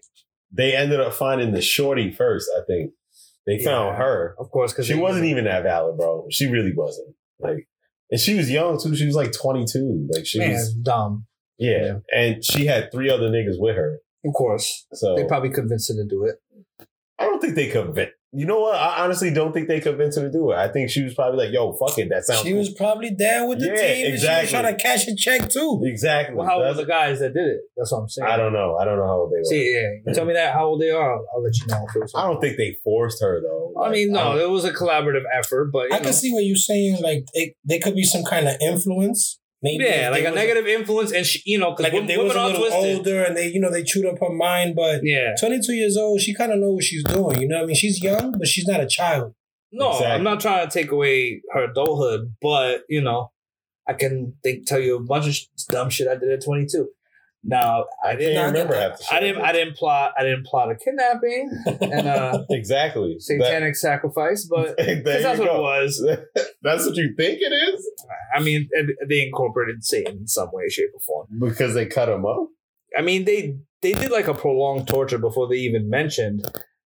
They 0.52 0.76
ended 0.76 1.00
up 1.00 1.14
finding 1.14 1.52
the 1.52 1.62
shorty 1.62 2.12
first, 2.12 2.50
I 2.58 2.62
think. 2.66 2.92
They 3.46 3.64
found 3.64 3.98
her. 3.98 4.36
Of 4.40 4.52
course, 4.52 4.72
because 4.74 4.88
She 4.88 4.94
wasn't 4.96 5.26
even 5.26 5.46
that 5.46 5.64
valid, 5.64 5.98
bro. 5.98 6.26
She 6.30 6.48
really 6.48 6.74
wasn't. 6.76 7.16
Like, 7.40 7.68
and 8.12 8.20
she 8.20 8.36
was 8.36 8.50
young 8.50 8.80
too. 8.82 8.96
She 8.96 9.06
was 9.06 9.16
like 9.16 9.32
22. 9.32 10.08
Like 10.14 10.26
she 10.26 10.40
man 10.40 10.52
was, 10.54 10.74
dumb. 10.74 11.26
yeah. 11.58 12.00
And 12.16 12.44
she 12.44 12.66
had 12.66 12.92
three 12.92 13.10
other 13.10 13.30
niggas 13.30 13.56
with 13.60 13.76
her. 13.76 14.00
Of 14.26 14.34
course, 14.34 14.86
So 14.94 15.16
they 15.16 15.26
probably 15.26 15.50
convinced 15.50 15.90
her 15.90 15.96
to 15.96 16.06
do 16.08 16.26
it. 16.26 16.36
I 17.20 17.24
don't 17.26 17.40
think 17.42 17.56
they 17.56 17.68
convinced. 17.70 18.14
You 18.32 18.46
know 18.46 18.60
what? 18.60 18.76
I 18.76 19.04
honestly 19.04 19.32
don't 19.34 19.54
think 19.54 19.68
they 19.68 19.80
convinced 19.80 20.20
her 20.20 20.26
to 20.26 20.32
do 20.32 20.52
it. 20.52 20.56
I 20.56 20.68
think 20.68 20.92
she 20.92 21.02
was 21.02 21.16
probably 21.16 21.46
like, 21.46 21.52
"Yo, 21.54 21.74
fuck 21.74 21.98
it, 21.98 22.10
that 22.10 22.26
sounds." 22.26 22.44
She 22.44 22.50
cool. 22.52 22.60
was 22.60 22.70
probably 22.70 23.10
down 23.10 23.50
with 23.50 23.60
the 23.60 23.66
Yeah, 23.66 23.74
team. 23.76 23.82
and 23.90 23.96
She 23.98 24.08
exactly. 24.14 24.42
was 24.44 24.52
trying 24.52 24.78
to 24.78 24.84
cash 24.84 25.08
a 25.08 25.16
check 25.16 25.50
too. 25.50 25.82
exactly. 25.84 26.36
Well, 26.36 26.46
how 26.46 26.60
old 26.64 26.68
were 26.78 26.84
the 26.84 26.86
guys 26.88 27.20
that 27.22 27.34
did 27.34 27.48
it? 27.48 27.62
That's 27.76 27.92
what 27.92 28.02
I'm 28.02 28.08
saying. 28.10 28.30
I 28.30 28.38
don't 28.38 28.54
know. 28.54 28.78
I 28.78 28.86
don't 28.86 28.98
know 28.98 29.08
how 29.08 29.20
old 29.22 29.32
they 29.32 29.40
were. 29.40 29.46
See, 29.46 29.74
yeah, 29.74 29.90
you 30.06 30.14
tell 30.14 30.26
me 30.26 30.34
that 30.34 30.54
how 30.54 30.66
old 30.68 30.80
they 30.80 30.92
are. 30.92 31.14
I'll, 31.16 31.26
I'll 31.36 31.42
let 31.44 31.58
you 31.58 31.66
know. 31.68 31.84
If 31.90 31.96
it 31.96 32.00
was 32.02 32.14
I 32.16 32.28
don't 32.28 32.40
think 32.40 32.58
they 32.58 32.76
forced 32.84 33.20
her 33.24 33.42
though. 33.42 33.74
I 33.82 33.90
mean, 33.90 34.12
no, 34.12 34.34
don't- 34.36 34.42
it 34.42 34.50
was 34.52 34.64
a 34.64 34.74
collaborative 34.74 35.24
effort, 35.34 35.72
but 35.74 35.90
you 35.90 35.96
I 35.96 35.98
know. 35.98 36.04
can 36.04 36.14
see 36.14 36.32
what 36.32 36.46
you're 36.46 36.56
saying. 36.56 37.02
Like 37.02 37.24
it, 37.34 37.56
there 37.66 37.80
could 37.80 37.96
be 37.96 38.04
some 38.04 38.24
kind 38.24 38.48
of 38.48 38.58
influence. 38.62 39.39
Maybe 39.62 39.84
yeah, 39.84 40.10
like 40.10 40.24
a 40.24 40.32
was- 40.32 40.36
negative 40.36 40.68
influence, 40.68 41.12
and 41.12 41.26
she, 41.26 41.42
you 41.46 41.58
know, 41.60 41.72
because 41.72 41.92
Like 41.92 42.02
if 42.02 42.08
they 42.08 42.18
was 42.18 42.34
a 42.34 42.44
little 42.46 42.72
older 42.74 43.24
and 43.24 43.36
they, 43.36 43.48
you 43.52 43.60
know, 43.60 43.70
they 43.70 43.84
chewed 43.84 44.06
up 44.06 44.18
her 44.22 44.30
mind. 44.34 44.76
But 44.76 45.02
Yeah, 45.04 45.36
22 45.40 45.74
years 45.74 45.98
old, 45.98 46.22
she 46.22 46.34
kind 46.34 46.52
of 46.54 46.60
knows 46.60 46.76
what 46.76 46.84
she's 46.84 47.04
doing. 47.04 47.42
You 47.42 47.48
know 47.50 47.58
what 47.58 47.64
I 47.64 47.68
mean? 47.68 47.76
She's 47.76 48.02
young, 48.02 48.32
but 48.38 48.48
she's 48.48 48.68
not 48.68 48.80
a 48.80 48.88
child. 48.88 49.34
no, 49.72 49.92
Exactly. 49.92 50.12
I'm 50.16 50.24
not 50.24 50.40
trying 50.40 50.68
to 50.68 50.74
take 50.74 50.92
away 50.92 51.42
her 51.54 51.66
adulthood, 51.66 52.34
but 52.42 52.84
you 52.90 53.02
know, 53.02 53.32
I 53.88 53.94
can 53.94 54.36
think 54.44 54.66
tell 54.66 54.80
you 54.80 54.96
a 54.96 55.00
bunch 55.04 55.28
of 55.28 55.36
dumb 55.70 55.90
shit 55.90 56.08
I 56.08 56.16
did 56.16 56.30
at 56.32 56.44
22. 56.44 56.90
Now, 57.44 57.86
I 58.04 58.10
I 58.10 58.16
didn't. 58.16 58.46
remember 58.48 58.76
I- 58.76 58.80
half 58.82 58.98
the 58.98 59.04
shit. 59.06 59.14
I 59.14 59.20
didn't. 59.22 59.42
I 59.42 59.52
didn't 59.54 59.78
plot. 59.78 60.12
I 60.18 60.24
didn't 60.24 60.46
plot 60.46 60.72
a 60.72 60.76
kidnapping 60.76 61.50
and 61.82 62.08
uh 62.08 62.44
exactly. 62.50 63.16
satanic 63.20 63.76
sacrifice, 63.78 64.46
but 64.50 64.76
That- 64.78 64.86
there 64.86 64.96
because 65.04 65.24
that's 65.24 65.40
what 65.40 65.48
it 65.56 65.62
was. 65.62 66.08
That's 66.62 66.86
what 66.86 66.96
you 66.98 67.14
think 67.16 67.40
it 67.42 67.54
is 67.54 67.90
I 68.36 68.42
mean, 68.44 68.68
they 69.08 69.22
incorporated 69.26 69.82
Satan 69.86 70.18
in 70.18 70.28
some 70.28 70.50
way, 70.52 70.68
shape, 70.68 70.90
or 70.94 71.00
form. 71.00 71.28
because 71.40 71.74
they 71.74 71.86
cut 71.86 72.10
him 72.10 72.26
up. 72.26 72.48
I 72.98 73.02
mean, 73.02 73.24
they 73.24 73.56
they 73.82 73.94
did 73.94 74.12
like 74.12 74.28
a 74.28 74.34
prolonged 74.34 74.88
torture 74.90 75.18
before 75.20 75.48
they 75.48 75.56
even 75.56 75.90
mentioned 75.90 76.42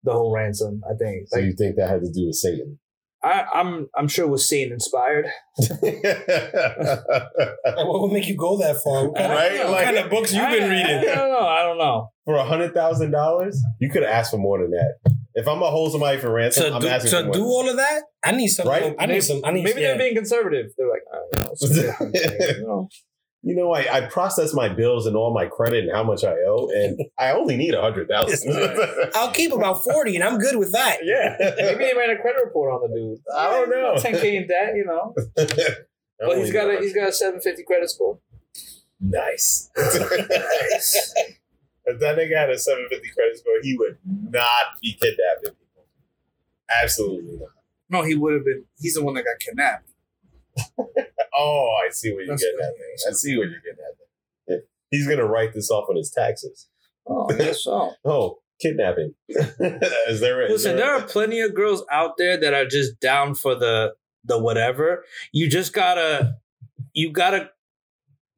the 0.04 0.14
whole 0.14 0.34
ransom. 0.34 0.82
I 0.90 0.96
think. 0.96 1.28
So 1.28 1.38
Like, 1.40 1.46
you 1.48 1.54
think 1.54 1.76
that 1.76 1.90
had 1.90 2.00
to 2.02 2.10
do 2.12 2.28
with 2.28 2.36
Satan? 2.36 2.80
I, 3.24 3.46
I'm 3.54 3.88
I'm 3.98 4.08
sure 4.08 4.26
it 4.26 4.30
was 4.30 4.48
Satan 4.48 4.74
inspired. 4.74 5.26
Like, 5.60 5.76
what 7.88 8.02
would 8.02 8.12
make 8.12 8.28
you 8.28 8.36
go 8.36 8.58
that 8.60 8.82
far? 8.84 9.08
What 9.10 9.18
kind, 9.18 9.32
Right? 9.32 9.52
of, 9.54 9.60
what 9.66 9.72
Like- 9.72 9.86
kind 9.86 9.98
of 9.98 10.10
books 10.10 10.34
you've 10.34 10.44
I- 10.44 10.52
been 10.60 10.64
I, 10.64 10.70
reading? 10.70 11.02
don't 11.16 11.30
know. 11.32 11.40
I 11.48 11.64
don't 11.64 11.78
know. 11.78 12.12
for 12.26 12.36
a 12.36 12.44
hundred 12.44 12.74
thousand 12.74 13.12
dollars, 13.12 13.62
you 13.80 13.90
could 13.90 14.04
ask 14.04 14.32
for 14.32 14.38
more 14.38 14.60
than 14.62 14.72
that. 14.72 14.96
If 15.34 15.48
I'm 15.48 15.60
gonna 15.60 15.72
hold 15.72 15.92
somebody 15.92 16.18
for 16.20 16.32
ransom, 16.32 16.66
To 16.70 16.74
I'm 16.76 16.82
do, 16.82 16.88
asking 16.88 17.12
to 17.12 17.18
for 17.20 17.24
more. 17.26 17.34
do 17.34 17.44
all 17.44 17.70
of 17.70 17.78
that, 17.78 18.04
I 18.24 18.32
need 18.32 18.48
some. 18.48 18.68
Right? 18.68 18.96
I 19.00 19.06
need 19.06 19.22
some. 19.22 19.42
I 19.44 19.52
need. 19.52 19.64
Maybe 19.64 19.82
yeah. 19.82 19.90
they're 19.90 19.98
being 20.00 20.16
conservative. 20.16 20.68
They're 20.78 20.90
like, 20.90 21.04
oh, 21.14 21.28
you 22.58 22.66
know, 22.68 22.90
it's 23.48 23.48
a 23.48 23.48
bit 23.48 23.48
hunting, 23.48 23.50
you 23.50 23.56
know. 23.56 23.74
I, 23.74 23.98
I 23.98 24.02
process 24.08 24.54
my 24.54 24.70
bills 24.70 25.06
and 25.06 25.16
all 25.16 25.34
my 25.34 25.46
credit 25.46 25.86
and 25.86 25.96
how 25.96 26.04
much 26.04 26.24
I 26.24 26.34
owe, 26.48 26.70
and 26.74 27.00
I 27.20 27.32
only 27.32 27.58
need 27.58 27.74
a 27.74 27.82
hundred 27.82 28.10
thousand. 28.10 28.54
I'll 29.16 29.32
keep 29.32 29.52
about 29.52 29.84
forty, 29.84 30.16
and 30.16 30.24
I'm 30.24 30.38
good 30.38 30.58
with 30.58 30.72
that. 30.72 31.00
yeah, 31.04 31.36
Maybe 31.40 31.86
they 31.86 31.94
ran 31.96 32.10
a 32.10 32.22
credit 32.22 32.44
report 32.44 32.74
on 32.74 32.90
the 32.90 32.96
dude. 32.96 33.20
I 33.36 33.50
don't 33.50 33.70
know. 33.70 33.96
10k 33.96 34.24
in 34.34 34.48
debt, 34.48 34.76
you 34.76 34.86
know. 34.86 35.14
But 36.20 36.40
he's 36.40 36.52
got 36.52 36.68
a 36.68 36.80
he's 36.80 36.96
got 36.96 37.10
a 37.10 37.12
750 37.12 37.64
credit 37.64 37.92
score. 37.92 38.18
nice. 39.00 39.70
if 39.76 41.40
that 42.00 42.18
nigga 42.18 42.36
had 42.36 42.50
a 42.50 42.58
seven 42.58 42.88
fifty 42.90 43.10
credit 43.10 43.38
score, 43.38 43.54
he 43.62 43.78
would 43.78 44.00
not 44.04 44.80
be 44.82 44.94
kidnapping 44.94 45.52
people. 45.60 45.86
Absolutely 46.82 47.38
not. 47.38 47.52
No, 47.90 48.02
he 48.02 48.16
would 48.16 48.34
have 48.34 48.46
been. 48.46 48.66
He's 48.80 48.96
the 48.96 49.04
one 49.04 49.14
that 49.14 49.26
got 49.26 49.38
kidnapped. 49.40 49.92
Oh, 51.40 51.72
I 51.86 51.92
see 51.92 52.12
what 52.14 52.26
you're 52.26 52.36
getting 52.36 52.58
at. 52.60 52.72
good. 52.78 53.10
I 53.10 53.14
see 53.14 53.38
what 53.38 53.44
you're 53.50 53.60
getting 53.60 53.78
at. 53.86 54.50
man. 54.50 54.62
He's 54.90 55.08
gonna 55.08 55.26
write 55.26 55.54
this 55.54 55.70
off 55.70 55.88
on 55.90 55.96
his 55.96 56.10
taxes. 56.10 56.68
Oh, 57.08 57.28
I 57.32 57.38
guess 57.38 57.64
so. 57.64 57.94
Oh, 58.06 58.40
kidnapping. 58.60 59.14
is 59.30 60.20
there? 60.20 60.42
is 60.42 60.52
Listen, 60.52 60.78
there 60.78 60.92
are 60.96 61.02
plenty 61.04 61.42
of 61.42 61.54
girls 61.54 61.84
out 61.92 62.18
there 62.18 62.38
that 62.38 62.54
are 62.56 62.66
just 62.66 63.00
down 63.00 63.36
for 63.36 63.54
the 63.54 63.94
the 64.26 64.40
whatever. 64.40 65.04
You 65.32 65.48
just 65.48 65.74
gotta 65.74 66.38
you 66.94 67.12
gotta 67.12 67.52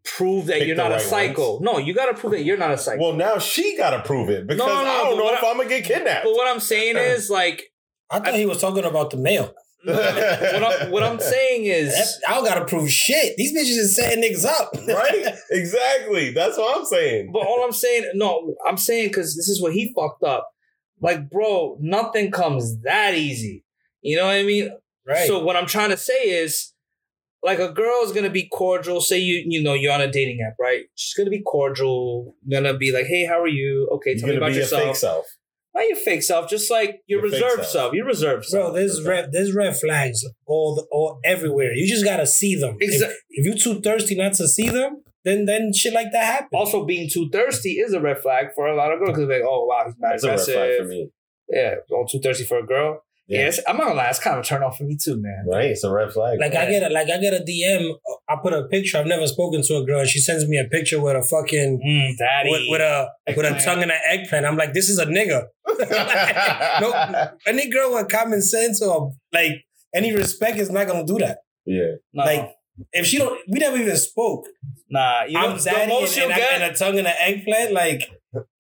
prove 0.03 0.47
that 0.47 0.60
Pick 0.60 0.67
you're 0.67 0.75
the 0.75 0.84
not 0.89 0.91
a 0.91 0.99
psycho. 0.99 1.53
ones. 1.53 1.62
No, 1.63 1.77
you 1.77 1.93
gotta 1.93 2.13
prove 2.15 2.32
that 2.32 2.43
you're 2.43 2.58
not 2.58 2.71
a 2.71 2.77
psycho. 2.77 3.01
Well, 3.01 3.13
now 3.13 3.38
she 3.38 3.77
got 3.77 3.91
to 3.91 4.01
prove 4.01 4.29
it 4.29 4.47
because 4.47 4.60
No, 4.60 4.65
no, 4.67 4.89
I 4.89 5.03
don't 5.03 5.17
know 5.17 5.29
if 5.34 5.43
I- 5.43 5.51
I'm 5.51 5.58
gonna 5.58 5.69
get 5.69 5.86
kidnapped. 5.86 6.25
but 6.25 6.34
what 6.34 6.47
I'm 6.47 6.60
saying 6.60 6.97
is 6.97 7.29
like 7.29 7.71
I 8.10 8.19
thought 8.19 8.34
he 8.36 8.45
was 8.45 8.60
talking 8.60 8.84
about 8.86 9.12
the 9.12 9.17
mail. 9.84 9.96
what, 9.96 10.82
I'm, 10.82 10.92
what 10.92 11.04
I'm 11.04 11.20
saying 11.20 11.65
is, 11.65 11.94
That- 11.94 12.30
I 12.32 12.36
don't 12.36 12.46
gotta 12.46 12.65
prove 12.65 12.92
shit. 12.92 13.36
These 13.38 13.54
bitches 13.54 13.78
is 13.80 13.96
setting 13.96 14.24
niggas 14.24 14.46
up. 14.46 14.72
right? 14.88 15.36
Exactly. 15.52 16.32
That's 16.32 16.58
what 16.58 16.78
I'm 16.78 16.86
saying. 16.86 17.32
but 17.32 17.39
all 17.46 17.63
I'm 17.63 17.72
saying, 17.72 18.12
no, 18.15 18.56
I'm 18.68 18.78
saying 18.78 19.10
because 19.10 19.36
this 19.36 19.48
is 19.50 19.62
what 19.62 19.74
he 19.74 19.94
fucked 19.94 20.24
up. 20.24 20.50
Like, 21.02 21.30
bro, 21.30 21.78
nothing 21.80 22.32
comes 22.32 22.82
that 22.82 23.13
easy. 23.15 23.63
You 24.02 24.18
know 24.18 24.26
what 24.26 24.36
I 24.36 24.44
mean? 24.44 24.70
Right. 25.08 25.28
So 25.28 25.44
what 25.44 25.56
I'm 25.56 25.65
trying 25.65 25.89
to 25.92 25.98
say 25.98 26.30
is, 26.30 26.74
like, 27.42 27.60
a 27.60 27.72
girl 27.72 28.02
is 28.04 28.12
gonna 28.12 28.30
be 28.30 28.50
cordial. 28.50 29.00
Say 29.00 29.20
you, 29.20 29.44
you 29.48 29.63
know, 29.63 29.74
you're 29.74 29.94
on 29.94 30.02
a 30.02 30.12
dating 30.12 30.42
app, 30.46 30.56
right? 30.60 30.84
She's 30.96 31.13
gonna 31.18 31.30
be 31.30 31.42
cordial. 31.42 32.36
Gonna 32.52 32.78
be 32.78 32.92
like, 32.92 33.06
hey, 33.06 33.26
how 33.26 33.42
are 33.42 33.48
you? 33.48 33.88
Okay, 33.94 34.18
tell 34.18 34.28
You're 34.28 34.39
me 34.39 34.46
about 34.46 34.52
be 34.52 34.58
a 34.58 34.60
yourself. 34.60 35.26
Fake 35.73 35.82
self. 35.82 35.84
Not 35.84 35.88
your 35.88 35.95
fake 35.97 36.23
self, 36.23 36.49
just 36.49 36.71
like 36.71 37.01
your, 37.08 37.21
Your 37.21 37.32
fake 37.32 37.41
reserved 37.43 37.55
self. 37.62 37.71
self. 37.71 37.93
Your 37.93 38.05
reserved 38.05 38.45
self. 38.45 38.65
Bro, 38.67 38.73
there's 38.73 39.03
red 39.05 39.32
there's 39.32 39.53
red 39.53 39.75
flags 39.77 40.25
all 40.45 40.75
the, 40.75 40.86
all 40.91 41.19
everywhere. 41.23 41.73
You 41.73 41.88
just 41.88 42.05
gotta 42.05 42.25
see 42.27 42.55
them. 42.55 42.77
If, 42.79 43.01
Exa- 43.01 43.13
if 43.29 43.45
you're 43.45 43.55
too 43.58 43.82
thirsty 43.82 44.15
not 44.15 44.34
to 44.34 44.47
see 44.47 44.69
them, 44.69 45.03
then 45.25 45.45
then 45.45 45.71
shit 45.73 45.93
like 45.93 46.08
that 46.13 46.23
happens. 46.25 46.49
also, 46.53 46.86
being 46.86 47.10
too 47.10 47.29
thirsty 47.32 47.71
is 47.73 47.93
a 47.93 47.99
red 48.01 48.19
flag 48.19 48.47
for 48.55 48.67
a 48.67 48.75
lot 48.75 48.91
of 48.91 48.99
girls 48.99 49.12
because 49.17 49.29
like, 49.29 49.41
oh 49.45 49.65
wow, 49.65 49.84
he's 49.86 49.95
mad 49.99 50.12
That's 50.13 50.23
a 50.23 50.27
red 50.27 50.34
aggressive. 50.36 50.53
flag 50.55 50.77
for 50.79 50.86
me. 50.88 51.10
Yeah, 51.49 51.75
all 51.91 52.05
too 52.05 52.19
thirsty 52.19 52.45
for 52.45 52.60
a 52.60 52.65
girl. 52.65 53.03
Yeah. 53.30 53.42
Yes, 53.46 53.60
I'm 53.68 53.78
not 53.78 53.84
gonna 53.89 53.96
lie, 54.00 54.10
it's 54.10 54.18
kind 54.20 54.38
of 54.39 54.44
a 54.44 54.48
turn 54.48 54.63
off 54.63 54.78
for 54.78 54.86
me 54.86 54.98
too, 55.02 55.15
man. 55.22 55.46
Right? 55.48 55.65
It's 55.65 55.84
a 55.84 55.92
red 55.92 56.12
flag. 56.12 56.39
Like 56.39 56.56
I 56.56 56.65
get 56.70 56.82
a 56.89 56.94
like 56.94 57.10
I 57.12 57.18
get 57.20 57.32
a 57.34 57.44
DM. 57.46 57.94
I 58.28 58.36
put 58.42 58.54
a 58.54 58.63
picture. 58.68 58.98
I've 58.98 59.06
never 59.06 59.28
spoken 59.28 59.62
to 59.62 59.76
a 59.78 59.86
girl, 59.86 60.00
and 60.00 60.10
she 60.10 60.20
sends 60.20 60.48
me 60.48 60.58
a 60.58 60.65
picture 60.65 61.00
with 61.00 61.15
a 61.15 61.22
fucking 61.24 61.80
Mm, 61.86 62.18
daddy. 62.18 62.50
with, 62.50 62.62
with 62.70 62.82
a 62.82 63.08
with 63.38 63.46
a 63.46 63.63
tongue 63.63 63.84
and 63.84 63.92
an 63.92 64.00
eggplant. 64.10 64.46
I'm 64.48 64.58
like, 64.58 64.74
this 64.74 64.89
is 64.89 64.98
a 64.98 65.06
nigga. 65.06 65.44
no, 66.82 67.32
any 67.48 67.70
girl 67.70 67.94
with 67.94 68.10
common 68.10 68.42
sense 68.42 68.82
or 68.82 69.12
like 69.34 69.54
any 69.94 70.13
respect 70.13 70.58
is 70.58 70.70
not 70.70 70.88
gonna 70.88 71.06
do 71.06 71.18
that. 71.20 71.38
yeah. 71.65 71.84
no, 72.13 72.24
Like 72.24 72.50
if 72.94 73.06
she 73.06 73.18
don't, 73.18 73.38
we 73.50 73.60
never 73.60 73.78
even 73.78 73.96
spoke. 73.98 74.46
nah, 74.89 75.24
you 75.26 75.34
know, 75.34 75.39
I'm 75.39 75.58
the 75.58 75.86
most 75.89 76.18
and, 76.18 76.30
you'll 76.30 76.32
and, 76.32 76.42
I- 76.42 76.65
and 76.65 76.76
a 76.76 76.78
tongue 76.78 76.98
and 76.98 77.08
an 77.08 77.15
eggplant. 77.20 77.74
Like, 77.74 78.02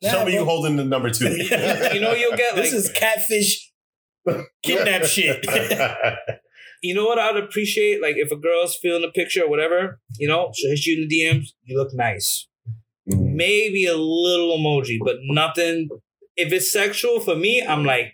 nah, 0.01 0.11
Show 0.11 0.25
me 0.25 0.33
you 0.33 0.45
holding 0.45 0.75
the 0.75 0.83
number 0.85 1.09
two. 1.09 1.29
you 1.31 2.01
know, 2.01 2.13
you'll 2.13 2.35
get 2.35 2.53
like, 2.55 2.63
this 2.63 2.73
is 2.73 2.91
catfish 2.91 3.68
kidnap 4.63 5.03
shit. 5.03 5.45
you 6.83 6.93
know 6.93 7.05
what 7.05 7.19
I'd 7.19 7.37
appreciate, 7.37 8.01
like 8.01 8.15
if 8.17 8.31
a 8.31 8.35
girl's 8.37 8.75
feeling 8.81 9.03
a 9.03 9.11
picture 9.11 9.43
or 9.43 9.49
whatever, 9.49 9.99
you 10.17 10.27
know, 10.27 10.51
she'll 10.55 10.71
hit 10.71 10.85
you 10.85 11.01
in 11.01 11.07
the 11.07 11.15
DMs. 11.23 11.47
You 11.63 11.77
look 11.77 11.89
nice. 11.93 12.47
Mhm. 13.09 13.33
Maybe 13.35 13.85
a 13.85 13.95
little 13.97 14.57
emoji, 14.57 14.97
but 15.03 15.15
nothing. 15.23 15.89
If 16.35 16.53
it's 16.53 16.71
sexual 16.71 17.19
for 17.19 17.35
me, 17.35 17.61
I'm 17.65 17.83
like, 17.83 18.13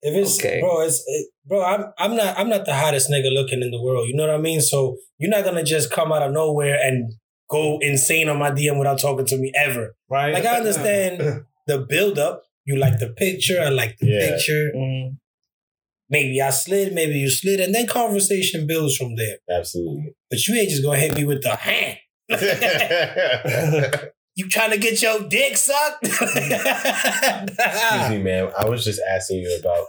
If 0.00 0.14
it's 0.14 0.38
Okay. 0.38 0.60
bro, 0.60 0.82
it's 0.82 1.02
it, 1.06 1.28
bro. 1.46 1.62
I'm 1.64 1.84
I'm 1.98 2.14
not 2.16 2.38
I'm 2.38 2.48
not 2.48 2.64
the 2.66 2.74
hottest 2.74 3.10
nigga 3.10 3.32
looking 3.32 3.62
in 3.62 3.70
the 3.70 3.82
world. 3.82 4.08
You 4.08 4.14
know 4.14 4.26
what 4.26 4.34
I 4.34 4.38
mean? 4.38 4.60
So 4.60 4.96
you're 5.18 5.30
not 5.30 5.44
gonna 5.44 5.64
just 5.64 5.90
come 5.90 6.12
out 6.12 6.22
of 6.22 6.32
nowhere 6.32 6.78
and 6.80 7.12
go 7.50 7.78
insane 7.80 8.28
on 8.28 8.38
my 8.38 8.50
DM 8.52 8.78
without 8.78 9.00
talking 9.00 9.26
to 9.26 9.36
me 9.36 9.52
ever. 9.56 9.96
right? 10.08 10.32
Like 10.34 10.44
I 10.44 10.56
understand 10.58 11.44
the 11.66 11.78
build 11.80 12.18
up. 12.18 12.42
You 12.68 12.76
like 12.76 12.98
the 12.98 13.08
picture. 13.08 13.58
I 13.62 13.70
like 13.70 13.96
the 13.98 14.06
Yeah. 14.06 14.30
picture. 14.30 14.72
Mm. 14.76 15.16
Maybe 16.10 16.40
I 16.42 16.50
slid. 16.50 16.92
Maybe 16.92 17.14
you 17.14 17.30
slid, 17.30 17.60
and 17.60 17.74
then 17.74 17.86
conversation 17.86 18.66
builds 18.66 18.94
from 18.96 19.16
there. 19.16 19.38
Absolutely. 19.50 20.12
But 20.30 20.46
you 20.46 20.54
ain't 20.54 20.68
just 20.68 20.82
gonna 20.84 20.98
hit 20.98 21.14
me 21.16 21.24
with 21.24 21.42
the 21.42 21.56
hand. 21.56 21.98
You 24.38 24.48
trying 24.48 24.70
to 24.70 24.78
get 24.78 25.02
your 25.02 25.18
dick 25.28 25.56
sucked? 25.56 26.04
Excuse 26.06 26.28
me, 28.10 28.18
man. 28.22 28.52
I 28.56 28.68
was 28.68 28.84
just 28.84 29.00
asking 29.14 29.38
you 29.38 29.58
about. 29.60 29.84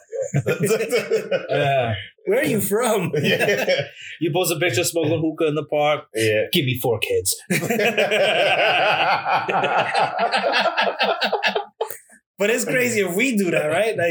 Yeah. 1.52 1.94
Where 2.26 2.40
are 2.40 2.44
you 2.56 2.60
from? 2.60 3.12
yeah. 3.22 3.82
You 4.20 4.32
post 4.34 4.52
a 4.52 4.58
picture 4.60 4.84
smoking 4.84 5.22
hookah 5.22 5.50
in 5.50 5.56
the 5.56 5.66
park. 5.66 6.06
Yeah. 6.16 6.46
Give 6.52 6.66
me 6.66 6.80
four 6.82 6.98
kids. 6.98 7.36
But 12.40 12.50
it's 12.50 12.66
crazy 12.66 13.02
if 13.02 13.16
we 13.16 13.38
do 13.38 13.52
that, 13.52 13.68
right? 13.68 13.96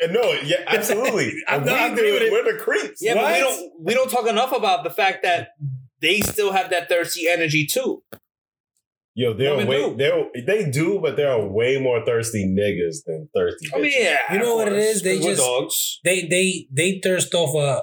Like, 0.00 0.10
no, 0.12 0.32
yeah, 0.44 0.56
absolutely. 0.66 1.32
I'm 1.48 1.60
And 1.60 1.66
not- 1.66 1.74
I 1.78 1.86
we 1.88 1.92
agree 1.94 2.06
do 2.08 2.12
with 2.12 2.22
it. 2.22 2.26
it. 2.26 2.32
We're 2.32 2.52
the 2.52 2.58
creeps. 2.62 3.00
Yeah, 3.00 3.14
but 3.14 3.32
we 3.32 3.38
don't 3.40 3.72
we 3.86 3.94
don't 3.94 4.10
talk 4.10 4.26
enough 4.28 4.52
about 4.52 4.84
the 4.84 4.90
fact 4.90 5.22
that 5.22 5.48
they 6.02 6.20
still 6.20 6.52
have 6.52 6.68
that 6.70 6.90
thirsty 6.90 7.26
energy 7.26 7.66
too. 7.66 8.02
Yo, 9.14 9.32
they're 9.32 9.52
Women 9.56 9.68
way 9.68 9.80
do. 9.88 9.96
they're 9.96 10.44
they 10.46 10.70
do, 10.70 10.98
but 11.00 11.16
there 11.16 11.30
are 11.32 11.42
way 11.48 11.80
more 11.80 12.04
thirsty 12.04 12.44
niggas 12.46 12.96
than 13.06 13.30
thirsty. 13.34 13.68
I 13.74 13.78
mean, 13.78 13.90
bitches. 13.90 14.04
yeah, 14.04 14.32
You 14.34 14.38
know 14.40 14.56
what 14.56 14.68
it 14.68 14.74
is? 14.74 14.84
course, 14.84 14.96
is? 14.96 15.02
They 15.02 15.16
'cause 15.16 15.24
we're 15.24 15.30
just- 15.36 15.46
dogs. 15.46 16.00
they 16.04 16.26
they 16.28 16.66
they 16.70 17.00
thirst 17.02 17.32
off 17.34 17.54
a 17.56 17.82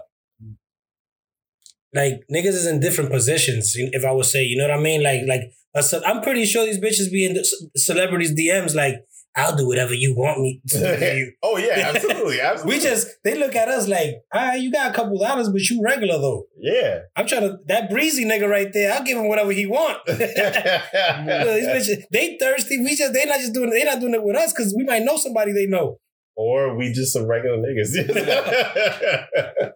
like 1.93 2.21
niggas 2.31 2.49
is 2.61 2.67
in 2.67 2.79
different 2.79 3.11
positions. 3.11 3.73
If 3.75 4.05
I 4.05 4.11
would 4.11 4.25
say, 4.25 4.43
you 4.43 4.57
know 4.57 4.67
what 4.67 4.77
I 4.77 4.81
mean? 4.81 5.01
Like 5.03 5.21
like 5.27 5.41
a 5.75 5.83
ce- 5.83 6.03
I'm 6.05 6.21
pretty 6.21 6.45
sure 6.45 6.65
these 6.65 6.79
bitches 6.79 7.11
be 7.11 7.25
in 7.25 7.33
the 7.33 7.43
c- 7.43 7.69
celebrities 7.75 8.33
DMs. 8.35 8.75
Like 8.75 8.97
I'll 9.35 9.55
do 9.55 9.67
whatever 9.67 9.95
you 9.95 10.13
want 10.15 10.39
me 10.41 10.61
to 10.67 10.77
do. 10.99 11.31
oh 11.43 11.57
yeah, 11.57 11.91
absolutely, 11.95 12.39
absolutely. 12.39 12.77
We 12.77 12.83
just 12.83 13.07
they 13.23 13.35
look 13.37 13.55
at 13.55 13.67
us 13.67 13.87
like, 13.87 14.23
ah, 14.33 14.53
you 14.53 14.71
got 14.71 14.91
a 14.91 14.93
couple 14.93 15.17
dollars, 15.17 15.49
but 15.49 15.67
you 15.69 15.81
regular 15.83 16.19
though. 16.19 16.45
yeah. 16.59 16.99
I'm 17.15 17.25
trying 17.25 17.41
to 17.41 17.57
that 17.67 17.89
breezy 17.89 18.25
nigga 18.25 18.47
right 18.47 18.71
there. 18.71 18.93
I'll 18.93 19.03
give 19.03 19.17
him 19.17 19.27
whatever 19.27 19.51
he 19.51 19.65
want. 19.65 19.97
Bitches, 20.07 22.03
they 22.11 22.37
thirsty. 22.39 22.77
We 22.77 22.95
just 22.95 23.13
they 23.13 23.25
not 23.25 23.39
just 23.39 23.53
doing 23.53 23.71
they 23.71 23.83
not 23.83 23.99
doing 23.99 24.13
it 24.13 24.23
with 24.23 24.35
us 24.35 24.53
because 24.53 24.73
we 24.75 24.83
might 24.83 25.03
know 25.03 25.17
somebody 25.17 25.51
they 25.51 25.65
know. 25.65 25.99
Or 26.35 26.75
we 26.75 26.91
just 26.91 27.13
some 27.13 27.27
regular 27.27 27.57
niggas. 27.57 27.93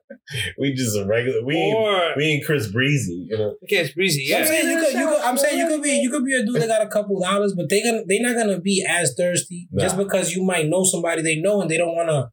we 0.60 0.74
just 0.74 0.94
some 0.96 1.08
regular. 1.08 1.44
We 1.46 1.56
ain't, 1.56 1.76
Or 1.78 2.14
we 2.18 2.26
ain't 2.26 2.46
Chris 2.46 2.68
Breezy, 2.72 3.28
you 3.30 3.38
know. 3.38 3.56
okay, 3.64 3.78
it's 3.78 3.94
breezy. 3.94 4.34
I'm 4.36 4.46
saying 4.46 4.68
you 4.70 4.78
could, 4.84 4.94
you 4.94 5.08
could. 5.08 5.22
I'm 5.22 5.38
saying 5.38 5.60
you 5.60 5.68
could 5.68 5.82
be. 5.84 5.92
You 5.92 6.10
could 6.10 6.26
be 6.26 6.36
a 6.36 6.46
dude 6.46 6.56
that 6.62 6.68
got 6.68 6.82
a 6.86 6.90
couple 6.90 7.20
dollars, 7.20 7.54
but 7.56 7.70
they 7.70 7.82
gonna 7.84 8.04
they 8.08 8.20
not 8.20 8.36
gonna 8.36 8.60
be 8.60 8.86
as 8.88 9.14
thirsty 9.18 9.68
Nah. 9.72 9.84
just 9.84 9.98
because 9.98 10.34
you 10.36 10.44
might 10.44 10.68
know 10.68 10.84
somebody 10.84 11.22
they 11.22 11.40
know 11.40 11.62
and 11.62 11.70
they 11.70 11.78
don't 11.78 11.96
want 11.96 12.10
to 12.10 12.30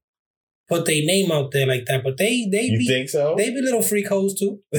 put 0.68 0.86
their 0.86 1.04
name 1.04 1.30
out 1.30 1.50
there 1.52 1.66
like 1.66 1.84
that. 1.86 2.02
But 2.02 2.16
they 2.16 2.48
they 2.50 2.62
You 2.64 2.78
be 2.78 2.86
think 2.86 3.08
so? 3.10 3.34
they 3.36 3.50
be 3.50 3.60
little 3.60 3.82
freak 3.82 4.08
hoes 4.08 4.34
too. 4.34 4.60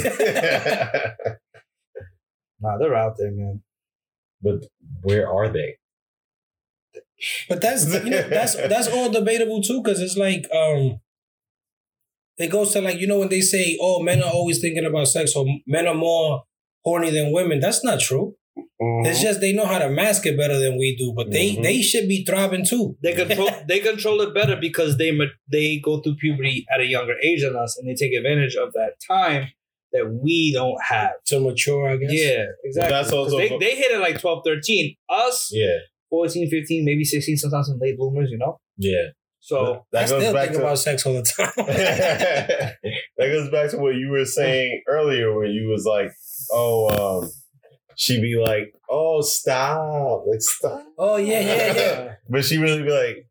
nah, 2.59 2.77
they're 2.79 2.95
out 2.95 3.15
there, 3.17 3.31
man. 3.31 3.61
but 4.41 4.63
where 5.01 5.29
are 5.31 5.49
they? 5.49 5.75
But 7.49 7.61
that's 7.61 7.85
you 8.03 8.09
know 8.09 8.27
that's 8.29 8.55
that's 8.55 8.87
all 8.87 9.09
debatable 9.09 9.61
too 9.61 9.81
because 9.83 10.01
it's 10.01 10.17
like 10.17 10.45
um. 10.53 10.99
It 12.37 12.51
goes 12.51 12.73
to 12.73 12.81
like 12.81 12.99
you 12.99 13.07
know 13.07 13.19
when 13.19 13.29
they 13.29 13.39
say 13.41 13.77
oh 13.79 14.01
men 14.03 14.21
are 14.21 14.29
always 14.31 14.59
thinking 14.59 14.85
about 14.85 15.07
sex 15.07 15.33
or 15.35 15.45
men 15.65 15.87
are 15.87 15.93
more 15.95 16.43
horny 16.83 17.09
than 17.09 17.31
women. 17.31 17.59
That's 17.61 17.83
not 17.83 17.99
true. 18.01 18.35
It's 18.79 19.21
just 19.21 19.39
they 19.39 19.53
know 19.53 19.65
how 19.65 19.79
to 19.79 19.89
mask 19.89 20.25
it 20.25 20.37
better 20.37 20.59
than 20.59 20.77
we 20.77 20.95
do, 20.97 21.13
but 21.15 21.31
they 21.31 21.55
Mhm. 21.55 21.63
they 21.63 21.81
should 21.81 22.07
be 22.09 22.25
throbbing 22.25 22.65
too. 22.65 22.97
They 23.01 23.13
control 23.13 23.49
they 23.67 23.79
control 23.79 24.19
it 24.21 24.33
better 24.33 24.57
because 24.59 24.97
they 24.97 25.17
they 25.49 25.79
go 25.79 26.01
through 26.01 26.15
puberty 26.17 26.65
at 26.73 26.81
a 26.81 26.85
younger 26.85 27.15
age 27.23 27.41
than 27.41 27.55
us, 27.55 27.77
and 27.77 27.87
they 27.87 27.95
take 27.95 28.13
advantage 28.13 28.55
of 28.57 28.73
that 28.73 28.95
time 29.07 29.47
that 29.93 30.19
we 30.21 30.51
don't 30.51 30.81
have. 30.83 31.11
to 31.27 31.39
mature, 31.39 31.87
I 31.89 31.95
guess. 31.97 32.11
Yeah, 32.11 32.45
exactly. 32.65 32.89
that's 32.91 33.09
'Cause 33.11 33.31
also- 33.33 33.37
they, 33.37 33.49
they 33.57 33.75
hit 33.75 33.91
it 33.91 33.99
like 33.99 34.19
12, 34.19 34.43
13. 34.45 34.95
Us, 35.09 35.49
yeah, 35.53 35.77
14, 36.09 36.49
15, 36.49 36.85
maybe 36.85 37.03
16, 37.03 37.37
sometimes 37.37 37.67
some 37.67 37.79
late 37.79 37.97
bloomers, 37.97 38.29
you 38.31 38.37
know? 38.37 38.59
yeah. 38.77 39.09
So, 39.45 39.75
I 39.75 39.79
that 39.91 40.09
goes 40.09 40.21
still 40.23 40.33
back 40.33 40.45
think 40.45 40.57
to 40.57 40.63
about 40.63 40.79
sex 40.79 41.05
all 41.05 41.13
the 41.13 41.21
time. 41.21 41.51
that 41.57 42.77
goes 43.19 43.51
back 43.51 43.69
to 43.69 43.77
what 43.77 43.93
you 43.93 44.09
were 44.09 44.25
saying 44.25 44.81
earlier, 44.87 45.35
where 45.35 45.45
you 45.45 45.67
was 45.69 45.85
like, 45.85 46.11
"Oh, 46.51 47.21
um, 47.21 47.29
she'd 47.95 48.21
be 48.21 48.41
like, 48.43 48.73
oh, 48.89 49.21
stop, 49.21 50.23
like 50.25 50.41
stop," 50.41 50.83
oh 50.97 51.17
yeah, 51.17 51.41
yeah, 51.41 51.73
yeah. 51.75 52.13
but 52.29 52.43
she 52.43 52.57
really 52.57 52.81
be 52.81 52.89
like, 52.89 53.29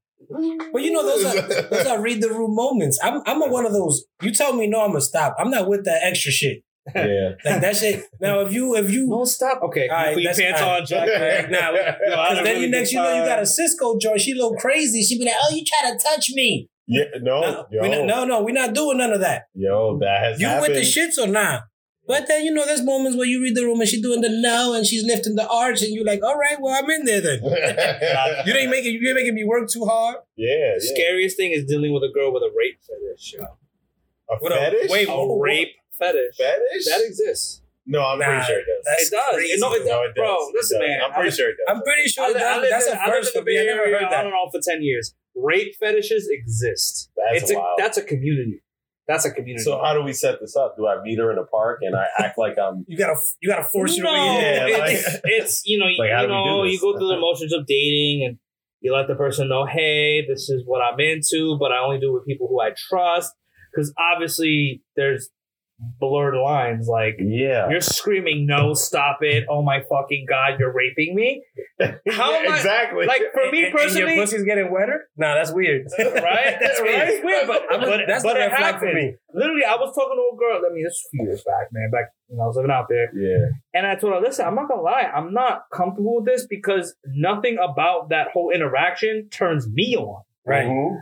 But 0.72 0.82
you 0.82 0.92
know 0.92 1.04
those 1.04 1.24
are 1.24 1.62
those 1.62 1.86
are 1.86 2.00
read 2.00 2.22
the 2.22 2.28
room 2.28 2.54
moments. 2.54 2.96
I'm 3.02 3.20
I'm 3.26 3.42
a 3.42 3.48
one 3.48 3.66
of 3.66 3.72
those. 3.72 4.04
You 4.22 4.32
tell 4.32 4.52
me 4.52 4.68
no, 4.68 4.82
I'm 4.82 4.90
gonna 4.90 5.00
stop. 5.00 5.34
I'm 5.36 5.50
not 5.50 5.68
with 5.68 5.84
that 5.84 6.00
extra 6.04 6.30
shit. 6.30 6.62
Yeah, 6.94 7.30
Like 7.44 7.60
that 7.62 7.76
shit. 7.76 8.04
Now 8.20 8.40
if 8.40 8.52
you 8.52 8.74
if 8.76 8.90
you 8.90 9.06
no, 9.06 9.24
stop. 9.24 9.62
Okay, 9.62 9.88
All 9.88 9.96
right, 9.96 10.14
put 10.14 10.22
your 10.22 10.32
that's- 10.34 10.52
pants 10.58 10.60
all 10.60 10.68
right. 10.68 10.80
on, 10.80 10.86
Jack. 10.86 11.08
Like, 11.50 11.50
nah, 11.50 11.70
Yo, 11.70 11.80
I 11.80 11.82
had 11.82 11.96
Because 11.98 12.38
a 12.38 12.42
then 12.42 12.44
really 12.44 12.60
you 12.66 12.70
next 12.70 12.92
you 12.92 12.98
know 13.00 13.14
you 13.14 13.24
got 13.24 13.38
a 13.40 13.46
Cisco 13.46 13.98
joint. 13.98 14.20
She 14.20 14.32
a 14.32 14.34
little 14.34 14.56
crazy. 14.56 15.02
She 15.02 15.18
be 15.18 15.24
like, 15.24 15.34
oh, 15.42 15.54
you 15.54 15.64
try 15.64 15.90
to 15.90 15.98
touch 15.98 16.30
me. 16.34 16.68
yeah, 16.86 17.04
no, 17.22 17.40
No, 17.40 17.66
yo, 17.70 17.80
not, 17.82 18.06
no, 18.06 18.24
no, 18.26 18.42
we're 18.42 18.52
not 18.52 18.74
doing 18.74 18.98
none 18.98 19.12
of 19.12 19.20
that. 19.20 19.44
yo, 19.54 19.98
that 20.00 20.22
has 20.22 20.40
You 20.40 20.46
happened. 20.48 20.74
with 20.74 20.84
the 20.84 21.00
shits 21.00 21.16
or 21.22 21.30
not? 21.30 21.62
But 22.06 22.28
then 22.28 22.44
you 22.44 22.52
know 22.52 22.66
there's 22.66 22.82
moments 22.82 23.16
where 23.16 23.26
you 23.26 23.40
read 23.42 23.56
the 23.56 23.62
room 23.64 23.80
and 23.80 23.88
she 23.88 24.02
doing 24.02 24.20
the 24.20 24.28
no 24.28 24.74
and 24.74 24.84
she's 24.84 25.04
lifting 25.06 25.36
the 25.36 25.48
arch 25.48 25.80
and 25.80 25.90
you're 25.94 26.04
like, 26.04 26.22
all 26.22 26.36
right, 26.36 26.58
well 26.60 26.74
I'm 26.78 26.90
in 26.90 27.06
there 27.06 27.22
then. 27.22 27.40
You 28.46 28.52
ain't 28.52 28.70
making 28.70 28.92
you 29.00 29.08
ain't 29.08 29.14
making 29.16 29.34
me 29.34 29.44
work 29.44 29.70
too 29.70 29.86
hard. 29.86 30.16
yeah, 30.36 30.74
The 30.76 30.84
yeah. 30.84 30.94
scariest 30.94 31.38
thing 31.38 31.52
is 31.52 31.64
dealing 31.64 31.94
with 31.94 32.02
a 32.02 32.12
girl 32.12 32.30
with 32.34 32.42
a 32.42 32.52
rape 32.54 32.78
fetish. 32.86 33.32
You 33.32 33.38
know? 33.40 33.56
A 34.30 34.36
What 34.36 34.52
a- 34.52 34.56
fetish? 34.56 34.90
wait, 34.90 35.08
A 35.08 35.12
what- 35.12 35.40
rape 35.42 35.68
fetish. 35.98 36.36
fetish? 36.36 36.84
That 36.86 37.00
exists. 37.04 37.60
no, 37.86 38.00
I'm 38.04 38.18
Nah, 38.18 38.24
pretty 38.26 38.44
sure 38.46 38.58
it 38.58 38.66
does. 38.66 39.08
It 39.08 39.10
does. 39.10 39.34
crazy. 39.34 39.60
No, 39.60 39.72
it 39.74 39.78
does. 39.80 39.86
No, 39.88 40.02
it 40.02 40.06
does. 40.08 40.14
Bro, 40.16 40.34
It 40.48 40.54
listen, 40.54 40.80
does. 40.80 40.88
man. 40.88 41.00
I'm 41.04 41.12
pretty 41.12 41.28
I, 41.28 41.34
sure 41.34 41.48
it 41.50 41.56
does. 41.58 41.66
I'm 41.76 41.82
pretty 41.82 42.08
sure 42.08 42.24
I, 42.24 42.28
it 42.28 42.34
li- 42.34 42.40
I 42.40 42.40
does. 42.44 42.60
lived 42.62 42.72
that's 42.72 42.86
in, 42.86 42.92
a 42.96 43.00
I 43.00 43.06
first 43.10 43.28
in 43.36 43.40
for 43.40 43.44
the 43.44 43.50
me. 43.50 43.56
Bay 43.56 43.62
I 43.62 43.64
never 43.66 43.80
Area, 43.82 43.94
heard 43.98 44.04
I 44.06 44.10
that. 44.10 44.22
don't 44.22 44.32
know, 44.32 44.48
for 44.52 44.60
10 44.62 44.82
years. 44.82 45.14
rape 45.36 45.74
fetishes 45.80 46.28
exist. 46.30 47.10
That's 47.16 47.42
it's 47.42 47.50
a 47.52 47.54
wild. 47.56 47.78
that's 47.78 47.98
a 47.98 48.02
community. 48.02 48.60
That's 49.06 49.26
a 49.26 49.30
community. 49.30 49.62
So 49.64 49.78
how 49.84 49.92
do 49.92 50.02
we 50.02 50.14
set 50.14 50.40
this 50.40 50.56
up? 50.56 50.76
Do 50.78 50.86
I 50.86 51.02
meet 51.02 51.18
her 51.18 51.30
in 51.30 51.36
a 51.36 51.44
park 51.44 51.80
and 51.82 51.94
I 51.94 52.06
act 52.18 52.38
like 52.38 52.56
I'm? 52.58 52.86
You 52.88 52.96
gotta 52.96 53.16
you 53.42 53.50
gotta 53.50 53.64
force 53.64 53.96
your 53.98 54.06
no, 54.06 54.12
way 54.12 54.18
in. 54.18 54.34
Yeah, 54.40 54.66
it's, 54.86 55.04
like- 55.12 55.20
it's 55.24 55.62
you 55.66 55.78
know 55.78 55.84
Like, 55.98 56.08
you 56.10 56.16
do 56.16 56.22
we 56.22 56.26
do 56.26 56.28
know 56.28 56.64
you 56.64 56.80
go 56.80 56.96
through 56.98 57.08
the 57.08 57.18
motions 57.20 57.52
of 57.52 57.66
dating 57.66 58.24
and 58.26 58.38
you 58.80 58.94
let 58.94 59.06
the 59.08 59.14
person 59.14 59.48
know, 59.48 59.64
hey, 59.66 60.24
this 60.26 60.48
is 60.50 60.62
what 60.66 60.80
I'm 60.82 60.98
into, 61.00 61.56
but 61.58 61.70
I 61.72 61.78
only 61.84 61.98
do 62.00 62.10
it 62.10 62.12
with 62.14 62.26
people 62.26 62.48
who 62.48 62.60
I 62.62 62.70
trust 62.88 63.32
because 63.72 63.92
obviously 63.98 64.82
there's 64.96 65.28
blurred 65.98 66.34
lines 66.36 66.88
like. 66.88 67.16
Yeah. 67.18 67.68
You're 67.68 67.80
screaming, 67.80 68.46
no, 68.46 68.74
stop 68.74 69.18
it. 69.22 69.44
Oh 69.48 69.62
my 69.62 69.80
fucking 69.88 70.26
God, 70.28 70.58
you're 70.58 70.72
raping 70.72 71.14
me. 71.14 71.42
How 71.80 72.30
Yeah, 72.32 72.38
am 72.38 72.52
I- 72.52 72.56
exactly? 72.56 73.06
Like, 73.06 73.22
for 73.32 73.50
me 73.50 73.58
And- 73.58 73.66
and 73.66 73.74
personally, 73.74 74.14
your 74.14 74.22
pussy's 74.24 74.44
getting 74.44 74.70
wetter. 74.72 75.08
Nah, 75.16 75.34
that's 75.34 75.52
weird. 75.52 75.86
right? 75.98 76.56
that's 76.60 76.80
weird. 76.80 76.98
Right? 76.98 77.08
It's 77.08 77.24
weird, 77.24 77.46
but, 77.46 77.62
I'm 77.70 77.82
a- 77.82 77.86
but, 77.86 78.00
that's 78.06 78.22
but 78.24 78.34
the 78.34 78.40
it 78.44 78.46
red 78.48 78.58
flag 78.58 78.78
for 78.78 78.92
me. 78.92 79.14
Literally, 79.32 79.64
I 79.64 79.74
was 79.76 79.94
talking 79.94 80.16
to 80.16 80.34
a 80.34 80.38
girl. 80.38 80.62
I 80.70 80.72
mean, 80.74 80.84
this 80.84 80.92
was 80.92 81.04
a 81.06 81.10
few 81.16 81.24
years 81.26 81.42
back, 81.44 81.68
man. 81.72 81.90
Back 81.90 82.10
when 82.28 82.40
I 82.40 82.46
was 82.46 82.56
living 82.56 82.70
out 82.70 82.86
there, 82.88 83.10
yeah. 83.16 83.46
and 83.74 83.86
I 83.86 83.96
told 83.96 84.14
her, 84.14 84.20
"Listen, 84.20 84.46
I'm 84.46 84.54
not 84.54 84.68
gonna 84.68 84.82
lie. 84.82 85.10
I'm 85.14 85.32
not 85.34 85.64
comfortable 85.72 86.16
with 86.16 86.26
this 86.26 86.46
because 86.46 86.94
nothing 87.06 87.58
about 87.58 88.10
that 88.10 88.28
whole 88.32 88.50
interaction 88.50 89.28
turns 89.30 89.68
me 89.68 89.96
on. 89.96 90.22
Right. 90.46 90.66
Mhm. 90.66 90.98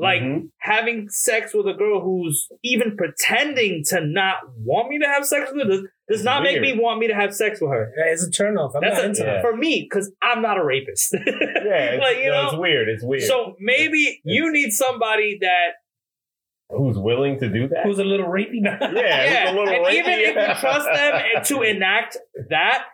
Like 0.00 0.22
Mhm. 0.22 0.48
having 0.60 1.08
sex 1.10 1.52
with 1.52 1.66
a 1.68 1.74
girl 1.74 2.00
who's 2.00 2.48
even 2.62 2.96
pretending 2.96 3.84
to 3.88 4.00
not 4.00 4.36
want 4.56 4.88
me 4.88 4.98
to 4.98 5.06
have 5.06 5.26
sex 5.26 5.52
with 5.52 5.62
her 5.66 5.68
does, 5.70 5.82
does 6.08 6.24
not 6.24 6.42
make 6.42 6.58
me 6.60 6.72
want 6.72 7.00
me 7.00 7.08
to 7.08 7.14
have 7.14 7.34
sex 7.34 7.60
with 7.60 7.70
her. 7.70 7.92
Yeah, 7.98 8.04
it's 8.12 8.26
a 8.26 8.30
turn 8.30 8.56
off. 8.56 8.74
I'm 8.74 8.80
That's 8.80 8.94
not 8.96 9.04
a, 9.04 9.08
into 9.08 9.22
Yeah. 9.24 9.42
for 9.42 9.54
me 9.54 9.86
because 9.88 10.10
I'm 10.22 10.40
not 10.40 10.56
a 10.56 10.64
rapist. 10.64 11.14
Yeah. 11.26 11.92
It's, 11.92 12.02
like 12.02 12.16
you 12.16 12.30
no, 12.30 12.42
know. 12.42 12.48
it's 12.48 12.56
weird. 12.56 12.88
It's 12.88 13.04
weird. 13.04 13.22
So 13.24 13.56
maybe 13.60 14.20
you 14.24 14.50
need 14.52 14.70
somebody 14.70 15.38
that 15.42 15.72
Who's 16.70 16.96
willing 16.96 17.38
to 17.40 17.48
do 17.48 17.66
that? 17.68 17.84
Who's 17.84 17.98
a 17.98 18.04
little 18.04 18.26
rapey 18.28 18.60
now? 18.62 18.78
yeah. 18.80 18.90
yeah, 18.94 19.50
who's 19.50 19.58
a 19.58 19.62
little 19.64 19.74
and 19.74 19.84
rapey? 19.86 19.98
even 19.98 20.12
if 20.12 20.34
you 20.36 20.54
trust 20.60 20.88
them 20.94 21.44
to 21.44 21.62
enact 21.74 22.16
that, 22.48 22.84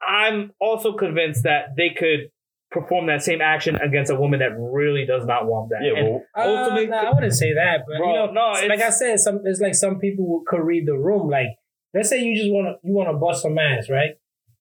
I'm 0.00 0.52
also 0.58 0.94
convinced 0.94 1.44
that 1.44 1.76
they 1.76 1.90
could 1.90 2.30
perform 2.72 3.06
that 3.06 3.22
same 3.22 3.40
action 3.40 3.76
against 3.76 4.10
a 4.10 4.14
woman 4.16 4.40
that 4.40 4.52
really 4.58 5.04
does 5.06 5.24
not 5.26 5.46
want 5.46 5.70
that. 5.70 5.80
Yeah. 5.82 5.98
And 5.98 6.08
Well, 6.08 6.24
ultimately- 6.36 6.86
Uh, 6.88 7.02
nah, 7.02 7.10
I 7.10 7.14
wouldn't 7.14 7.34
say 7.34 7.52
that, 7.54 7.80
but 7.86 7.98
Bro, 7.98 8.08
you 8.08 8.14
know, 8.14 8.32
no, 8.32 8.66
like 8.68 8.80
I 8.80 8.90
said, 8.90 9.18
some 9.20 9.40
it's 9.44 9.60
like 9.60 9.74
some 9.74 9.98
people 9.98 10.42
could 10.46 10.60
read 10.62 10.86
the 10.86 10.94
room. 10.96 11.28
Like, 11.28 11.48
let's 11.94 12.08
say 12.08 12.20
you 12.22 12.34
just 12.36 12.50
want 12.50 12.66
to 12.68 12.88
you 12.88 12.94
want 12.94 13.08
to 13.10 13.16
bust 13.16 13.42
some 13.42 13.58
ass, 13.58 13.88
right? 13.90 14.12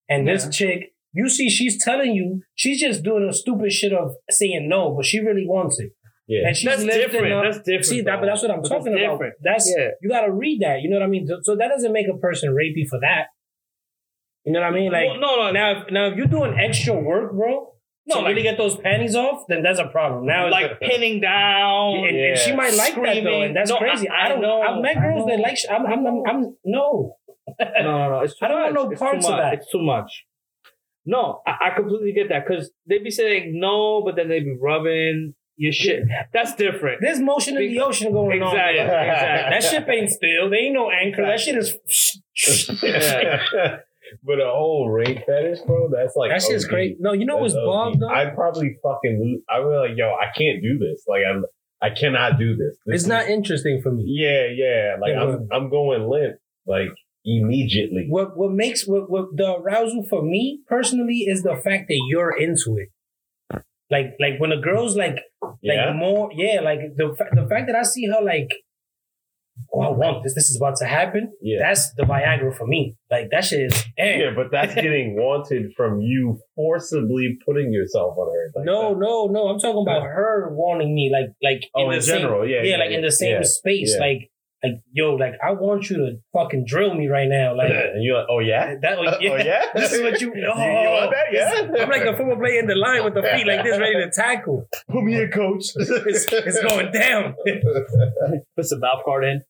And 0.09 0.27
this 0.27 0.49
chick, 0.55 0.93
you 1.13 1.29
see, 1.29 1.49
she's 1.49 1.81
telling 1.83 2.13
you 2.13 2.41
she's 2.55 2.79
just 2.81 3.03
doing 3.03 3.27
a 3.29 3.33
stupid 3.33 3.71
shit 3.71 3.93
of 3.93 4.11
saying 4.29 4.67
no, 4.67 4.93
but 4.95 5.05
she 5.05 5.19
really 5.19 5.45
wants 5.47 5.79
it, 5.79 5.91
yeah. 6.27 6.47
and 6.47 6.55
she's 6.57 6.69
that's 6.69 6.83
different. 6.83 7.31
up. 7.33 7.43
That's 7.45 7.57
different. 7.59 7.85
See 7.85 8.01
that, 8.01 8.19
but 8.19 8.25
that's 8.25 8.41
what 8.41 8.51
I'm 8.51 8.61
But 8.61 8.69
talking 8.69 8.91
that's 8.93 9.03
about. 9.05 9.11
different. 9.13 9.33
That's 9.41 9.73
Yeah. 9.77 9.89
you 10.01 10.09
got 10.09 10.25
to 10.25 10.31
read 10.33 10.59
that. 10.61 10.81
You 10.81 10.89
know 10.89 10.97
what 10.97 11.05
I 11.05 11.07
mean? 11.07 11.27
So, 11.27 11.37
so 11.43 11.55
that 11.55 11.69
doesn't 11.69 11.93
make 11.93 12.07
a 12.13 12.17
person 12.17 12.49
rapey 12.53 12.85
for 12.89 12.99
that. 13.01 13.27
You 14.45 14.51
know 14.53 14.59
what 14.61 14.67
I 14.73 14.75
mean? 14.75 14.91
Like 14.91 15.07
Well, 15.07 15.19
no, 15.19 15.35
no, 15.35 15.51
now, 15.51 15.83
now 15.91 16.07
if 16.07 16.17
you're 16.17 16.25
doing 16.27 16.57
extra 16.59 16.95
work, 16.95 17.31
bro, 17.33 17.73
No, 18.07 18.15
to 18.15 18.21
like- 18.21 18.29
really 18.29 18.41
get 18.43 18.57
those 18.57 18.75
panties 18.77 19.15
off, 19.15 19.45
then 19.47 19.61
that's 19.63 19.79
a 19.79 19.87
problem. 19.87 20.25
Now, 20.25 20.47
it's 20.47 20.51
like 20.51 20.79
pinning 20.79 21.21
down. 21.21 21.97
and, 22.07 22.17
and 22.17 22.37
she 22.39 22.51
might 22.55 22.73
like 22.73 22.95
that 22.95 23.23
though, 23.23 23.41
and 23.41 23.55
that's 23.55 23.69
No, 23.69 23.77
crazy. 23.77 24.09
I- 24.09 24.13
I, 24.13 24.25
I 24.25 24.29
don't 24.29 24.41
know. 24.41 24.61
know. 24.61 24.67
I've 24.75 24.81
met 24.81 24.95
girls 25.01 25.25
that 25.27 25.39
like. 25.39 25.57
sh- 25.57 25.65
I'm. 25.69 25.85
I'm. 25.85 26.05
I'm, 26.07 26.23
I'm 26.27 26.41
no. 26.65 27.15
no, 27.59 27.65
no, 27.83 28.09
no. 28.09 28.19
It's 28.21 28.37
too 28.37 28.45
I 28.45 28.47
don't 28.47 28.61
much. 28.61 28.73
no 28.73 28.89
It's 28.91 28.99
parts 28.99 29.25
of 29.27 29.37
that. 29.37 29.53
It's 29.53 29.71
too 29.71 29.81
much. 29.81 30.25
No, 31.05 31.41
I, 31.47 31.67
I 31.67 31.69
completely 31.75 32.11
get 32.13 32.29
that 32.29 32.45
because 32.47 32.71
they'd 32.87 33.03
be 33.03 33.11
saying 33.11 33.59
no, 33.59 34.01
but 34.03 34.15
then 34.15 34.29
they'd 34.29 34.45
be 34.45 34.55
rubbing 34.59 35.33
your 35.57 35.71
shit. 35.73 36.03
That's 36.33 36.55
different. 36.55 37.01
There's 37.01 37.19
motion 37.19 37.55
in 37.57 37.67
the 37.71 37.79
ocean 37.81 38.11
going 38.13 38.41
on. 38.41 38.55
Exactly. 38.55 38.85
bro. 38.85 39.01
exactly. 39.01 39.49
That 39.51 39.63
ship 39.63 39.89
ain't 39.89 40.09
still. 40.09 40.49
There 40.49 40.59
ain't 40.59 40.73
no 40.73 40.89
anchor. 40.91 41.23
That 41.25 41.39
shit 41.39 41.55
is. 41.57 41.75
but 44.23 44.39
a 44.39 44.49
whole 44.49 44.89
rape 44.89 45.25
fetish, 45.25 45.59
bro. 45.65 45.89
That's 45.89 46.15
like 46.15 46.31
That 46.31 46.41
shit's 46.41 46.65
OD. 46.65 46.69
great. 46.69 46.97
No, 46.99 47.13
you 47.13 47.25
know 47.25 47.37
what's 47.37 47.53
That's 47.53 47.65
OD. 47.65 47.99
though? 47.99 48.09
I'd 48.09 48.35
probably 48.35 48.75
fucking 48.83 49.19
lose. 49.21 49.41
I 49.49 49.59
would 49.59 49.75
like, 49.89 49.97
yo, 49.97 50.07
I 50.09 50.27
can't 50.37 50.61
do 50.61 50.77
this. 50.77 51.03
Like, 51.07 51.21
I'm, 51.29 51.45
I 51.81 51.89
cannot 51.89 52.37
do 52.37 52.55
this. 52.55 52.77
This 52.85 52.95
It's 52.95 53.03
is- 53.03 53.09
not 53.09 53.27
interesting 53.27 53.81
for 53.81 53.91
me. 53.91 54.03
Yeah, 54.07 54.45
yeah. 54.53 54.95
Like, 55.01 55.11
Yeah, 55.13 55.23
I'm, 55.23 55.47
I'm 55.51 55.69
going 55.69 56.07
limp. 56.09 56.35
Like 56.67 56.89
immediately. 57.25 58.05
What 58.09 58.37
what 58.37 58.51
makes 58.51 58.87
what, 58.87 59.09
what 59.09 59.35
the 59.35 59.53
arousal 59.55 60.05
for 60.09 60.21
me 60.23 60.61
personally 60.67 61.25
is 61.27 61.43
the 61.43 61.55
fact 61.55 61.85
that 61.87 62.01
you're 62.07 62.35
into 62.37 62.77
it. 62.77 62.89
Like 63.89 64.15
like 64.19 64.39
when 64.39 64.51
a 64.51 64.61
girl's 64.61 64.95
like 64.95 65.15
like 65.41 65.59
Yeah. 65.63 65.93
more 65.93 66.29
yeah 66.33 66.61
like 66.61 66.79
the 66.95 67.07
the 67.33 67.47
fact 67.49 67.67
that 67.67 67.75
I 67.75 67.83
see 67.83 68.05
her 68.07 68.21
like 68.23 68.49
oh 69.73 69.81
I 69.81 69.89
want 69.91 70.23
this 70.23 70.33
this 70.35 70.49
is 70.49 70.57
about 70.57 70.75
to 70.77 70.85
happen 70.85 71.31
Yeah. 71.41 71.59
that's 71.59 71.93
the 71.93 72.03
Viagra 72.03 72.55
for 72.55 72.65
me 72.65 72.95
like 73.11 73.29
that 73.31 73.43
shit 73.45 73.61
is 73.71 73.85
eh. 73.97 74.19
Yeah, 74.21 74.31
but 74.35 74.47
that's 74.51 74.73
getting 74.75 75.15
wanted 75.19 75.73
from 75.75 76.01
you 76.01 76.39
forcibly 76.55 77.37
putting 77.45 77.71
yourself 77.73 78.17
on 78.17 78.27
her. 78.33 78.51
Like 78.55 78.65
no 78.65 78.89
that. 78.93 78.99
no 78.99 79.27
no 79.27 79.47
I'm 79.49 79.59
talking 79.59 79.81
about 79.85 80.03
her 80.03 80.49
wanting 80.51 80.95
me 80.95 81.11
like 81.13 81.27
like 81.43 81.69
Oh, 81.75 81.89
in 81.91 82.01
same- 82.01 82.19
general, 82.21 82.47
yeah, 82.47 82.61
yeah 82.63 82.71
yeah, 82.71 82.77
like 82.77 82.91
in 82.91 83.01
the 83.01 83.11
same 83.11 83.33
yeah, 83.37 83.41
space 83.43 83.93
yeah. 83.95 84.05
like 84.05 84.30
like 84.63 84.83
yo 84.91 85.15
like 85.15 85.33
I 85.43 85.51
want 85.51 85.89
you 85.89 85.97
to 85.97 86.17
fucking 86.33 86.65
drill 86.67 86.93
me 86.93 87.07
right 87.07 87.27
now 87.27 87.55
like 87.55 87.71
and 87.71 88.03
you're 88.03 88.17
like, 88.17 88.27
oh 88.29 88.39
yeah, 88.39 88.75
that 88.81 88.97
oh 88.97 89.19
yeah. 89.19 89.61
Oh, 89.75 89.79
this 89.79 89.93
is 89.93 90.01
what 90.01 90.21
you. 90.21 90.29
Oh, 90.29 90.35
you 90.35 90.47
want 90.47 90.57
oh, 90.57 91.09
that? 91.11 91.25
Yeah. 91.31 91.83
I'm 91.83 91.89
like 91.89 92.03
a 92.03 92.15
football 92.15 92.37
player 92.37 92.59
in 92.59 92.67
the 92.67 92.75
line 92.75 93.03
with 93.03 93.13
the 93.13 93.21
feet 93.21 93.47
like 93.47 93.63
this, 93.63 93.77
ready 93.79 93.95
to 93.95 94.11
tackle. 94.11 94.67
Put 94.89 95.03
me 95.03 95.21
in, 95.21 95.29
coach. 95.31 95.65
It's, 96.11 96.25
it's 96.31 96.61
going 96.61 96.91
down. 96.91 97.35
Put 98.55 98.65
some 98.65 98.79
mouth 98.79 99.03
guard 99.05 99.23
in. 99.23 99.41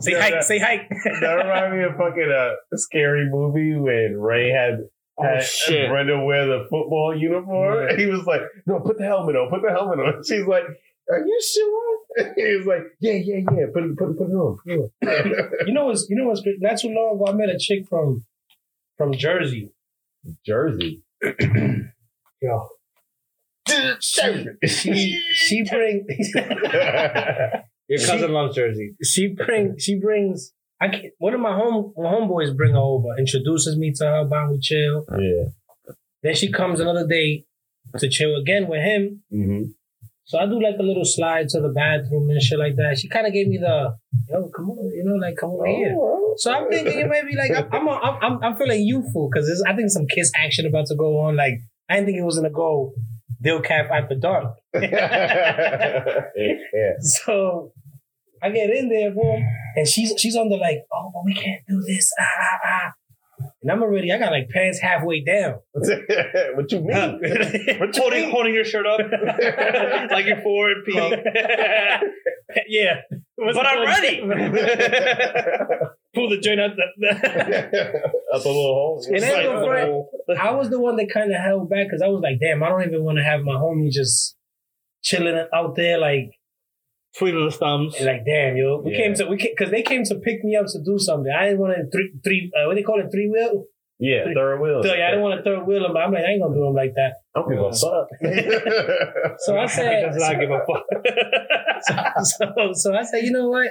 say 0.00 0.12
Yeah, 0.12 0.20
hike, 0.20 0.34
that- 0.34 0.44
say 0.44 0.58
hike. 0.58 0.88
that 1.20 1.34
reminded 1.34 1.78
me 1.78 1.84
of 1.84 1.96
fucking 1.96 2.30
a 2.30 2.78
scary 2.78 3.28
movie 3.30 3.74
when 3.76 4.20
Ray 4.20 4.50
had. 4.50 4.80
Oh 5.18 5.24
had 5.24 5.42
shit. 5.42 5.90
Brenda 5.90 6.24
wear 6.24 6.46
the 6.46 6.64
football 6.70 7.14
uniform. 7.16 7.86
Yeah. 7.86 7.96
He 7.96 8.06
was 8.06 8.24
like, 8.24 8.40
"No, 8.66 8.80
put 8.80 8.96
the 8.96 9.04
helmet 9.04 9.36
on. 9.36 9.50
Put 9.50 9.60
the 9.60 9.70
helmet 9.70 9.98
on." 10.00 10.24
She's 10.24 10.46
like, 10.46 10.64
"Are 11.10 11.18
you 11.26 11.40
sure?" 11.42 11.98
He 12.36 12.56
was 12.56 12.66
like, 12.66 12.82
"Yeah, 13.00 13.14
yeah, 13.14 13.36
yeah. 13.56 13.66
Put 13.72 13.84
it, 13.84 13.96
put 13.96 14.10
it, 14.10 14.18
put 14.18 14.28
it 14.30 14.34
on." 14.34 14.58
Put 14.64 14.72
it 14.72 15.38
on. 15.38 15.50
You 15.66 15.72
know 15.74 15.86
what's 15.86 16.06
you 16.10 16.16
know 16.16 16.26
what's 16.28 16.40
great? 16.42 16.60
Not 16.60 16.78
too 16.78 16.88
long 16.88 17.16
ago, 17.16 17.26
I 17.28 17.32
met 17.34 17.48
a 17.48 17.58
chick 17.58 17.86
from 17.88 18.24
from 18.98 19.12
Jersey. 19.14 19.72
Jersey. 20.46 21.02
Yo, 22.42 22.68
she 24.70 25.20
she 25.34 25.62
bring 25.70 26.06
Your 27.88 27.98
She- 27.98 28.06
cousin 28.06 28.32
loves 28.32 28.54
Jersey. 28.54 28.94
she 29.02 29.28
bring 29.28 29.76
she 29.78 29.98
brings. 29.98 30.52
I 30.80 30.88
can't, 30.88 31.12
one 31.18 31.32
of 31.34 31.40
my 31.40 31.54
home 31.54 31.92
my 31.96 32.10
homeboys 32.10 32.56
bring 32.56 32.72
her 32.72 32.78
over, 32.80 33.16
introduces 33.18 33.76
me 33.76 33.92
to 33.94 34.04
her, 34.04 34.24
buy 34.24 34.48
we 34.50 34.58
chill. 34.58 35.04
yeah. 35.18 35.44
Then 36.22 36.34
she 36.34 36.50
comes 36.50 36.80
another 36.80 37.06
day 37.06 37.44
to 37.98 38.08
chill 38.08 38.34
again 38.36 38.66
with 38.68 38.80
him. 38.82 39.22
Mm-hmm. 39.32 39.62
So 40.24 40.38
I 40.38 40.46
do 40.46 40.62
like 40.62 40.76
a 40.78 40.82
little 40.82 41.04
slide 41.04 41.48
to 41.50 41.60
the 41.60 41.68
bathroom 41.68 42.30
and 42.30 42.40
shit 42.40 42.58
like 42.58 42.76
that. 42.76 42.98
She 42.98 43.08
kind 43.08 43.26
of 43.26 43.32
gave 43.32 43.48
me 43.48 43.58
the, 43.58 43.94
yo, 44.28 44.48
come 44.54 44.70
on, 44.70 44.90
you 44.94 45.02
know, 45.04 45.16
like 45.16 45.36
come 45.36 45.50
over 45.50 45.66
here. 45.66 45.96
So 46.36 46.52
I'm 46.52 46.70
thinking 46.70 46.98
it 46.98 47.08
might 47.08 47.26
be 47.26 47.36
like 47.36 47.50
I'm 47.72 47.72
I'm 47.72 47.88
I'm, 47.88 48.18
I'm, 48.22 48.38
I'm 48.42 48.56
feeling 48.56 48.86
youthful 48.86 49.28
because 49.32 49.62
I 49.66 49.74
think 49.74 49.90
some 49.90 50.06
kiss 50.06 50.30
action 50.36 50.66
about 50.66 50.86
to 50.86 50.96
go 50.96 51.18
on. 51.20 51.36
Like 51.36 51.54
I 51.90 51.96
didn't 51.96 52.06
think 52.06 52.18
it 52.18 52.24
was 52.24 52.36
gonna 52.36 52.50
go 52.50 52.92
DilfCast 53.44 53.90
after 53.90 54.14
dark. 54.14 54.54
yeah. 54.74 56.20
So 57.00 57.72
I 58.42 58.50
get 58.50 58.70
in 58.70 58.88
there, 58.88 59.10
boom, 59.10 59.44
and 59.76 59.86
she's 59.86 60.14
she's 60.18 60.36
on 60.36 60.48
the 60.48 60.56
like, 60.56 60.78
oh, 60.92 61.10
but 61.12 61.22
we 61.24 61.34
can't 61.34 61.62
do 61.68 61.80
this, 61.86 62.10
ah 62.18 62.24
ah 62.40 62.58
ah. 62.64 62.92
And 63.62 63.70
I'm 63.70 63.80
already, 63.82 64.10
I 64.12 64.18
got 64.18 64.32
like 64.32 64.48
pants 64.48 64.80
halfway 64.80 65.22
down. 65.22 65.60
what 65.72 66.70
you 66.72 66.80
mean? 66.80 67.20
what 67.78 67.96
you 67.96 68.02
Holding, 68.02 68.22
mean? 68.22 68.30
holding 68.30 68.54
your 68.54 68.64
shirt 68.64 68.86
up 68.86 68.98
like 70.10 70.26
you're 70.26 70.40
forward 70.42 70.78
peak. 70.84 70.96
yeah, 72.68 73.02
but 73.36 73.66
I'm 73.66 73.86
ready. 73.86 74.20
Pull 76.14 76.28
the 76.28 76.38
joint 76.38 76.60
out. 76.60 76.70
The, 76.76 78.10
Up 78.34 78.44
a 78.44 78.48
little 78.48 78.52
hole. 78.74 79.04
And 79.08 79.20
Like, 79.20 79.46
for. 79.46 79.76
Uh, 79.76 80.34
I 80.38 80.50
was 80.52 80.68
the 80.68 80.80
one 80.80 80.96
that 80.96 81.08
kind 81.12 81.30
of 81.32 81.40
held 81.40 81.70
back 81.70 81.86
because 81.86 82.02
I 82.02 82.08
was 82.08 82.20
like, 82.22 82.38
damn, 82.40 82.62
I 82.62 82.68
don't 82.68 82.82
even 82.82 83.04
want 83.04 83.18
to 83.18 83.24
have 83.24 83.42
my 83.42 83.54
homie 83.54 83.90
just 83.90 84.36
chilling 85.02 85.46
out 85.54 85.74
there, 85.76 85.98
like, 85.98 86.32
Twiddle 87.18 87.44
the 87.44 87.50
thumbs. 87.56 87.94
and 87.96 88.06
like, 88.06 88.24
damn, 88.24 88.56
yo, 88.56 88.80
we 88.84 88.92
Yeah. 88.92 88.98
came 88.98 89.14
to 89.14 89.26
we 89.26 89.36
because 89.36 89.70
they 89.70 89.82
came 89.82 90.02
to 90.04 90.14
pick 90.16 90.42
me 90.44 90.56
up 90.56 90.66
to 90.66 90.78
do 90.84 90.98
something. 90.98 91.30
I 91.32 91.44
didn't 91.46 91.60
want 91.60 91.74
to 91.76 91.90
three 91.90 92.10
three 92.24 92.50
uh, 92.56 92.66
what 92.66 92.74
they 92.76 92.82
call 92.82 93.00
it 93.00 93.10
three 93.12 93.28
wheel. 93.28 93.64
yeah, 93.98 94.24
third 94.34 94.60
wheel. 94.60 94.82
So 94.82 94.94
yeah, 94.94 95.08
I 95.08 95.10
didn't 95.10 95.22
want 95.22 95.36
to 95.38 95.42
third 95.44 95.66
wheel 95.66 95.84
him, 95.84 95.92
but 95.92 96.00
I'm 96.00 96.12
like, 96.12 96.24
I 96.24 96.30
ain't 96.32 96.42
gonna 96.42 96.54
do 96.54 96.64
him 96.66 96.74
like 96.74 96.94
that. 96.96 97.12
I 97.36 97.40
don't 97.40 97.50
give 97.50 97.60
a 97.60 97.72
fuck. 97.72 98.08
So 99.44 99.56
I 99.58 99.62
He 99.62 99.68
said, 99.68 100.02
does 100.12 100.16
not 100.16 100.40
give 100.40 100.50
a 100.50 100.60
fuck. 100.66 100.84
so, 102.24 102.72
so 102.72 102.94
I 102.94 103.02
said, 103.02 103.24
you 103.24 103.30
know 103.32 103.48
what? 103.48 103.68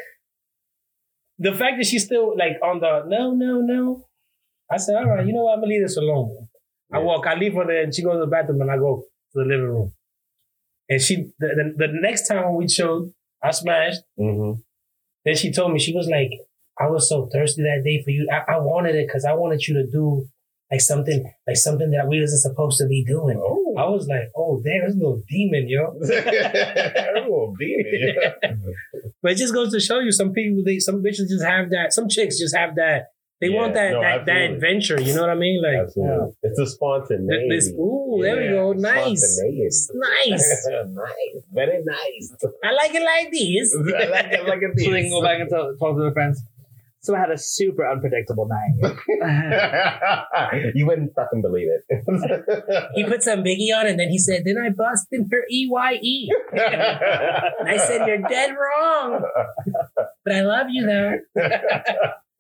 The 1.40 1.54
fact 1.54 1.78
that 1.80 1.86
she's 1.88 2.06
still 2.06 2.38
like 2.38 2.58
on 2.64 2.80
the 2.80 3.04
no, 3.08 3.32
no, 3.32 3.62
no. 3.62 4.06
I 4.72 4.78
said, 4.78 4.96
all 4.98 5.08
right, 5.10 5.26
you 5.26 5.34
know 5.34 5.44
what? 5.46 5.54
I'm 5.54 5.62
gonna 5.62 5.68
leave 5.74 5.82
this 5.82 5.98
alone. 5.98 6.48
I 6.94 7.00
walk, 7.00 7.26
I 7.26 7.36
leave 7.36 7.54
her 7.56 7.66
there, 7.66 7.84
and 7.84 7.96
she 7.96 8.04
goes 8.04 8.16
to 8.16 8.20
the 8.20 8.28
bathroom, 8.28 8.62
and 8.62 8.70
I 8.70 8.78
go, 8.78 9.02
to 9.34 9.40
the 9.40 9.46
living 9.46 9.66
room. 9.68 9.94
And 10.90 11.02
she, 11.02 11.16
the, 11.40 11.48
the, 11.56 11.88
the 11.88 11.94
next 12.02 12.28
time 12.28 12.44
when 12.46 12.56
we 12.58 12.68
chilled, 12.68 13.12
I 13.44 13.52
smashed. 13.52 14.02
Mm-hmm. 14.20 14.60
Then 15.26 15.36
she 15.36 15.52
told 15.52 15.74
me, 15.74 15.80
she 15.80 15.94
was 15.94 16.08
like, 16.08 16.32
I 16.80 16.90
was 16.90 17.08
so 17.08 17.30
thirsty 17.32 17.64
that 17.64 17.84
day 17.84 18.02
for 18.04 18.10
you. 18.10 18.28
I, 18.32 18.54
I 18.54 18.60
wanted 18.60 18.96
it 18.96 19.08
because 19.08 19.26
I 19.26 19.34
wanted 19.34 19.68
you 19.68 19.76
to 19.76 19.86
do 19.86 20.28
like 20.72 20.82
something, 20.82 21.32
like 21.46 21.58
something 21.58 21.92
that 21.92 22.08
we 22.08 22.22
wasn't 22.22 22.42
supposed 22.42 22.78
to 22.78 22.88
be 22.88 23.04
doing. 23.04 23.38
Oh. 23.44 23.76
I 23.78 23.90
was 23.90 24.08
like, 24.08 24.32
oh, 24.36 24.62
damn, 24.64 24.82
there's 24.82 24.96
no 24.96 25.22
demon, 25.28 25.68
yo. 25.68 25.94
Being 27.60 27.84
it. 27.86 28.38
But 29.22 29.34
it 29.34 29.36
just 29.36 29.54
goes 29.54 29.72
to 29.72 29.80
show 29.80 30.00
you 30.00 30.12
some 30.12 30.32
people, 30.34 30.64
they, 30.66 30.80
some 30.80 31.04
bitches 31.04 31.30
just 31.30 31.44
have 31.44 31.70
that, 31.70 31.94
some 31.94 32.10
chicks 32.10 32.40
just 32.40 32.56
have 32.56 32.76
that. 32.76 33.10
They 33.42 33.48
Yeah, 33.48 33.60
want 33.60 33.74
that, 33.74 33.92
no, 33.94 34.02
that, 34.02 34.26
that 34.28 34.42
adventure. 34.52 35.02
You 35.02 35.16
know 35.16 35.22
what 35.22 35.32
I 35.32 35.36
mean? 35.36 35.64
Like, 35.64 35.88
Absolutely. 35.88 36.36
It's 36.44 36.60
a 36.60 36.64
th- 36.64 36.76
spontaneity. 36.76 37.50
this, 37.50 37.70
ooh, 37.70 38.20
there 38.22 38.38
we 38.38 38.50
go. 38.50 38.74
Nice. 38.74 39.42
Nice. 39.42 39.90
nice. 39.96 40.68
Very 41.52 41.84
nice. 41.84 42.36
I 42.64 42.72
like 42.72 42.94
it 42.94 43.02
like 43.02 43.32
this. 43.32 43.76
I 43.98 44.06
like 44.10 44.32
it 44.32 44.48
like 44.48 44.62
a 44.62 44.80
So 44.80 44.92
they 44.92 45.02
can 45.02 45.10
go 45.10 45.24
back 45.24 45.40
and 45.40 45.50
tell, 45.50 45.76
talk 45.78 45.96
to 45.96 46.04
their 46.04 46.12
friends. 46.14 46.44
So 47.00 47.16
I 47.16 47.20
had 47.20 47.32
a 47.32 47.38
super 47.38 47.90
unpredictable 47.90 48.48
night. 48.48 48.78
you 50.76 50.86
wouldn't 50.86 51.16
fucking 51.16 51.42
believe 51.42 51.68
it. 51.68 51.84
He 52.94 53.04
put 53.06 53.24
some 53.24 53.40
biggie 53.44 53.76
on 53.76 53.88
and 53.88 54.00
then 54.00 54.10
he 54.10 54.20
said, 54.20 54.44
then 54.46 54.60
I 54.64 54.70
busted 54.70 55.26
her 55.32 55.48
EYE. 55.52 56.30
And 56.54 57.70
I 57.70 57.78
said, 57.78 58.06
you're 58.06 58.22
dead 58.22 58.52
wrong. 58.52 59.24
But 60.24 60.34
I 60.36 60.42
love 60.42 60.68
you 60.70 60.86
though. 60.86 61.18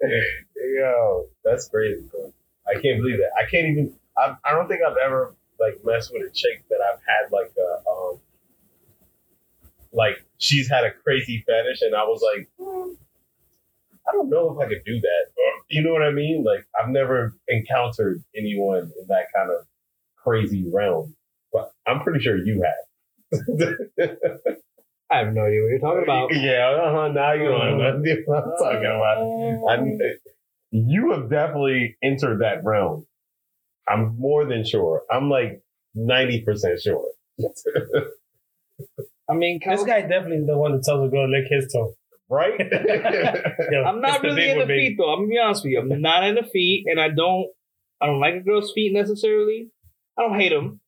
Yo, 0.03 1.27
that's 1.43 1.67
crazy. 1.69 2.03
Bro. 2.11 2.33
I 2.67 2.73
can't 2.81 3.01
believe 3.01 3.17
that. 3.17 3.31
I 3.37 3.49
can't 3.49 3.67
even. 3.67 3.93
I, 4.17 4.35
I 4.45 4.51
don't 4.51 4.67
think 4.67 4.81
I've 4.87 4.97
ever 5.03 5.35
like 5.59 5.79
messed 5.83 6.11
with 6.13 6.23
a 6.23 6.33
chick 6.33 6.63
that 6.69 6.79
I've 6.81 6.99
had 6.99 7.31
like 7.31 7.53
a 7.57 7.89
um, 7.89 8.19
like 9.93 10.23
she's 10.37 10.69
had 10.69 10.83
a 10.85 10.91
crazy 10.91 11.43
fetish, 11.47 11.81
and 11.81 11.95
I 11.95 12.03
was 12.03 12.21
like, 12.21 12.49
hmm, 12.59 12.93
I 14.07 14.11
don't 14.13 14.29
know 14.29 14.51
if 14.51 14.59
I 14.59 14.69
could 14.69 14.83
do 14.85 14.99
that. 14.99 15.25
You 15.69 15.83
know 15.83 15.93
what 15.93 16.03
I 16.03 16.11
mean? 16.11 16.43
Like 16.43 16.65
I've 16.79 16.89
never 16.89 17.37
encountered 17.47 18.23
anyone 18.35 18.91
in 18.99 19.07
that 19.07 19.27
kind 19.35 19.49
of 19.49 19.65
crazy 20.17 20.69
realm, 20.71 21.15
but 21.53 21.73
I'm 21.87 22.01
pretty 22.01 22.19
sure 22.19 22.37
you 22.37 22.63
have. 22.63 22.75
I 25.11 25.17
have 25.17 25.33
no 25.33 25.41
idea 25.45 25.61
what 25.61 25.69
you're 25.69 25.79
talking 25.79 26.03
about. 26.03 26.33
Yeah, 26.33 26.69
uh-huh, 26.69 27.07
now 27.09 27.33
you 27.33 27.45
know 27.45 27.51
what 27.53 27.67
I'm 27.67 28.03
talking 28.57 28.85
about. 28.85 29.17
I, 29.69 30.13
you 30.71 31.11
have 31.11 31.29
definitely 31.29 31.97
entered 32.01 32.39
that 32.41 32.63
realm. 32.63 33.05
I'm 33.87 34.17
more 34.17 34.45
than 34.45 34.63
sure. 34.65 35.01
I'm 35.11 35.29
like 35.29 35.61
90% 35.97 36.81
sure. 36.81 37.05
I 39.29 39.33
mean, 39.33 39.59
This 39.65 39.79
Cal- 39.79 39.85
guy 39.85 40.01
definitely 40.01 40.37
is 40.37 40.47
the 40.47 40.57
one 40.57 40.73
that 40.73 40.83
tells 40.83 41.05
a 41.07 41.09
girl 41.11 41.27
to 41.27 41.31
lick 41.31 41.47
his 41.49 41.71
toe. 41.71 41.93
right? 42.29 42.57
Yo, 43.71 43.83
I'm 43.83 44.01
not 44.01 44.23
really 44.23 44.45
into 44.49 44.59
one, 44.59 44.67
baby. 44.67 44.89
feet 44.89 44.97
though. 44.97 45.11
I'm 45.13 45.19
gonna 45.21 45.29
be 45.29 45.37
honest 45.39 45.63
with 45.63 45.71
you. 45.71 45.79
I'm 45.79 46.01
not 46.01 46.23
into 46.23 46.43
feet, 46.43 46.85
and 46.87 46.99
I 46.99 47.09
don't. 47.09 47.47
I 48.01 48.07
don't 48.07 48.19
like 48.19 48.35
a 48.35 48.39
girl's 48.39 48.71
feet 48.73 48.93
necessarily. 48.93 49.69
I 50.17 50.23
don't 50.23 50.39
hate 50.39 50.49
them, 50.49 50.79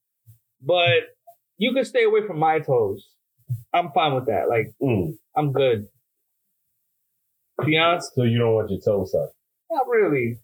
but 0.62 1.16
you 1.58 1.74
can 1.74 1.86
stay 1.86 2.04
away 2.06 2.26
from 2.26 2.40
my 2.40 2.60
toes. 2.60 3.08
I'm 3.74 3.92
fine 3.92 4.16
with 4.16 4.26
that. 4.28 4.50
Like 4.50 4.74
Mm. 4.82 5.14
I'm 5.36 5.52
good. 5.52 5.88
To 7.60 7.66
be 7.66 7.78
honest, 7.78 8.14
So 8.16 8.24
you 8.24 8.40
don't 8.40 8.54
want 8.56 8.70
your 8.72 8.80
toes 8.82 9.12
sucked. 9.12 9.34
not 9.72 9.88
really. 9.88 10.38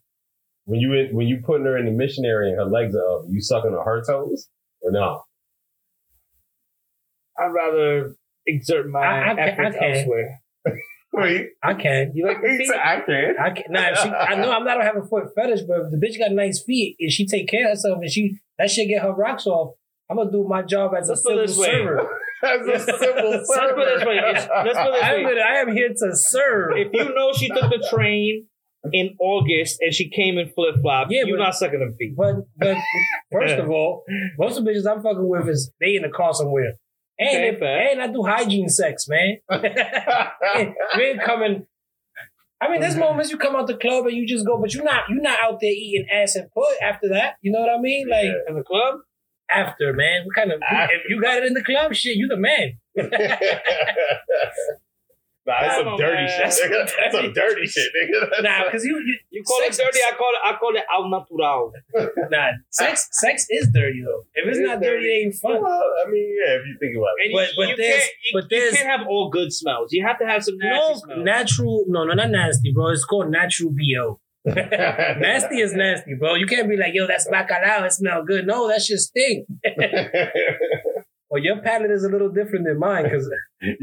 When 0.64 0.78
you 0.80 0.92
in, 0.94 1.14
when 1.16 1.26
you 1.26 1.40
putting 1.44 1.66
her 1.66 1.76
in 1.76 1.86
the 1.86 1.90
missionary 1.90 2.50
and 2.50 2.58
her 2.58 2.64
legs 2.66 2.94
are 2.94 3.18
up, 3.18 3.24
you 3.28 3.40
sucking 3.40 3.72
on 3.72 3.84
her 3.84 4.02
toes 4.06 4.48
or 4.82 4.92
no? 4.92 5.22
I'd 7.38 7.46
rather 7.52 8.14
exert 8.46 8.88
my 8.88 9.00
I- 9.00 9.30
I 9.32 9.34
can- 9.34 9.38
efforts 9.38 9.76
I 9.76 9.78
can. 9.78 9.96
elsewhere. 9.96 10.40
Wait, 11.12 11.48
I 11.62 11.74
can. 11.74 12.12
You 12.14 12.26
like 12.26 12.40
feet? 12.40 12.70
I 12.72 13.00
can. 13.00 13.34
I 13.40 13.50
can. 13.50 13.64
Nah, 13.70 13.94
she, 13.94 14.08
I 14.10 14.36
know 14.36 14.52
I'm 14.52 14.64
not 14.64 14.74
gonna 14.78 14.84
have 14.84 14.96
a 14.96 15.02
foot 15.04 15.34
fetish, 15.34 15.62
but 15.62 15.80
if 15.86 15.90
the 15.90 15.96
bitch 15.96 16.18
got 16.18 16.30
nice 16.30 16.62
feet 16.62 16.96
and 17.00 17.10
she 17.10 17.26
take 17.26 17.48
care 17.48 17.64
of 17.64 17.70
herself 17.70 17.98
and 18.00 18.10
she 18.10 18.38
that 18.58 18.70
shit 18.70 18.88
get 18.88 19.02
her 19.02 19.10
rocks 19.12 19.46
off, 19.46 19.74
I'm 20.08 20.18
gonna 20.18 20.30
do 20.30 20.46
my 20.46 20.62
job 20.62 20.92
as 20.96 21.08
Let's 21.08 21.20
a 21.20 21.24
put 21.24 21.30
civil 21.30 21.46
this 21.46 21.56
servant. 21.56 22.08
That's 22.42 22.88
a 22.88 22.98
simple 22.98 23.30
Let's 23.30 23.48
put 23.54 23.78
it 23.78 23.98
this 23.98 24.06
way. 24.06 24.16
It's- 24.16 24.48
let's 24.64 24.78
put 24.78 24.92
this 24.92 25.02
I 25.02 25.14
way. 25.16 25.24
am, 25.24 25.38
I 25.38 25.56
am 25.60 25.72
here 25.72 25.88
to 25.88 26.10
serve. 26.16 26.72
If 26.76 26.88
you 26.92 27.14
know 27.14 27.32
she 27.32 27.48
took 27.48 27.70
the 27.70 27.86
train 27.90 28.46
in 28.92 29.14
August 29.20 29.78
and 29.80 29.92
she 29.92 30.08
came 30.08 30.38
in 30.38 30.48
flip 30.54 30.76
flops, 30.80 31.10
Yeah, 31.12 31.24
you're 31.26 31.36
but- 31.36 31.44
not 31.44 31.54
sucking 31.54 31.80
them 31.80 31.94
feet. 31.98 32.14
But 32.16 32.36
but 32.56 32.76
first 33.30 33.54
of 33.56 33.68
all, 33.76 34.04
most 34.38 34.56
of 34.58 34.64
the 34.64 34.70
bitches 34.70 34.86
I'm 34.90 35.02
fucking 35.02 35.28
with 35.28 35.48
is 35.48 35.72
they 35.80 35.96
in 35.96 36.02
the 36.02 36.08
car 36.08 36.32
somewhere. 36.34 36.72
And 37.18 37.28
Okay, 37.28 37.48
if, 37.48 37.60
and 37.92 38.00
I 38.02 38.06
do 38.06 38.22
hygiene 38.22 38.70
sex, 38.70 39.06
man. 39.06 39.36
And 39.50 40.74
we 40.96 41.02
ain't 41.04 41.22
coming. 41.22 41.66
I 42.62 42.70
mean, 42.70 42.80
there's 42.80 42.96
moments 42.96 43.30
you 43.30 43.36
come 43.38 43.56
out 43.56 43.66
the 43.66 43.76
club 43.76 44.06
and 44.06 44.14
you 44.16 44.26
just 44.26 44.46
go, 44.46 44.58
but 44.58 44.72
you're 44.74 44.84
not 44.84 45.04
you're 45.10 45.20
not 45.20 45.38
out 45.42 45.58
there 45.60 45.70
eating 45.70 46.06
ass 46.12 46.34
and 46.36 46.50
put 46.52 46.64
after 46.82 47.08
that. 47.10 47.34
You 47.42 47.52
know 47.52 47.60
what 47.60 47.70
I 47.70 47.80
mean? 47.80 48.08
Like 48.08 48.24
In 48.48 48.54
the 48.56 48.62
club? 48.62 48.96
After, 49.54 49.92
man. 49.92 50.22
What 50.24 50.34
kind 50.36 50.52
of 50.52 50.60
After. 50.62 50.94
if 50.96 51.02
you 51.08 51.20
got 51.20 51.38
it 51.38 51.44
in 51.44 51.54
the 51.54 51.62
club, 51.64 51.94
shit, 51.94 52.16
you 52.16 52.28
the 52.28 52.36
man. 52.36 52.78
nah, 55.46 55.60
that's 55.62 55.76
some 55.78 55.88
on, 55.88 55.98
dirty 55.98 56.14
man. 56.16 56.28
shit. 56.28 56.38
That's 56.42 56.60
nigga. 56.60 56.88
some 56.88 56.96
That's 57.00 57.14
some 57.16 57.32
dirty 57.32 57.66
shit, 57.66 57.88
nigga. 57.96 58.42
Nah, 58.42 58.64
because 58.66 58.84
you, 58.84 58.98
you 59.04 59.18
You 59.30 59.42
call 59.42 59.60
sex, 59.62 59.78
it 59.78 59.82
dirty, 59.84 59.98
I 60.06 60.12
call 60.16 60.28
it 60.30 60.40
I 60.44 60.56
call 60.58 60.76
it 60.76 60.84
al 60.92 61.08
natural. 61.08 61.72
Nah, 62.30 62.50
sex 62.70 63.08
sex 63.12 63.46
is 63.50 63.68
dirty 63.72 64.02
though. 64.04 64.24
If 64.34 64.46
it's 64.48 64.58
It 64.58 64.62
is 64.62 64.68
not 64.68 64.80
dirty, 64.82 65.06
it 65.06 65.24
ain't 65.26 65.34
fun. 65.36 65.62
Well, 65.62 65.82
I 66.06 66.10
mean, 66.10 66.36
yeah, 66.44 66.54
if 66.54 66.62
you 66.66 66.76
think 66.80 66.96
about 66.96 67.14
it. 67.18 67.24
And 67.26 67.32
But- 67.34 67.48
you, 67.48 67.54
but 67.56 67.68
you 67.70 67.76
there's- 67.76 68.00
can't, 68.00 68.12
you, 68.24 68.32
but 68.40 68.50
you 68.52 68.70
can't 68.72 69.00
have 69.00 69.06
all 69.08 69.30
good 69.30 69.52
smells. 69.52 69.92
You 69.92 70.06
have 70.06 70.18
to 70.18 70.26
have 70.26 70.44
some 70.44 70.58
nasty 70.58 70.78
No, 70.92 70.94
smells. 70.98 71.24
natural. 71.24 71.84
No, 71.88 72.04
no, 72.04 72.14
not 72.14 72.30
nasty, 72.30 72.72
bro. 72.72 72.88
It's 72.90 73.04
called 73.04 73.30
natural 73.30 73.70
bo. 73.70 74.20
nasty 75.20 75.60
is 75.60 75.74
nasty, 75.74 76.14
bro. 76.18 76.34
You 76.34 76.46
can't 76.46 76.68
be 76.68 76.76
like, 76.76 76.94
yo, 76.94 77.06
that's 77.06 77.28
bacalao. 77.28 77.84
It 77.86 77.92
smell 77.92 78.24
good. 78.24 78.46
No, 78.46 78.68
that 78.68 78.82
shit 78.82 78.98
stink. 78.98 79.46
Well, 81.30 81.40
your 81.40 81.62
palate 81.62 81.92
is 81.92 82.02
a 82.02 82.08
little 82.08 82.28
different 82.28 82.66
than 82.66 82.80
mine 82.80 83.04
because 83.04 83.30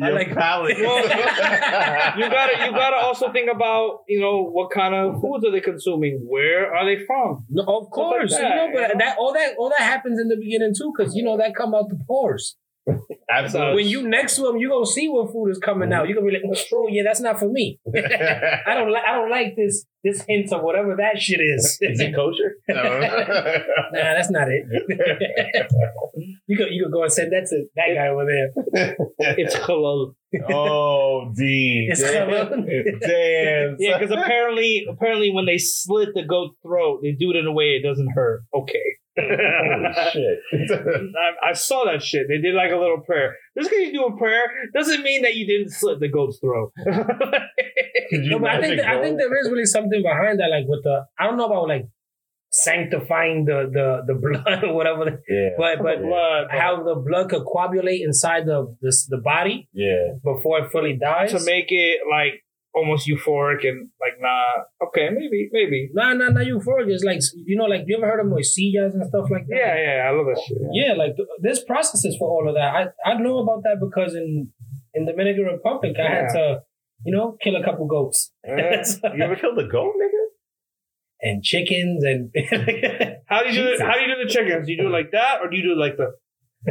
I 0.04 0.10
like- 0.10 0.34
palate. 0.34 0.76
Well, 0.82 1.02
you 1.02 2.30
gotta 2.30 2.66
you 2.66 2.72
gotta 2.72 2.98
also 2.98 3.32
think 3.32 3.50
about 3.50 4.00
you 4.10 4.20
know 4.20 4.44
what 4.44 4.70
kind 4.72 4.94
of 4.94 5.22
foods 5.22 5.46
are 5.46 5.52
they 5.52 5.62
consuming? 5.62 6.26
Where 6.28 6.76
are 6.76 6.86
they 6.86 7.06
from? 7.06 7.46
no, 7.50 7.64
of 7.64 7.90
course, 7.90 8.34
that, 8.34 8.42
you 8.42 8.50
know, 8.50 8.66
you 8.66 8.74
but 8.74 8.82
know? 8.90 8.94
that 9.00 9.18
all 9.18 9.34
that 9.34 9.56
all 9.58 9.70
that 9.70 9.80
happens 9.80 10.20
in 10.20 10.28
the 10.28 10.36
beginning 10.36 10.74
too, 10.78 10.92
because 10.96 11.16
you 11.16 11.24
know 11.24 11.38
that 11.38 11.56
come 11.56 11.74
out 11.74 11.88
the 11.88 11.98
pores. 12.06 12.58
Absolutely. 13.30 13.76
When 13.76 13.88
you 13.88 14.08
next 14.08 14.36
to 14.36 14.44
them, 14.44 14.58
you're 14.58 14.70
gonna 14.70 14.86
see 14.86 15.10
what 15.10 15.32
food 15.32 15.50
is 15.50 15.60
coming 15.60 15.92
out. 15.92 16.08
You're 16.08 16.16
gonna 16.16 16.32
be 16.32 16.34
like, 16.34 16.60
oh 16.74 16.88
yeah, 16.90 17.04
that's 17.04 17.20
not 17.20 17.40
for 17.40 17.50
me. 17.50 17.80
I 17.96 18.74
don't 18.74 18.92
like 18.92 19.04
I 19.04 19.16
don't 19.16 19.30
like 19.30 19.56
this 19.56 19.86
this 20.04 20.24
hint 20.28 20.52
of 20.54 20.62
whatever 20.64 20.96
that 20.96 21.20
shit 21.20 21.42
is. 21.42 21.78
Is 21.82 22.00
it 22.00 22.16
kosher? 22.16 22.56
Nah, 23.98 24.14
that's 24.14 24.30
not 24.30 24.48
it. 24.50 24.66
you 26.48 26.58
could 26.58 26.68
you 26.72 26.84
could 26.86 26.94
go 26.94 27.04
and 27.04 27.12
send 27.12 27.32
that 27.32 27.48
to 27.50 27.66
that 27.76 27.94
guy 27.96 28.08
over 28.08 28.26
there. 28.26 28.96
It's 29.38 29.56
halal. 29.56 30.14
oh, 30.50 31.34
D. 31.36 31.88
It's 31.92 32.02
damn. 32.02 32.30
halal. 32.30 33.00
Damn. 33.02 33.76
Yeah, 33.80 33.98
because 33.98 34.12
apparently 34.12 34.86
apparently 34.90 35.32
when 35.32 35.46
they 35.46 35.58
slit 35.58 36.10
the 36.14 36.24
goat's 36.24 36.56
throat, 36.64 37.00
they 37.02 37.12
do 37.12 37.32
it 37.32 37.36
in 37.36 37.46
a 37.46 37.52
way 37.52 37.78
it 37.82 37.84
doesn't 37.84 38.12
hurt. 38.12 38.44
Okay. 38.54 38.98
Holy 39.18 39.94
shit. 40.14 40.40
I, 41.44 41.50
I 41.50 41.54
saw 41.54 41.86
that 41.86 42.02
shit. 42.04 42.28
They 42.30 42.38
did 42.38 42.54
like 42.56 42.72
a 42.72 42.78
little 42.78 43.00
prayer. 43.02 43.36
Just 43.58 43.70
because 43.70 43.86
you 43.86 43.94
do 43.94 44.06
a 44.06 44.18
prayer 44.18 44.46
doesn't 44.74 45.02
mean 45.04 45.24
that 45.24 45.36
you 45.36 45.46
didn't 45.48 45.72
slit 45.72 46.00
the 46.00 46.08
goat's 46.10 46.40
throat. 46.40 46.72
No, 48.10 48.40
but 48.40 48.50
I 48.52 48.62
think 48.62 48.78
that, 48.78 48.88
I 48.88 49.02
think 49.02 49.18
there 49.18 49.38
is 49.42 49.50
really 49.52 49.66
something 49.66 50.02
behind 50.02 50.40
that, 50.40 50.48
like 50.50 50.64
with 50.66 50.82
the 50.84 51.06
I 51.20 51.26
don't 51.26 51.36
know 51.36 51.48
about 51.48 51.68
like 51.68 51.88
sanctifying 52.52 53.44
the 53.46 53.70
the 53.72 54.14
the 54.14 54.18
blood 54.18 54.64
or 54.68 54.74
whatever, 54.74 55.22
Yeah. 55.28 55.50
but 55.58 55.80
but 55.84 56.02
Blood, 56.02 56.48
how 56.50 56.84
the 56.84 56.96
blood 56.96 57.30
could 57.30 57.44
coagulate 57.44 58.02
inside 58.02 58.46
the 58.46 58.74
the, 58.82 58.96
the 59.10 59.18
body 59.18 59.68
Yeah. 59.74 60.14
before 60.24 60.60
it 60.60 60.72
fully 60.72 60.96
dies. 60.98 61.32
to 61.32 61.44
make 61.44 61.66
it 61.70 62.00
like 62.10 62.44
almost 62.80 63.08
euphoric 63.12 63.62
and 63.70 63.90
like 64.04 64.16
nah. 64.26 64.64
Okay, 64.88 65.10
maybe, 65.10 65.50
maybe. 65.52 65.90
Nah, 65.94 66.14
nah, 66.14 66.30
nah, 66.36 66.42
euphoric 66.52 66.88
is 66.98 67.04
like 67.04 67.20
you 67.50 67.56
know, 67.58 67.66
like 67.74 67.84
you 67.88 67.98
ever 67.98 68.08
heard 68.12 68.22
of 68.24 68.28
morcillas 68.28 68.94
and 68.96 69.04
stuff 69.12 69.28
like 69.36 69.46
that? 69.50 69.58
Yeah, 69.64 69.76
yeah, 69.86 69.98
I 70.08 70.12
love 70.16 70.28
that 70.32 70.42
shit. 70.48 70.58
Yeah, 70.80 70.94
like 70.94 71.16
th- 71.18 71.28
there's 71.42 71.64
processes 71.72 72.16
for 72.20 72.28
all 72.30 72.46
of 72.50 72.56
that. 72.60 72.70
I 72.80 73.10
I 73.10 73.14
know 73.26 73.38
about 73.40 73.64
that 73.64 73.78
because 73.86 74.14
in 74.16 74.50
in 74.94 75.06
Dominican 75.06 75.46
Republic, 75.46 75.96
I 76.00 76.10
had 76.16 76.28
to, 76.38 76.46
you 77.06 77.14
know, 77.16 77.38
kill 77.44 77.56
a 77.56 77.64
couple 77.64 77.86
goats 77.88 78.32
Uh, 78.48 78.56
you 79.16 79.24
ever 79.24 79.36
killed 79.36 79.60
a 79.60 79.68
goat, 79.68 79.94
nigga? 80.02 80.24
and 81.22 81.44
chickens 81.44 82.04
and 82.04 82.30
How 83.32 83.42
do 83.44 83.50
you 83.50 83.56
do? 83.56 83.72
Jesus. 83.72 83.82
How 83.82 83.94
do 83.96 84.02
you 84.02 84.10
do 84.16 84.24
the 84.24 84.30
chickens? 84.36 84.66
Do 84.68 84.72
you 84.74 84.82
do 84.84 84.88
it 84.88 84.92
like 85.00 85.12
that, 85.12 85.36
or 85.42 85.50
do 85.50 85.58
you 85.58 85.64
do 85.64 85.74
it 85.74 85.82
like 85.86 85.98
the 85.98 86.10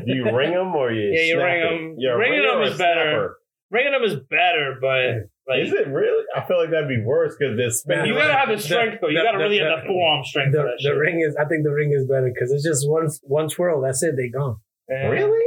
Do 0.07 0.15
you 0.15 0.25
ring 0.41 0.53
them 0.53 0.75
or 0.75 0.93
you? 0.93 1.11
Yeah, 1.15 1.25
you 1.31 1.43
ring 1.43 1.61
them 1.63 1.95
You're 1.99 2.15
a 2.15 2.19
Ringing 2.19 2.41
ringer 2.41 2.53
'em 2.53 2.59
or 2.59 2.63
is 2.73 2.79
better. 2.79 3.09
snapper? 3.11 3.39
ringing 3.77 3.93
them 3.93 4.05
is 4.05 4.15
better, 4.39 4.67
but 4.81 5.11
like 5.49 5.61
Is 5.62 5.72
it 5.72 5.86
really? 5.88 6.24
I 6.34 6.44
feel 6.47 6.59
like 6.59 6.70
that'd 6.70 6.88
be 6.88 7.03
worse 7.05 7.34
because 7.38 7.57
they're 7.57 7.70
spinning. 7.70 8.07
you 8.07 8.14
gotta 8.14 8.34
have 8.34 8.49
the 8.49 8.59
strength 8.59 8.99
though. 9.01 9.09
You 9.09 9.18
the- 9.18 9.24
gotta 9.24 9.38
the- 9.38 9.44
really 9.44 9.59
have 9.59 9.80
the- 9.82 9.82
the 9.82 9.86
forearm 9.88 10.24
strength 10.24 10.53
the, 10.53 10.59
for 10.59 10.64
that 10.66 10.76
the 10.82 10.88
shit. 10.90 10.97
ring 10.97 11.20
is 11.26 11.36
I 11.36 11.44
think 11.47 11.62
the 11.64 11.70
ring 11.72 11.92
is 11.92 12.07
better 12.09 12.30
because 12.32 12.51
it's 12.53 12.64
just 12.64 12.88
one 12.88 13.09
one 13.22 13.49
twirl. 13.49 13.80
That's 13.82 14.03
it. 14.03 14.14
They 14.16 14.28
gone. 14.28 14.57
And- 14.88 15.11
Really? 15.11 15.42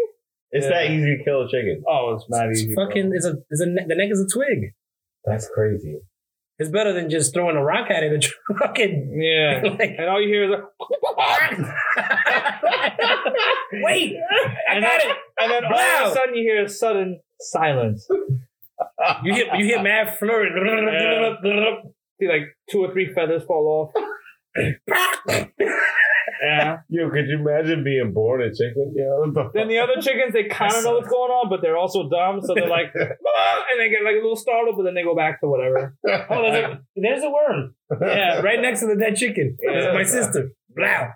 It's 0.51 0.65
Yeah. 0.65 0.71
that 0.71 0.89
easy 0.91 1.17
to 1.17 1.23
kill 1.23 1.43
a 1.43 1.47
chicken. 1.49 1.83
Oh, 1.87 2.15
it's 2.15 2.25
not 2.29 2.49
It's 2.49 2.61
easy. 2.63 2.73
bro. 2.73 2.87
fucking. 2.87 3.11
It's 3.13 3.25
a. 3.25 3.35
It's 3.51 3.61
a. 3.61 3.65
The 3.65 3.95
neck 3.95 4.09
is 4.09 4.19
a 4.21 4.27
twig. 4.33 4.73
That's 5.25 5.47
crazy. 5.53 5.99
It's 6.57 6.69
better 6.71 6.91
than 6.91 7.09
just 7.09 7.33
throwing 7.33 7.55
a 7.55 7.63
rock 7.63 7.89
at 7.91 8.03
it 8.03 8.11
and 8.11 8.25
fucking. 8.59 9.19
Yeah. 9.21 9.61
Like, 9.79 9.95
And 9.97 10.09
all 10.09 10.19
you 10.21 10.27
hear 10.27 10.43
is 10.45 10.49
like, 10.49 10.63
wait, 13.73 14.15
I 14.69 14.75
and 14.75 14.83
got 14.83 15.01
then, 15.01 15.11
it. 15.11 15.17
And 15.39 15.51
then 15.51 15.65
all 15.65 15.79
of 15.79 16.11
a 16.11 16.13
sudden 16.15 16.35
you 16.35 16.43
hear 16.43 16.63
a 16.65 16.69
sudden 16.69 17.19
silence. 17.39 18.07
You 19.23 19.33
hear 19.33 19.45
you 19.55 19.65
hear 19.65 19.81
mad 19.81 20.17
flurry. 20.19 20.49
See 22.19 22.27
like 22.27 22.43
two 22.69 22.79
or 22.79 22.91
three 22.91 23.13
feathers 23.13 23.43
fall 23.45 23.93
off. 23.95 24.03
Yeah. 26.41 26.77
Yo, 26.89 27.09
could 27.09 27.27
you 27.27 27.37
imagine 27.39 27.83
being 27.83 28.13
born 28.13 28.41
a 28.41 28.49
chicken? 28.49 28.93
Yeah. 28.95 29.05
what 29.19 29.33
the 29.33 29.51
Then 29.53 29.67
the 29.67 29.79
other 29.79 29.99
chickens, 30.01 30.31
they 30.33 30.45
kind 30.45 30.73
of 30.73 30.83
know 30.83 30.93
what's 30.93 31.09
going 31.09 31.31
on, 31.31 31.49
but 31.49 31.61
they're 31.61 31.77
also 31.77 32.07
dumb, 32.09 32.39
so 32.41 32.53
they're 32.55 32.69
like, 32.69 32.93
"Ah," 32.95 33.63
and 33.71 33.79
they 33.79 33.89
get 33.89 34.03
like 34.05 34.13
a 34.13 34.21
little 34.23 34.37
startled, 34.37 34.75
but 34.77 34.83
then 34.83 34.93
they 34.93 35.03
go 35.03 35.15
back 35.15 35.41
to 35.41 35.47
whatever. 35.47 35.95
Oh, 36.29 36.41
there's 36.41 36.65
a, 36.73 36.79
there's 36.95 37.23
a 37.23 37.29
worm. 37.29 37.75
Yeah, 38.01 38.39
right 38.43 38.61
next 38.61 38.79
to 38.81 38.87
the 38.87 38.95
dead 38.95 39.15
chicken. 39.15 39.57
This 39.59 39.85
is 39.85 39.93
my 39.93 40.03
sister. 40.03 40.51
Blow. 40.69 41.07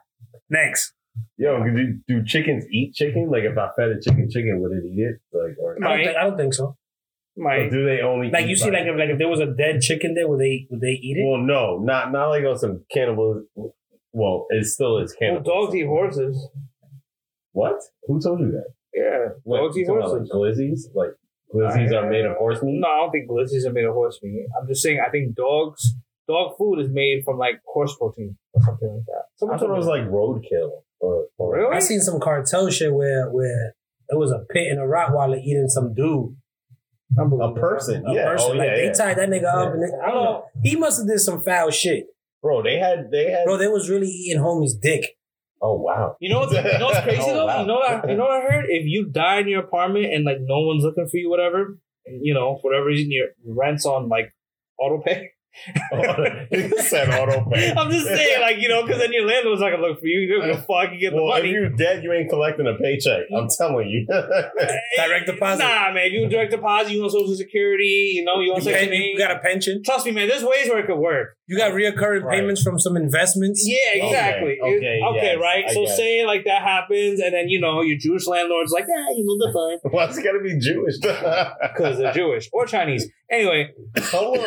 Next. 0.49 0.93
Yo, 1.38 1.64
could 1.64 1.78
you, 1.78 1.99
do 2.07 2.24
chickens 2.26 2.66
eat 2.72 2.93
chicken? 2.93 3.30
Like 3.32 3.43
if 3.43 3.57
I 3.57 3.70
fed 3.78 3.89
a 3.89 4.01
chicken 4.01 4.30
chicken, 4.30 4.59
would 4.61 4.72
it 4.72 4.84
eat 4.86 4.99
it? 4.99 5.20
Like 5.32 5.55
or, 5.61 5.76
I 5.76 5.80
don't, 5.80 5.84
Right. 5.84 6.05
think, 6.05 6.18
I 6.18 6.24
don't 6.24 6.38
think 6.38 6.53
so. 6.53 6.76
Or 7.38 7.43
My 7.43 7.69
do 7.69 7.86
they 7.86 8.01
only 8.01 8.29
Like 8.29 8.45
eat 8.45 8.49
you 8.49 8.55
see, 8.55 8.71
like 8.71 8.86
if 8.86 8.97
like 8.97 9.09
if 9.09 9.17
there 9.17 9.27
was 9.27 9.39
a 9.39 9.47
dead 9.47 9.81
chicken 9.81 10.13
there, 10.13 10.27
would 10.27 10.39
they 10.39 10.67
would 10.69 10.81
they 10.81 10.99
eat 11.01 11.17
it? 11.17 11.25
Well, 11.27 11.41
no, 11.41 11.79
not 11.79 12.11
not 12.11 12.29
like 12.29 12.43
on 12.45 12.57
some 12.57 12.84
cannibal. 12.91 13.43
Well, 14.11 14.45
it 14.49 14.65
still 14.65 14.99
is 14.99 15.15
well, 15.19 15.29
cannibal. 15.31 15.51
dogs 15.65 15.75
eat 15.75 15.86
horses. 15.88 16.47
What? 17.51 17.79
Who 18.07 18.19
told 18.21 18.39
you 18.39 18.51
that? 18.51 18.73
Yeah, 18.93 19.29
What, 19.43 19.57
dogs 19.57 19.77
eat 19.77 19.86
talking 19.86 20.01
about, 20.01 20.27
horses. 20.29 20.89
Like 20.93 21.09
glizzies? 21.09 21.09
Like 21.73 21.86
glizzies 21.88 21.93
are 21.95 22.09
made 22.09 22.25
of 22.25 22.38
horse 22.38 22.61
meat? 22.61 22.79
No, 22.79 22.88
I 22.88 22.97
don't 22.97 23.11
think 23.11 23.29
glizzies 23.29 23.65
are 23.65 23.73
made 23.73 23.86
of 23.86 23.93
horse 23.93 24.19
meat. 24.21 24.45
I'm 24.59 24.67
just 24.67 24.81
saying, 24.84 24.99
I 25.05 25.09
think 25.09 25.36
dogs, 25.36 25.95
dog 26.27 26.57
food 26.57 26.79
is 26.79 26.89
made 26.91 27.23
from 27.25 27.38
like 27.38 27.59
horse 27.65 27.95
protein 27.97 28.38
or 28.53 28.61
something 28.63 28.88
like 28.89 29.05
that. 29.07 29.23
I 29.23 29.29
Someone 29.38 29.57
thought 29.57 29.65
it 29.65 29.67
told 29.67 29.77
was 29.79 29.88
like 29.88 30.03
roadkill. 30.03 30.69
Or, 30.99 31.25
or 31.38 31.55
Really? 31.57 31.75
I 31.75 31.79
seen 31.79 31.99
some 32.01 32.19
cartel 32.19 32.69
shit 32.69 32.93
where 32.93 33.29
where 33.29 33.73
it 34.09 34.17
was 34.17 34.31
a 34.31 34.45
pit 34.51 34.67
and 34.71 34.79
a 34.79 34.84
Rottweiler 34.84 35.39
eating 35.41 35.67
some 35.69 35.93
dude. 35.93 36.36
A 37.18 37.22
Unbelievable. 37.22 37.59
person. 37.61 38.05
A 38.07 38.14
yeah. 38.14 38.26
person. 38.26 38.51
oh, 38.51 38.57
like 38.57 38.70
yeah, 38.70 38.76
they 38.76 38.86
yeah. 38.86 38.93
tied 38.93 39.18
that 39.18 39.30
nigga 39.30 39.45
up 39.53 39.74
and 39.74 39.84
they, 39.84 39.88
I 40.03 40.11
don't 40.11 40.24
know. 40.24 40.45
He 40.64 40.76
must 40.76 40.99
have 40.99 41.07
did 41.07 41.20
some 41.20 41.43
foul 41.43 41.72
shit. 41.72 42.05
Bro, 42.41 42.64
they 42.64 42.78
had 42.78 43.09
they 43.11 43.32
had. 43.32 43.45
Bro, 43.45 43.57
they 43.57 43.68
was 43.68 43.89
really 43.89 44.07
eating 44.07 44.41
homie's 44.41 44.76
dick. 44.76 45.16
oh 45.61 45.76
wow. 45.80 46.16
You 46.20 46.30
know 46.30 46.39
what's, 46.41 46.53
you 46.53 46.61
know 46.61 46.86
what's 46.88 46.99
crazy 47.03 47.22
Oh, 47.22 47.34
though? 47.34 47.45
wow. 47.45 47.61
You 47.61 47.68
know 47.68 47.76
what 47.76 48.05
I, 48.05 48.09
you 48.11 48.18
know 48.18 48.24
what 48.24 48.32
I 48.43 48.51
heard? 48.51 48.66
If 48.68 48.86
you 48.86 49.05
die 49.09 49.39
in 49.39 49.47
your 49.47 49.61
apartment 49.64 50.14
and 50.14 50.26
like 50.26 50.38
no 50.41 50.59
one's 50.61 50.84
looking 50.84 51.07
for 51.09 51.18
you, 51.18 51.30
whatever, 51.30 51.78
you 52.05 52.34
know, 52.34 52.57
for 52.61 52.72
whatever 52.72 52.88
reason 52.88 53.11
your 53.11 53.28
rent's 53.45 53.86
on 53.86 54.09
like 54.09 54.34
auto 54.80 55.01
pay. 55.01 55.30
You 56.51 56.82
said 56.82 57.10
auto 57.10 57.49
pay. 57.49 57.72
I'm 57.74 57.89
just 57.91 58.08
saying, 58.08 58.41
like, 58.41 58.58
you 58.60 58.70
know, 58.70 58.84
because 58.84 58.99
then 58.99 59.14
your 59.14 59.26
landlord's 59.28 59.62
not 59.62 59.70
gonna 59.72 59.84
look 59.88 59.99
for 59.99 60.08
you. 60.08 60.20
You 60.22 60.39
don't 60.39 60.47
give 60.47 60.60
a 60.60 60.62
fuck, 60.62 60.91
you 60.93 60.99
get 60.99 61.12
the 61.14 61.22
Well, 61.24 61.36
if 61.38 61.45
you're 61.45 61.70
dead, 61.70 62.04
you 62.04 62.12
ain't 62.12 62.30
collecting 62.30 62.68
a 62.68 62.76
paycheck. 62.82 63.24
I'm 63.36 63.47
telling 63.49 63.88
you. 63.89 64.06
Direct 64.97 65.26
deposit. 65.28 65.64
Nah, 65.64 65.91
man, 65.93 66.06
if 66.08 66.14
you 66.14 66.28
direct 66.30 66.51
deposit, 66.51 66.93
you 66.93 67.04
on 67.04 67.10
social 67.10 67.36
security, 67.36 68.14
you 68.16 68.24
know, 68.24 68.39
you 68.39 68.54
on 68.54 68.62
You, 68.64 68.72
pen- 68.72 68.91
you 68.93 69.18
got 69.18 69.32
a 69.32 69.39
pension. 69.39 69.82
Trust 69.84 70.06
me, 70.06 70.12
man, 70.12 70.28
there's 70.28 70.43
ways 70.43 70.70
where 70.70 70.80
it 70.80 70.86
could 70.88 70.97
work. 70.99 71.38
You 71.47 71.58
got 71.58 71.72
reoccurring 71.74 72.24
Right. 72.24 72.39
payments 72.39 72.62
from 72.64 72.80
some 72.80 72.95
investments. 72.95 73.66
Yeah, 73.68 74.04
exactly. 74.06 74.58
Okay, 74.62 74.99
It- 75.01 75.04
okay, 75.18 75.34
yes, 75.34 75.39
right. 75.41 75.66
I 75.68 75.74
So 75.74 75.86
guess. 75.86 75.97
say 75.97 76.26
like 76.26 76.45
that 76.45 76.62
happens, 76.62 77.20
and 77.20 77.34
then 77.34 77.49
you 77.49 77.60
know 77.60 77.82
your 77.82 77.97
Jewish 77.97 78.28
landlord's 78.28 78.72
like, 78.72 78.86
yeah, 78.88 79.10
you 79.16 79.24
know, 79.26 79.38
the 79.38 79.51
fine 79.82 79.91
Why 79.93 80.06
it's 80.06 80.18
gotta 80.20 80.39
be 80.39 80.58
Jewish? 80.60 80.97
because 81.01 81.97
they're 81.97 82.14
Jewish 82.14 82.49
or 82.54 82.66
Chinese. 82.66 83.10
Anyway, 83.34 83.71
Hold 84.11 84.38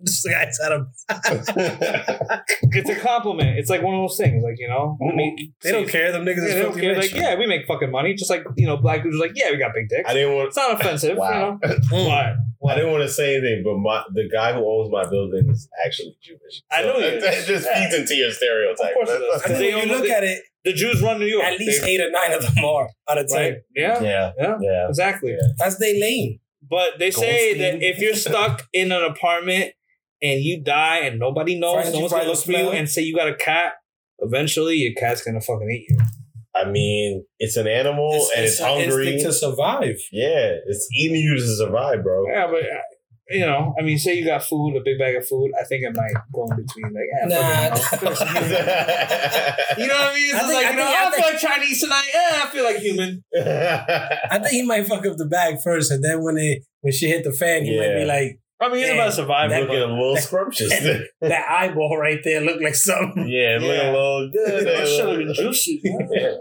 this 0.00 0.26
guy's 0.28 0.58
out 0.64 0.72
of. 0.72 0.86
it's 1.08 2.90
a 2.90 2.96
compliment. 2.96 3.58
It's 3.58 3.70
like 3.70 3.82
one 3.82 3.94
of 3.94 4.02
those 4.02 4.16
things, 4.18 4.42
like 4.44 4.56
you 4.58 4.68
know, 4.68 4.98
I 5.00 5.14
mean, 5.14 5.52
They 5.62 5.72
don't 5.72 5.88
care. 5.88 6.12
Them 6.12 6.24
niggas 6.24 6.46
Yeah, 6.48 6.54
they 6.54 6.62
don't 6.62 6.78
care. 6.78 6.94
rich. 6.96 7.12
Like, 7.12 7.20
yeah, 7.22 7.38
we 7.38 7.46
make 7.46 7.66
fucking 7.66 7.90
money. 7.90 8.14
Just 8.14 8.30
like 8.30 8.44
you 8.56 8.66
know, 8.66 8.76
black 8.76 9.02
dudes 9.02 9.16
are 9.16 9.20
like, 9.20 9.32
yeah, 9.34 9.50
we 9.50 9.56
got 9.58 9.72
big 9.74 9.88
dicks. 9.88 10.08
I 10.08 10.14
didn't 10.14 10.34
want. 10.34 10.48
It's 10.48 10.56
not 10.56 10.72
offensive, 10.80 11.16
Wow. 11.16 11.58
you 11.62 11.68
know. 11.68 11.76
Mm. 11.86 12.36
What? 12.58 12.72
I 12.72 12.76
didn't 12.76 12.90
want 12.90 13.02
to 13.04 13.08
say 13.08 13.36
anything, 13.36 13.62
but 13.64 13.76
my 13.78 14.02
the 14.14 14.28
guy 14.32 14.52
who 14.52 14.60
owns 14.60 14.90
my 14.90 15.08
building 15.08 15.48
is 15.50 15.68
actually 15.84 16.16
Jewish. 16.22 16.62
I 16.70 16.82
know 16.82 16.98
he 16.98 17.04
it, 17.04 17.14
is. 17.22 17.44
it 17.48 17.52
just 17.52 17.68
feeds 17.68 17.94
into 17.94 18.14
your 18.14 18.30
stereotype. 18.32 18.88
Of 18.90 18.94
course 18.94 19.10
it 19.10 19.18
does. 19.20 19.42
I 19.42 19.46
think 19.48 19.58
They 19.58 19.74
when 19.74 19.88
you 19.88 19.94
look 19.94 20.04
the- 20.04 20.16
at 20.16 20.24
it, 20.24 20.42
The 20.64 20.72
Jews 20.72 21.00
run 21.02 21.18
New 21.20 21.26
York. 21.26 21.44
at 21.44 21.58
least 21.60 21.82
They- 21.82 21.92
eight 21.94 22.00
or 22.00 22.10
nine 22.10 22.32
of 22.32 22.42
them 22.42 22.64
are 22.64 22.88
out 23.08 23.18
of 23.18 23.28
ten. 23.28 23.36
right? 23.38 23.54
Yeah, 23.74 24.02
yeah, 24.02 24.32
yeah, 24.38 24.54
yeah. 24.60 24.88
exactly. 24.88 25.30
Yeah. 25.32 25.48
That's 25.58 25.78
their 25.78 25.94
lane. 26.00 26.40
But 26.68 26.98
they 26.98 27.10
say 27.10 27.54
Goldstein. 27.54 27.80
that 27.80 27.86
if 27.86 27.98
you're 27.98 28.14
stuck 28.14 28.66
in 28.72 28.92
an 28.92 29.02
apartment 29.02 29.72
and 30.22 30.40
you 30.40 30.62
die 30.62 30.98
and 30.98 31.18
nobody 31.18 31.58
knows, 31.58 31.82
Find 31.82 31.94
no 31.94 32.00
one's 32.00 32.12
gonna 32.12 32.24
look 32.24 32.38
for 32.38 32.52
you, 32.52 32.70
and 32.70 32.88
say 32.88 33.02
you 33.02 33.14
got 33.14 33.28
a 33.28 33.34
cat, 33.36 33.74
eventually 34.18 34.76
your 34.76 34.94
cat's 34.94 35.22
gonna 35.22 35.40
fucking 35.40 35.70
eat 35.70 35.86
you. 35.88 35.98
I 36.54 36.64
mean, 36.68 37.24
it's 37.38 37.56
an 37.56 37.66
animal 37.66 38.12
and 38.34 38.46
it's, 38.46 38.60
an 38.60 38.66
hungry. 38.66 39.18
to 39.20 39.32
survive. 39.32 39.96
yeah, 40.10 40.54
it's 40.66 40.88
eating 40.98 41.20
you 41.20 41.36
to 41.36 41.56
survive, 41.56 42.02
bro. 42.02 42.24
Yeah, 42.28 42.46
but 42.46 42.62
uh, 42.62 42.80
you 43.28 43.40
know, 43.40 43.74
I 43.78 43.82
mean, 43.82 43.98
say 43.98 44.14
you 44.14 44.24
got 44.24 44.44
food, 44.44 44.76
a 44.76 44.80
big 44.84 44.98
bag 44.98 45.16
of 45.16 45.26
food. 45.26 45.50
I 45.60 45.64
think 45.64 45.82
it 45.84 45.94
might 45.96 46.14
go 46.32 46.44
in 46.50 46.56
between. 46.64 46.92
Like, 46.94 47.08
yeah, 47.12 47.68
Nah. 47.70 47.74
fuck 47.74 48.02
it. 48.02 49.78
you 49.78 49.86
know 49.88 49.94
what 49.94 50.12
I 50.12 50.14
mean? 50.14 50.30
It's 50.30 50.34
I 50.34 50.46
think- 50.46 50.54
like 50.54 50.66
I 50.66 50.70
you 50.70 50.76
know, 50.76 50.84
think- 50.84 50.96
I, 50.98 51.06
I 51.06 51.10
feel 51.10 51.26
like 51.32 51.38
Chinese 51.40 51.80
tonight. 51.82 52.10
Yeah, 52.14 52.42
I 52.44 52.46
feel 52.50 52.64
like 52.64 52.76
human. 52.76 53.24
I 53.36 54.38
think 54.38 54.50
he 54.52 54.62
might 54.62 54.86
fuck 54.86 55.04
up 55.06 55.16
the 55.16 55.26
bag 55.26 55.56
first, 55.62 55.90
and 55.90 56.02
then 56.04 56.22
when 56.22 56.36
they 56.36 56.62
when 56.82 56.92
she 56.92 57.08
hit 57.08 57.24
the 57.24 57.32
fan, 57.32 57.64
he 57.64 57.78
might 57.78 57.94
be 57.96 58.04
like 58.04 58.38
I 58.58 58.68
mean, 58.70 58.78
he's 58.84 58.90
about 58.90 59.06
to 59.06 59.12
survive. 59.12 59.50
That- 59.50 59.62
Looking 59.62 59.76
a 59.82 59.86
little 59.86 60.16
scrumptious. 60.16 60.70
that 61.20 61.44
eyeball 61.50 61.98
right 61.98 62.20
there 62.24 62.40
looked 62.40 62.62
like 62.62 62.74
something. 62.74 63.28
yeah, 63.28 63.58
looking 63.60 63.68
a 63.88 63.92
little. 63.92 64.30
That 64.32 64.86
should 64.88 65.08
have 65.10 65.18
been 65.18 65.34
juicy. 65.34 65.82
Yeah. 65.84 66.36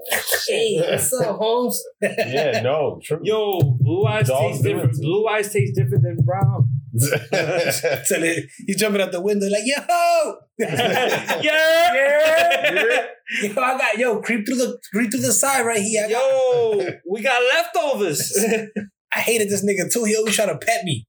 Hey, 0.48 0.80
what's 0.80 1.12
up, 1.14 1.36
Holmes? 1.38 1.84
yeah, 2.02 2.62
no, 2.62 3.02
true. 3.04 3.20
Yo, 3.24 3.60
blue 3.82 4.06
eyes 4.06 4.28
Dogs 4.30 4.54
taste 4.54 4.64
different. 4.64 4.94
too. 4.94 5.02
Blue 5.02 5.28
eyes 5.28 5.52
taste 5.52 5.76
different 5.76 6.04
than 6.04 6.18
brown. 6.24 6.70
Tell 7.32 8.24
it, 8.24 8.46
he's 8.66 8.78
jumping 8.78 9.02
out 9.02 9.12
the 9.12 9.22
window 9.22 9.48
like, 9.50 9.64
yo, 9.66 9.76
yeah. 10.58 11.42
yo, 13.42 13.50
I 13.52 13.78
got 13.78 13.98
yo, 13.98 14.22
creep 14.22 14.46
through 14.46 14.56
the 14.56 14.80
creep 14.94 15.12
through 15.12 15.22
the 15.22 15.34
side 15.34 15.66
right 15.66 15.82
here. 15.82 16.06
I, 16.06 16.12
got, 16.12 16.22
Yo, 16.22 16.88
we 17.10 17.22
got 17.22 17.42
leftovers. 17.42 18.46
I 19.14 19.20
hated 19.20 19.50
this 19.50 19.66
nigga 19.66 19.92
too. 19.92 20.06
He 20.06 20.16
always 20.16 20.36
try 20.36 20.46
to 20.46 20.58
pet 20.58 20.84
me. 20.84 21.06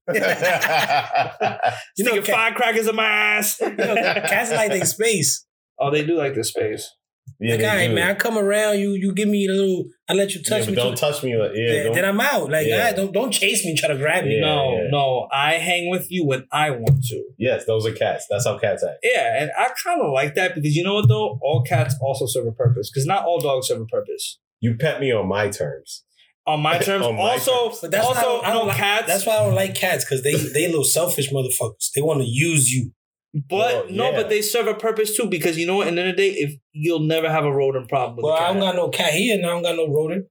you 1.97 2.03
know, 2.03 2.21
firecrackers 2.21 2.87
in 2.87 2.95
my 2.95 3.05
ass. 3.05 3.59
you 3.59 3.69
know, 3.71 3.95
cats 3.95 4.51
like 4.51 4.71
their 4.71 4.85
space. 4.85 5.45
oh, 5.79 5.91
they 5.91 6.05
do 6.05 6.17
like 6.17 6.33
this 6.33 6.49
space. 6.49 6.93
Yeah, 7.39 7.51
Like, 7.51 7.59
they 7.59 7.67
all 7.67 7.75
right, 7.75 7.87
do. 7.89 7.95
man, 7.95 8.07
I 8.09 8.13
come 8.15 8.37
around, 8.37 8.79
you 8.79 8.91
you 8.93 9.13
give 9.13 9.27
me 9.27 9.45
a 9.47 9.51
little, 9.51 9.85
I 10.09 10.13
let 10.13 10.33
you 10.33 10.41
touch 10.43 10.61
but 10.65 10.69
me. 10.69 10.75
don't 10.75 10.91
too. 10.91 10.95
touch 10.97 11.23
me. 11.23 11.35
Like, 11.35 11.51
yeah, 11.55 11.83
then, 11.83 11.91
then 11.93 12.05
I'm 12.05 12.19
out. 12.19 12.49
Like, 12.49 12.67
Yeah. 12.67 12.75
all 12.75 12.81
right, 12.83 12.95
don't 12.95 13.11
don't 13.11 13.31
chase 13.31 13.65
me, 13.65 13.75
try 13.75 13.89
to 13.89 13.97
grab 13.97 14.25
me. 14.25 14.35
Yeah, 14.35 14.41
no, 14.41 14.71
yeah. 14.77 14.87
no, 14.91 15.27
I 15.31 15.53
hang 15.53 15.89
with 15.89 16.11
you 16.11 16.25
when 16.25 16.45
I 16.51 16.71
want 16.71 17.03
to. 17.05 17.23
yes, 17.37 17.65
those 17.65 17.85
are 17.85 17.91
cats. 17.91 18.25
That's 18.29 18.45
how 18.45 18.57
cats 18.57 18.83
act. 18.83 18.99
Yeah, 19.03 19.41
and 19.41 19.51
I 19.57 19.69
kind 19.83 20.01
of 20.01 20.11
like 20.11 20.35
that 20.35 20.55
because 20.55 20.75
you 20.75 20.83
know 20.83 20.95
what 20.95 21.07
though, 21.07 21.37
all 21.41 21.63
cats 21.63 21.95
also 22.01 22.25
serve 22.27 22.47
a 22.47 22.51
purpose 22.51 22.89
because 22.89 23.05
not 23.05 23.25
all 23.25 23.39
dogs 23.39 23.67
serve 23.67 23.81
a 23.81 23.85
purpose. 23.85 24.39
You 24.59 24.75
pet 24.75 24.99
me 24.99 25.11
on 25.11 25.27
my 25.27 25.49
terms. 25.49 26.03
On 26.47 26.61
my 26.61 26.77
terms, 26.87 27.05
On 27.05 27.13
my 27.15 27.21
also, 27.33 27.65
terms. 27.67 27.79
But 27.81 27.91
that's 27.91 28.07
also 28.07 28.19
I 28.19 28.23
don't, 28.23 28.45
I 28.45 28.53
don't 28.53 28.61
no 28.63 28.67
like, 28.69 28.77
cats. 28.77 29.07
That's 29.07 29.25
why 29.25 29.35
I 29.37 29.43
don't 29.45 29.53
like 29.53 29.75
cats 29.75 30.05
because 30.05 30.23
they 30.23 30.33
they 30.35 30.65
little 30.67 30.83
selfish 30.85 31.29
motherfuckers. 31.31 31.91
They 31.93 32.01
want 32.01 32.21
to 32.21 32.25
use 32.27 32.71
you. 32.71 32.93
But 33.33 33.49
Well, 33.51 33.85
no, 33.89 34.09
yeah. 34.11 34.15
but 34.15 34.29
they 34.29 34.41
serve 34.41 34.67
a 34.67 34.73
purpose 34.73 35.15
too 35.15 35.27
because 35.27 35.57
you 35.57 35.67
know 35.67 35.75
what? 35.77 35.87
At 35.87 35.95
the 35.95 36.01
end 36.01 36.09
of 36.11 36.15
the 36.17 36.21
day, 36.21 36.35
if 36.37 36.55
you'll 36.71 37.01
never 37.01 37.29
have 37.29 37.43
a 37.45 37.51
rodent 37.51 37.87
problem 37.89 38.15
with 38.17 38.23
Well, 38.23 38.33
a 38.33 38.37
I 38.37 38.39
cat. 38.39 38.53
don't 38.53 38.59
got 38.61 38.75
no 38.75 38.89
cat 38.89 39.13
here, 39.13 39.35
and 39.35 39.45
I 39.45 39.49
don't 39.49 39.63
got 39.63 39.75
no 39.75 39.87
rodent. 39.87 40.25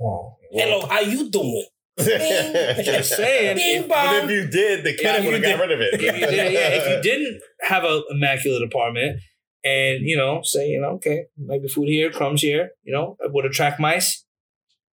Oh, 0.00 0.36
Hello, 0.52 0.86
how 0.86 1.00
you 1.00 1.30
doing? 1.30 1.66
just 1.98 3.16
saying. 3.16 3.56
Bing 3.56 3.82
if- 3.82 3.88
But 3.88 4.24
if 4.24 4.30
you 4.30 4.46
did, 4.48 4.84
the 4.84 4.96
cat 4.96 5.22
would 5.24 5.34
have 5.34 5.42
got 5.42 5.60
rid 5.60 5.72
of 5.72 5.80
it. 5.80 5.94
if 5.94 6.02
you 6.02 6.12
did, 6.12 6.52
yeah, 6.52 6.68
if 6.68 6.88
you 6.88 7.02
didn't 7.10 7.40
have 7.62 7.84
an 7.84 8.02
immaculate 8.10 8.62
apartment 8.62 9.20
and 9.64 10.00
you 10.02 10.16
know, 10.16 10.40
say, 10.42 10.68
you 10.68 10.80
know, 10.80 10.92
okay, 10.92 11.24
maybe 11.36 11.68
food 11.68 11.88
here, 11.88 12.10
crumbs 12.10 12.42
here, 12.42 12.70
you 12.82 12.92
know, 12.92 13.16
it 13.20 13.30
would 13.32 13.44
attract 13.44 13.78
mice. 13.80 14.24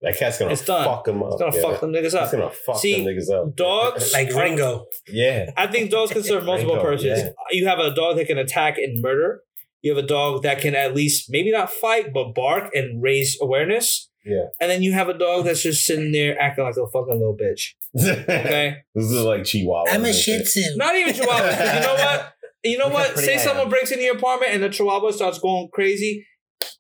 That 0.02 0.16
cat's 0.18 0.38
gonna 0.38 0.52
It's 0.52 0.64
done. 0.64 0.86
fuck 0.86 1.06
them 1.06 1.24
up. 1.24 1.34
It's 1.34 1.41
gonna 1.41 1.56
yeah. 1.56 1.62
fuck 1.62 1.82
them 1.82 1.91
niggas 1.91 2.06
It's 2.06 2.14
up. 2.14 2.32
gonna 2.32 2.52
fuck 2.52 2.78
See, 2.78 3.04
them 3.04 3.06
niggas 3.14 3.32
up. 3.32 3.56
Dogs 3.56 4.14
like 4.18 4.32
Ringo. 4.34 4.86
Yeah. 5.08 5.52
I 5.58 5.68
think 5.68 5.89
dogs 5.89 6.12
can 6.12 6.24
serve 6.24 6.43
multiple 6.52 6.76
Ringo, 6.76 6.89
purposes. 6.89 7.20
yeah. 7.20 7.30
You 7.52 7.68
have 7.68 7.80
a 7.80 7.93
dog 7.95 8.18
that 8.18 8.28
can 8.28 8.38
attack 8.38 8.78
and 8.78 9.02
murder. 9.02 9.41
You 9.82 9.95
have 9.95 10.04
a 10.04 10.08
dog 10.08 10.43
that 10.43 10.60
can 10.60 10.76
at 10.76 10.93
least 10.95 11.28
maybe 11.30 11.52
not 11.52 11.72
fight, 11.72 12.14
but 12.14 12.34
bark 12.36 12.70
and 12.76 13.02
raise 13.02 13.38
awareness. 13.41 14.10
Yeah. 14.26 14.45
And 14.60 14.70
then 14.70 14.84
you 14.84 14.91
have 14.93 15.08
a 15.08 15.18
dog 15.18 15.45
that's 15.45 15.64
just 15.64 15.86
sitting 15.86 16.12
there 16.12 16.39
acting 16.39 16.66
like 16.66 16.76
a 16.76 16.86
fucking 16.91 17.14
little 17.14 17.36
bitch. 17.39 17.74
Okay. 18.30 18.76
this 18.93 19.06
is 19.06 19.24
like 19.24 19.45
Chihuahua. 19.45 19.89
I'm 19.89 20.04
a 20.04 20.08
and 20.08 20.16
Shih 20.16 20.38
shit. 20.39 20.45
Tzu. 20.45 20.62
Not 20.76 20.95
even 20.95 21.14
chihuahuas. 21.14 21.58
'cause 21.58 21.74
you 21.76 21.80
know 21.82 21.95
what? 21.95 22.34
You 22.64 22.78
know 22.78 22.89
what? 22.89 23.18
Say 23.18 23.38
someone 23.38 23.66
am. 23.66 23.70
breaks 23.70 23.91
into 23.91 24.04
your 24.04 24.16
apartment 24.18 24.52
and 24.54 24.62
the 24.62 24.70
chihuahua 24.70 25.12
starts 25.12 25.39
going 25.39 25.70
crazy. 25.74 26.26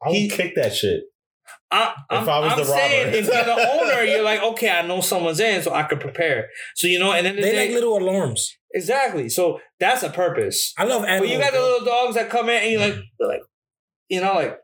I 0.05 0.09
would 0.09 0.15
He- 0.17 0.29
kick 0.29 0.55
that 0.55 0.75
shit. 0.75 1.01
I, 1.69 1.93
I'm, 2.09 2.23
If 2.23 2.29
I 2.29 2.39
was 2.39 2.55
the 2.55 2.63
saying 2.63 3.05
robber. 3.07 3.17
if 3.17 3.25
you're 3.25 3.43
the 3.43 3.69
owner, 3.81 4.03
you're 4.03 4.23
like, 4.23 4.41
okay, 4.41 4.69
I 4.69 4.87
know 4.87 5.01
someone's 5.01 5.39
in, 5.39 5.61
so 5.61 5.73
I 5.73 5.83
could 5.83 5.99
prepare. 5.99 6.47
So 6.75 6.87
you 6.87 6.97
know, 6.99 7.11
and 7.11 7.25
then 7.25 7.35
the 7.35 7.41
They 7.41 7.51
day, 7.51 7.65
like 7.67 7.75
little 7.75 7.97
alarms. 7.97 8.55
exactly. 8.73 9.27
So 9.29 9.59
that's 9.79 10.01
a 10.03 10.09
purpose. 10.09 10.73
I 10.77 10.85
love 10.85 11.03
animals. 11.03 11.29
But 11.29 11.35
you 11.35 11.39
got 11.41 11.51
the 11.53 11.59
little 11.61 11.85
dogs 11.85 12.15
that 12.15 12.29
come 12.29 12.47
in 12.49 12.61
and 12.63 12.71
you're 12.71 12.79
like, 12.79 12.95
like, 13.19 13.41
you 14.09 14.21
know, 14.21 14.33
like, 14.35 14.57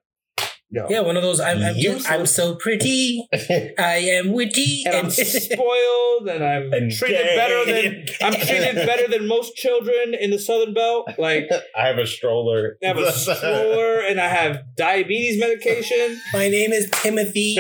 yo, 0.74 0.88
Yeah, 0.90 1.02
one 1.02 1.16
of 1.16 1.24
those. 1.24 1.40
I'm, 1.40 1.62
I'm, 1.62 1.76
just, 1.76 2.10
I'm 2.10 2.26
so 2.26 2.56
pretty. 2.56 3.28
I 3.34 3.98
am 4.18 4.34
witty. 4.34 4.84
and 4.86 4.96
I'm 4.96 5.10
spoiled 5.12 6.28
and 6.28 6.44
I'm 6.44 6.74
And 6.74 6.92
treated 6.92 7.24
gay. 7.24 7.36
better 7.36 7.66
than 7.66 8.06
I'm 8.22 8.34
treated 8.34 8.76
better 8.86 9.08
than 9.08 9.28
most 9.28 9.56
children 9.56 10.14
in 10.20 10.32
the 10.32 10.40
Southern 10.40 10.74
Belt. 10.74 11.08
Like 11.18 11.46
I 11.78 11.88
have 11.88 11.98
a 11.98 12.08
stroller. 12.08 12.78
I 12.84 12.88
have 12.88 12.98
a 12.98 13.12
stroller 13.12 14.00
and 14.02 14.20
I 14.20 14.28
have 14.28 14.58
diabetes 14.76 15.40
medication. 15.40 16.20
My 16.34 16.50
name 16.50 16.72
is 16.74 16.90
Timothy. 16.92 17.58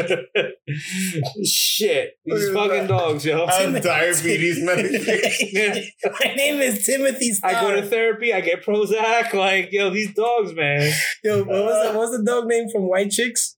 Shit, 1.45 2.17
these 2.25 2.49
fucking 2.51 2.87
dogs, 2.87 3.25
yo. 3.25 3.45
I 3.45 3.53
have 3.53 3.83
diabetes 3.83 4.63
medication. 4.63 5.85
My 6.03 6.33
name 6.35 6.61
is 6.61 6.85
Timothy 6.85 7.31
Star. 7.33 7.51
I 7.51 7.61
go 7.61 7.75
to 7.75 7.85
therapy. 7.87 8.33
I 8.33 8.41
get 8.41 8.63
Prozac. 8.65 9.33
Like, 9.33 9.69
yo, 9.71 9.89
these 9.89 10.13
dogs, 10.13 10.53
man. 10.55 10.91
Yo, 11.23 11.39
what 11.39 11.47
was, 11.47 11.87
the, 11.87 11.97
what 11.97 12.09
was 12.09 12.17
the 12.17 12.23
dog 12.25 12.47
name 12.47 12.69
from 12.69 12.83
White 12.89 13.02
Chicks? 13.09 13.57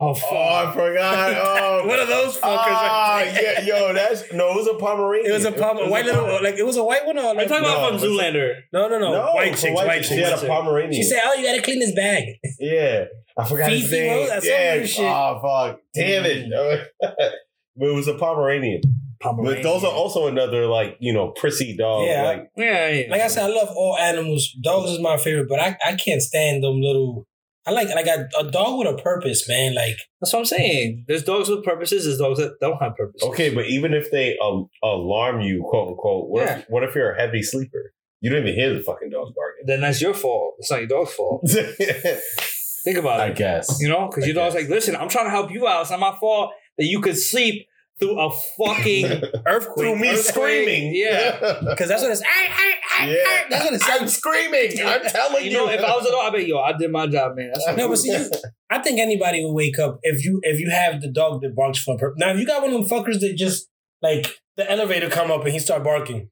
Oh 0.00 0.14
fuck. 0.14 0.28
Oh, 0.32 0.36
I 0.68 0.72
forgot. 0.74 1.32
Oh, 1.62 1.86
what 1.86 1.98
are 2.00 2.06
those 2.06 2.36
fuckers. 2.36 2.40
Ah, 2.42 3.16
right 3.22 3.38
yeah, 3.40 3.60
yo, 3.64 3.92
that's 3.92 4.32
no, 4.32 4.50
it 4.50 4.56
was 4.56 4.66
a 4.68 4.74
Pomeranian. 4.74 5.30
It 5.30 5.34
was 5.34 5.44
a 5.44 5.52
pom- 5.52 5.78
It 5.78 5.82
was 5.84 5.90
white 5.90 6.04
a 6.04 6.08
little, 6.08 6.24
Pomer- 6.24 6.42
like 6.42 6.54
it 6.56 6.66
was 6.66 6.76
a 6.76 6.84
white 6.84 7.06
one 7.06 7.18
or 7.18 7.22
Are 7.22 7.32
you 7.32 7.38
like, 7.38 7.48
talking 7.48 7.62
No, 7.62 7.76
about 7.88 8.00
from 8.00 8.08
a- 8.08 8.12
Zoolander? 8.12 8.54
no, 8.72 8.88
no, 8.88 8.98
no, 8.98 9.12
No, 9.12 9.32
white 9.34 9.56
chicks, 9.56 9.74
white 9.74 10.04
She 10.04 10.16
chicks. 10.16 10.28
had 10.30 10.42
a 10.42 10.46
Pomeranian. 10.46 10.92
She 10.92 11.02
said, 11.02 11.20
"Oh, 11.24 11.34
you 11.34 11.44
gotta 11.46 11.62
clean 11.62 11.78
this 11.80 11.94
bag." 11.94 12.24
Yeah, 12.58 13.04
I 13.38 13.48
forgot 13.48 13.70
his 13.70 13.82
Fifi, 13.88 14.00
name. 14.00 14.26
bro, 14.28 14.38
yeah, 14.42 14.84
shit. 14.86 15.04
oh 15.04 15.40
fuck, 15.42 15.80
damn 15.94 16.24
it. 16.24 16.50
but 17.00 17.88
it 17.88 17.94
was 17.94 18.08
a 18.08 18.14
Pomeranian. 18.14 18.80
But 19.22 19.62
those 19.62 19.84
are 19.84 19.92
also 19.92 20.26
another 20.26 20.66
like 20.66 20.96
you 21.00 21.12
know 21.12 21.28
prissy 21.30 21.76
dog. 21.76 22.06
Yeah. 22.08 22.22
Like 22.24 22.50
Yeah, 22.56 22.88
yeah. 22.88 23.10
Like 23.10 23.20
I 23.20 23.28
said, 23.28 23.44
I 23.44 23.54
love 23.54 23.68
all 23.70 23.96
animals. 23.98 24.50
Dogs 24.60 24.90
is 24.90 24.98
my 25.00 25.16
favorite, 25.16 25.48
but 25.48 25.60
I, 25.60 25.76
I 25.86 25.94
can't 25.94 26.20
stand 26.20 26.64
them 26.64 26.80
little. 26.80 27.26
I 27.66 27.70
like 27.70 27.88
like 27.94 28.06
a, 28.06 28.28
a 28.38 28.50
dog 28.50 28.78
with 28.78 28.88
a 28.88 29.00
purpose, 29.02 29.48
man. 29.48 29.74
Like 29.74 29.96
That's 30.20 30.32
what 30.32 30.40
I'm 30.40 30.44
saying. 30.46 31.04
There's 31.06 31.22
dogs 31.22 31.48
with 31.48 31.64
purposes. 31.64 32.04
There's 32.04 32.18
dogs 32.18 32.38
that 32.38 32.56
don't 32.60 32.78
have 32.82 32.96
purposes. 32.96 33.28
okay, 33.30 33.54
but 33.54 33.66
even 33.66 33.94
if 33.94 34.10
they 34.10 34.36
um, 34.44 34.68
alarm 34.82 35.40
you, 35.42 35.64
quote 35.68 35.88
unquote, 35.90 36.28
what 36.28 36.44
Yeah. 36.44 36.58
if 36.58 36.64
what 36.68 36.82
if 36.82 36.94
you're 36.94 37.12
a 37.12 37.20
heavy 37.20 37.42
sleeper? 37.42 37.94
You 38.20 38.30
don't 38.30 38.42
even 38.42 38.54
hear 38.54 38.72
the 38.74 38.80
fucking 38.80 39.10
dogs 39.10 39.32
barking. 39.34 39.66
Then 39.66 39.80
that's 39.80 40.00
your 40.00 40.14
fault. 40.14 40.54
It's 40.58 40.70
not 40.70 40.78
your 40.80 40.88
dog's 40.88 41.12
fault. 41.12 41.42
Think 42.84 42.98
about 42.98 43.20
I 43.20 43.26
it. 43.26 43.30
I 43.30 43.32
guess. 43.32 43.78
You 43.80 43.88
know, 43.88 44.08
because 44.08 44.24
I 44.24 44.26
your 44.28 44.34
dog's 44.34 44.54
guess. 44.54 44.62
like, 44.62 44.70
listen, 44.70 44.96
I'm 44.96 45.08
trying 45.08 45.26
to 45.26 45.30
help 45.30 45.50
you 45.52 45.66
out. 45.68 45.82
It's 45.82 45.90
not 45.90 46.00
my 46.00 46.16
fault 46.18 46.52
that 46.78 46.84
you 46.86 47.00
could 47.00 47.16
sleep 47.18 47.66
through 48.00 48.18
a 48.18 48.30
fucking 48.58 49.04
earthquake. 49.46 49.76
Through 49.76 49.96
me 49.96 50.08
Earthquake, 50.08 50.24
screaming. 50.24 50.92
yeah. 50.94 51.60
Because 51.68 51.88
that's 51.88 52.02
what 52.02 52.10
it's. 52.10 52.22
I, 52.22 52.26
I, 52.26 52.74
I, 53.00 53.06
yeah. 53.08 53.14
I, 53.16 53.44
that's 53.50 53.64
what 53.64 53.74
it 53.74 53.82
I'm 54.02 54.08
screaming. 54.08 54.70
I'm 54.84 55.02
telling 55.08 55.44
You 55.44 55.50
you. 55.50 55.56
know, 55.56 55.68
if 55.68 55.80
I 55.80 55.94
was 55.96 56.06
a 56.06 56.10
dog, 56.10 56.32
I 56.32 56.36
bet 56.36 56.46
yo, 56.46 56.58
I 56.58 56.72
did 56.76 56.90
my 56.90 57.06
job, 57.06 57.36
man. 57.36 57.50
That's 57.54 57.76
No, 57.76 57.88
but 57.88 57.96
see, 57.98 58.10
you- 58.12 58.30
I 58.70 58.78
think 58.80 58.98
anybody 58.98 59.44
would 59.44 59.52
wake 59.52 59.78
up 59.78 59.98
if 60.02 60.24
you 60.24 60.40
if 60.42 60.58
you 60.58 60.70
have 60.70 61.00
the 61.00 61.08
dog 61.10 61.42
that 61.42 61.54
barks 61.54 61.78
for 61.78 61.94
a 61.94 61.98
purpose. 61.98 62.18
Now, 62.18 62.30
if 62.30 62.38
you 62.40 62.46
got 62.46 62.62
one 62.62 62.72
of 62.72 62.80
them 62.80 62.88
fuckers 62.88 63.20
that 63.20 63.34
just 63.36 63.68
like 64.00 64.26
the 64.56 64.70
elevator 64.70 65.08
come 65.10 65.30
up 65.30 65.42
and 65.44 65.52
he 65.52 65.58
start 65.58 65.84
barking, 65.84 66.28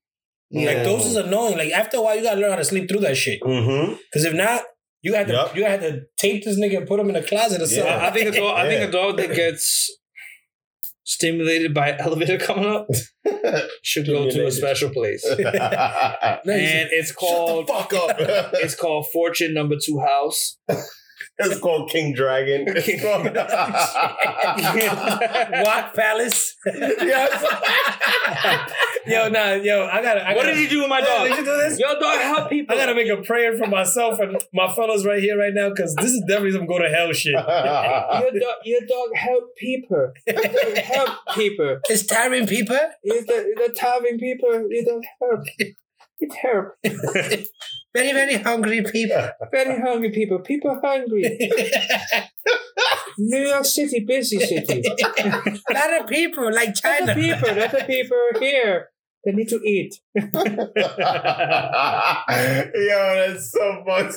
Yeah. 0.51 0.73
like 0.73 0.85
those 0.85 1.07
is 1.07 1.17
annoying. 1.17 1.57
Like 1.59 1.71
after 1.73 1.99
a 1.99 2.03
while, 2.03 2.17
you 2.17 2.23
gotta 2.23 2.41
learn 2.41 2.51
how 2.51 2.57
to 2.57 2.65
sleep 2.65 2.89
through 2.89 3.01
that 3.01 3.17
shit. 3.17 3.41
mm-hmm. 3.43 3.95
Because 4.11 4.25
if 4.25 4.35
not, 4.35 4.63
you 5.03 5.15
had 5.15 5.27
to 5.29 5.33
Yup. 5.35 5.57
you 5.57 5.65
had 5.65 5.81
to 5.83 6.03
tape 6.19 6.45
this 6.45 6.59
nigga 6.59 6.79
and 6.79 6.87
put 6.89 6.99
him 7.01 7.11
in 7.11 7.17
a 7.17 7.23
closet 7.23 7.63
or 7.63 7.67
something. 7.67 7.85
Yeah. 7.87 7.97
I 7.99 8.09
I 8.09 8.11
think 8.11 8.35
a 8.35 8.39
dog. 8.41 8.59
I 8.59 8.69
think 8.69 8.89
a 8.89 8.91
dog 8.93 9.17
that 9.19 9.35
gets 9.35 9.91
stimulated 11.11 11.75
by 11.75 11.97
elevator 11.99 12.39
coming 12.39 12.67
up 12.67 12.87
should 13.83 14.07
go 14.07 14.31
to 14.31 14.47
a 14.47 14.51
special 14.51 14.91
place, 14.91 15.25
No, 15.39 15.43
and 15.43 16.89
it's 16.93 17.09
Shut 17.09 17.17
called 17.17 17.67
the 17.67 17.73
fuck 17.73 17.93
up. 17.95 18.17
it's 18.55 18.77
called 18.77 19.07
Fortune 19.13 19.53
Number 19.53 19.75
Two 19.85 19.99
House. 19.99 20.57
It's 21.47 21.61
called 21.61 21.91
King 21.91 22.13
Dragon. 22.15 22.67
It's 22.77 23.03
called- 23.03 23.25
Watt 25.65 25.95
Palace. 25.95 26.57
yes. 26.67 27.45
yo, 29.07 29.29
nah, 29.29 29.53
yo, 29.53 29.87
I 29.87 30.03
gotta. 30.03 30.21
I 30.27 30.35
What 30.35 30.45
gotta, 30.45 30.55
did 30.55 30.63
you 30.63 30.69
do 30.69 30.81
with 30.81 30.89
my 30.89 31.01
dog? 31.01 31.29
Did 31.29 31.39
you 31.39 31.45
do 31.45 31.57
this? 31.57 31.79
Your 31.79 31.99
dog 31.99 32.19
help 32.21 32.51
people. 32.51 32.75
I 32.75 32.79
gotta 32.79 32.95
make 32.95 33.09
a 33.09 33.23
prayer 33.23 33.57
for 33.57 33.67
myself 33.67 34.19
and 34.21 34.37
my 34.53 34.73
fellows 34.73 35.05
right 35.07 35.23
here, 35.23 35.39
right 35.39 35.55
now, 35.55 35.69
because 35.71 35.95
this 35.97 36.11
is 36.11 36.23
definitely 36.27 36.53
some 36.53 36.67
go 36.67 36.79
to 36.79 36.89
hell 36.89 37.13
shit. 37.13 37.33
your 37.33 37.41
dog, 37.43 38.57
your 38.65 38.81
dog 38.89 39.09
help 39.15 39.57
people. 39.57 40.13
Help 40.77 41.11
people. 41.35 41.79
It's 41.89 42.05
tiring 42.07 42.47
people. 42.47 42.79
You're 43.05 43.23
the, 43.23 43.67
the 43.69 43.73
starving 43.75 44.19
people. 44.19 44.67
You 44.71 44.85
don't 44.85 45.07
help. 45.21 45.45
It 46.21 46.33
help. 46.35 46.77
Very, 47.93 48.13
very 48.13 48.37
hungry 48.37 48.85
people. 48.85 49.31
Very 49.51 49.81
hungry 49.81 50.13
people. 50.13 50.39
People 50.39 50.79
hungry. 50.81 51.25
New 53.19 53.49
York 53.49 53.65
City, 53.65 54.05
busy 54.07 54.39
city. 54.39 54.83
A 54.89 55.73
lot 55.75 56.01
of 56.01 56.07
people 56.07 56.53
like 56.55 56.73
China. 56.75 57.15
people, 57.17 57.49
lot 57.53 57.75
of 57.75 57.87
people 57.89 58.17
here. 58.39 58.91
They 59.25 59.33
need 59.33 59.49
to 59.49 59.57
eat. 59.57 59.97
Yo, 60.15 60.25
that's 62.29 63.51
so 63.53 63.83
much. 63.85 64.13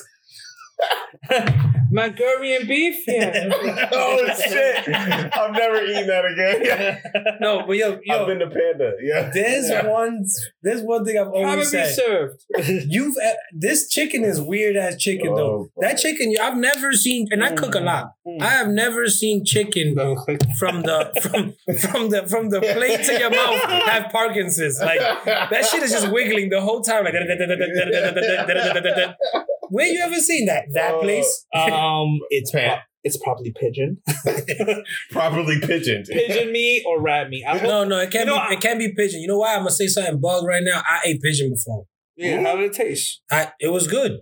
Mongolian 1.91 2.67
beef? 2.67 3.03
Yeah. 3.07 3.49
oh 3.93 4.27
shit! 4.35 4.87
I'm 5.33 5.53
never 5.53 5.83
eating 5.83 6.07
that 6.07 6.25
again. 6.25 7.37
No, 7.39 7.65
but 7.67 7.77
yo, 7.77 7.99
I've 8.09 8.27
been 8.27 8.39
to 8.39 8.47
Panda. 8.47 8.93
Yeah. 9.01 9.29
there's 9.33 9.69
one, 9.85 10.25
there's 10.63 10.81
one 10.81 11.05
thing 11.05 11.17
I've 11.19 11.27
Probably 11.27 11.43
always 11.45 11.69
said. 11.69 11.93
served. 11.93 12.43
You've 12.87 13.15
uh, 13.23 13.33
this 13.53 13.87
chicken 13.89 14.23
is 14.23 14.41
weird 14.41 14.75
ass 14.75 14.95
chicken 14.97 15.35
though. 15.35 15.69
Oh, 15.77 15.81
That 15.81 15.97
chicken, 15.97 16.33
I've 16.41 16.57
never 16.57 16.93
seen, 16.93 17.27
and 17.31 17.43
I 17.43 17.53
cook 17.53 17.75
a 17.75 17.79
lot. 17.79 18.13
I 18.41 18.47
have 18.47 18.69
never 18.69 19.07
seen 19.07 19.45
chicken 19.45 19.95
from 20.57 20.81
the 20.81 21.11
from 21.21 21.53
from 21.77 22.09
the 22.09 22.27
from 22.27 22.49
the 22.49 22.59
plate 22.61 23.03
to 23.05 23.19
your 23.19 23.29
mouth 23.29 23.61
have 23.85 24.11
Parkinson's. 24.11 24.79
Like 24.79 24.99
that 25.25 25.65
shit 25.65 25.83
is 25.83 25.91
just 25.91 26.11
wiggling 26.11 26.49
the 26.49 26.61
whole 26.61 26.81
time. 26.81 27.05
Like 27.05 27.13
where 29.73 29.87
you 29.87 30.01
ever 30.03 30.19
seen 30.29 30.45
that? 30.45 30.65
That 30.73 30.93
Oh. 30.95 31.01
place? 31.01 31.45
Um, 31.55 32.19
it's 32.29 32.51
Pat. 32.51 32.67
pro- 32.67 32.81
it's 33.05 33.17
probably 33.17 33.51
pigeon, 33.59 33.97
properly 35.11 35.59
pigeoned. 35.59 36.05
pigeon 36.09 36.51
me 36.51 36.83
or 36.87 37.01
rat 37.01 37.29
me? 37.29 37.43
I 37.45 37.57
hope. 37.57 37.63
No, 37.63 37.83
no, 37.83 37.97
it 37.99 38.11
can't 38.11 38.27
You 38.29 38.35
know, 38.35 38.47
be. 38.49 38.55
It 38.55 38.61
can't 38.61 38.79
be 38.79 38.93
pigeon. 38.93 39.19
You 39.21 39.27
know 39.27 39.39
why? 39.39 39.53
I'm 39.55 39.59
gonna 39.59 39.71
say 39.71 39.87
something 39.87 40.19
bug 40.21 40.45
right 40.45 40.63
now. 40.63 40.81
I 40.87 40.99
ate 41.05 41.21
pigeon 41.21 41.49
before. 41.53 41.85
Yeah, 42.15 42.41
how 42.43 42.55
did 42.55 42.65
it 42.71 42.73
taste? 42.73 43.21
I 43.31 43.51
it 43.59 43.69
was 43.69 43.87
good, 43.87 44.19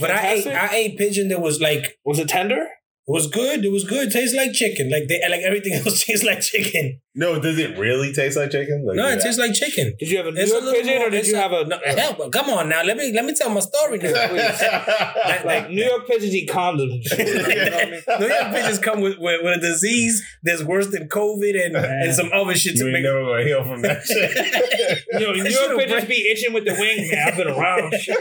but 0.00 0.10
I 0.10 0.32
ate 0.32 0.46
I 0.48 0.74
ate 0.74 0.98
pigeon 0.98 1.28
that 1.28 1.40
was 1.40 1.60
like 1.60 1.96
Was 2.04 2.18
it 2.18 2.28
tender? 2.28 2.66
It 3.08 3.12
was 3.12 3.26
good. 3.26 3.64
It 3.64 3.72
was 3.72 3.84
good. 3.84 4.10
Tastes 4.12 4.36
like 4.36 4.52
chicken. 4.52 4.90
Like 4.90 5.08
they 5.08 5.18
like 5.30 5.40
everything 5.40 5.72
else 5.86 6.04
tastes 6.04 6.24
like 6.24 6.40
chicken. 6.42 7.00
No, 7.14 7.40
does 7.40 7.58
it 7.58 7.76
really 7.76 8.12
taste 8.12 8.36
like 8.36 8.50
chicken? 8.52 8.84
Like, 8.86 8.96
No, 8.96 9.08
it 9.08 9.16
yeah. 9.16 9.22
tastes 9.22 9.40
like 9.40 9.52
chicken. 9.52 9.94
Did 9.98 10.08
you 10.10 10.18
have 10.18 10.26
a 10.26 10.30
New 10.30 10.40
It's 10.40 10.52
York 10.52 10.62
little 10.62 10.78
pigeon 10.80 10.98
more- 10.98 11.08
or 11.08 11.10
did 11.10 11.26
you 11.26 11.34
a- 11.34 11.40
have 11.40 11.50
a 11.52 11.64
No, 11.64 11.78
hell, 11.84 12.14
but 12.16 12.30
come 12.30 12.48
on 12.50 12.68
now. 12.68 12.84
Let 12.84 12.96
me 12.96 13.10
let 13.12 13.24
me 13.24 13.34
tell 13.34 13.50
my 13.50 13.58
story 13.60 13.98
now. 13.98 14.12
like, 15.26 15.44
like 15.44 15.70
New 15.70 15.84
York 15.84 16.06
pigeons 16.06 16.32
eat 16.34 16.48
condoms? 16.48 17.10
you 17.18 17.24
know 17.24 17.42
what 17.42 17.74
I 17.74 17.90
mean? 17.90 18.20
New 18.20 18.26
York 18.34 18.52
pigeons 18.52 18.78
come 18.78 19.00
with, 19.00 19.18
with, 19.18 19.42
with 19.42 19.56
a 19.56 19.60
disease 19.60 20.22
that's 20.44 20.62
worse 20.62 20.86
than 20.88 21.08
COVID 21.08 21.66
and, 21.66 21.76
and 21.76 22.14
some 22.14 22.30
other 22.32 22.54
shit 22.54 22.76
to 22.76 22.84
ain't 22.84 22.92
make. 22.92 23.02
never 23.02 23.24
gonna 23.24 23.42
heal 23.42 23.64
from 23.64 23.82
that 23.82 24.04
shit. 24.04 25.04
Yo, 25.20 25.32
New 25.32 25.38
York 25.42 25.48
shit'll 25.48 25.78
pigeons 25.78 26.04
break- 26.04 26.08
be 26.08 26.28
itching 26.30 26.52
with 26.52 26.66
the 26.66 26.74
wing, 26.74 27.10
man. 27.10 27.28
I've 27.28 27.36
been 27.36 27.48
around. 27.48 27.94
Shit. 27.94 28.16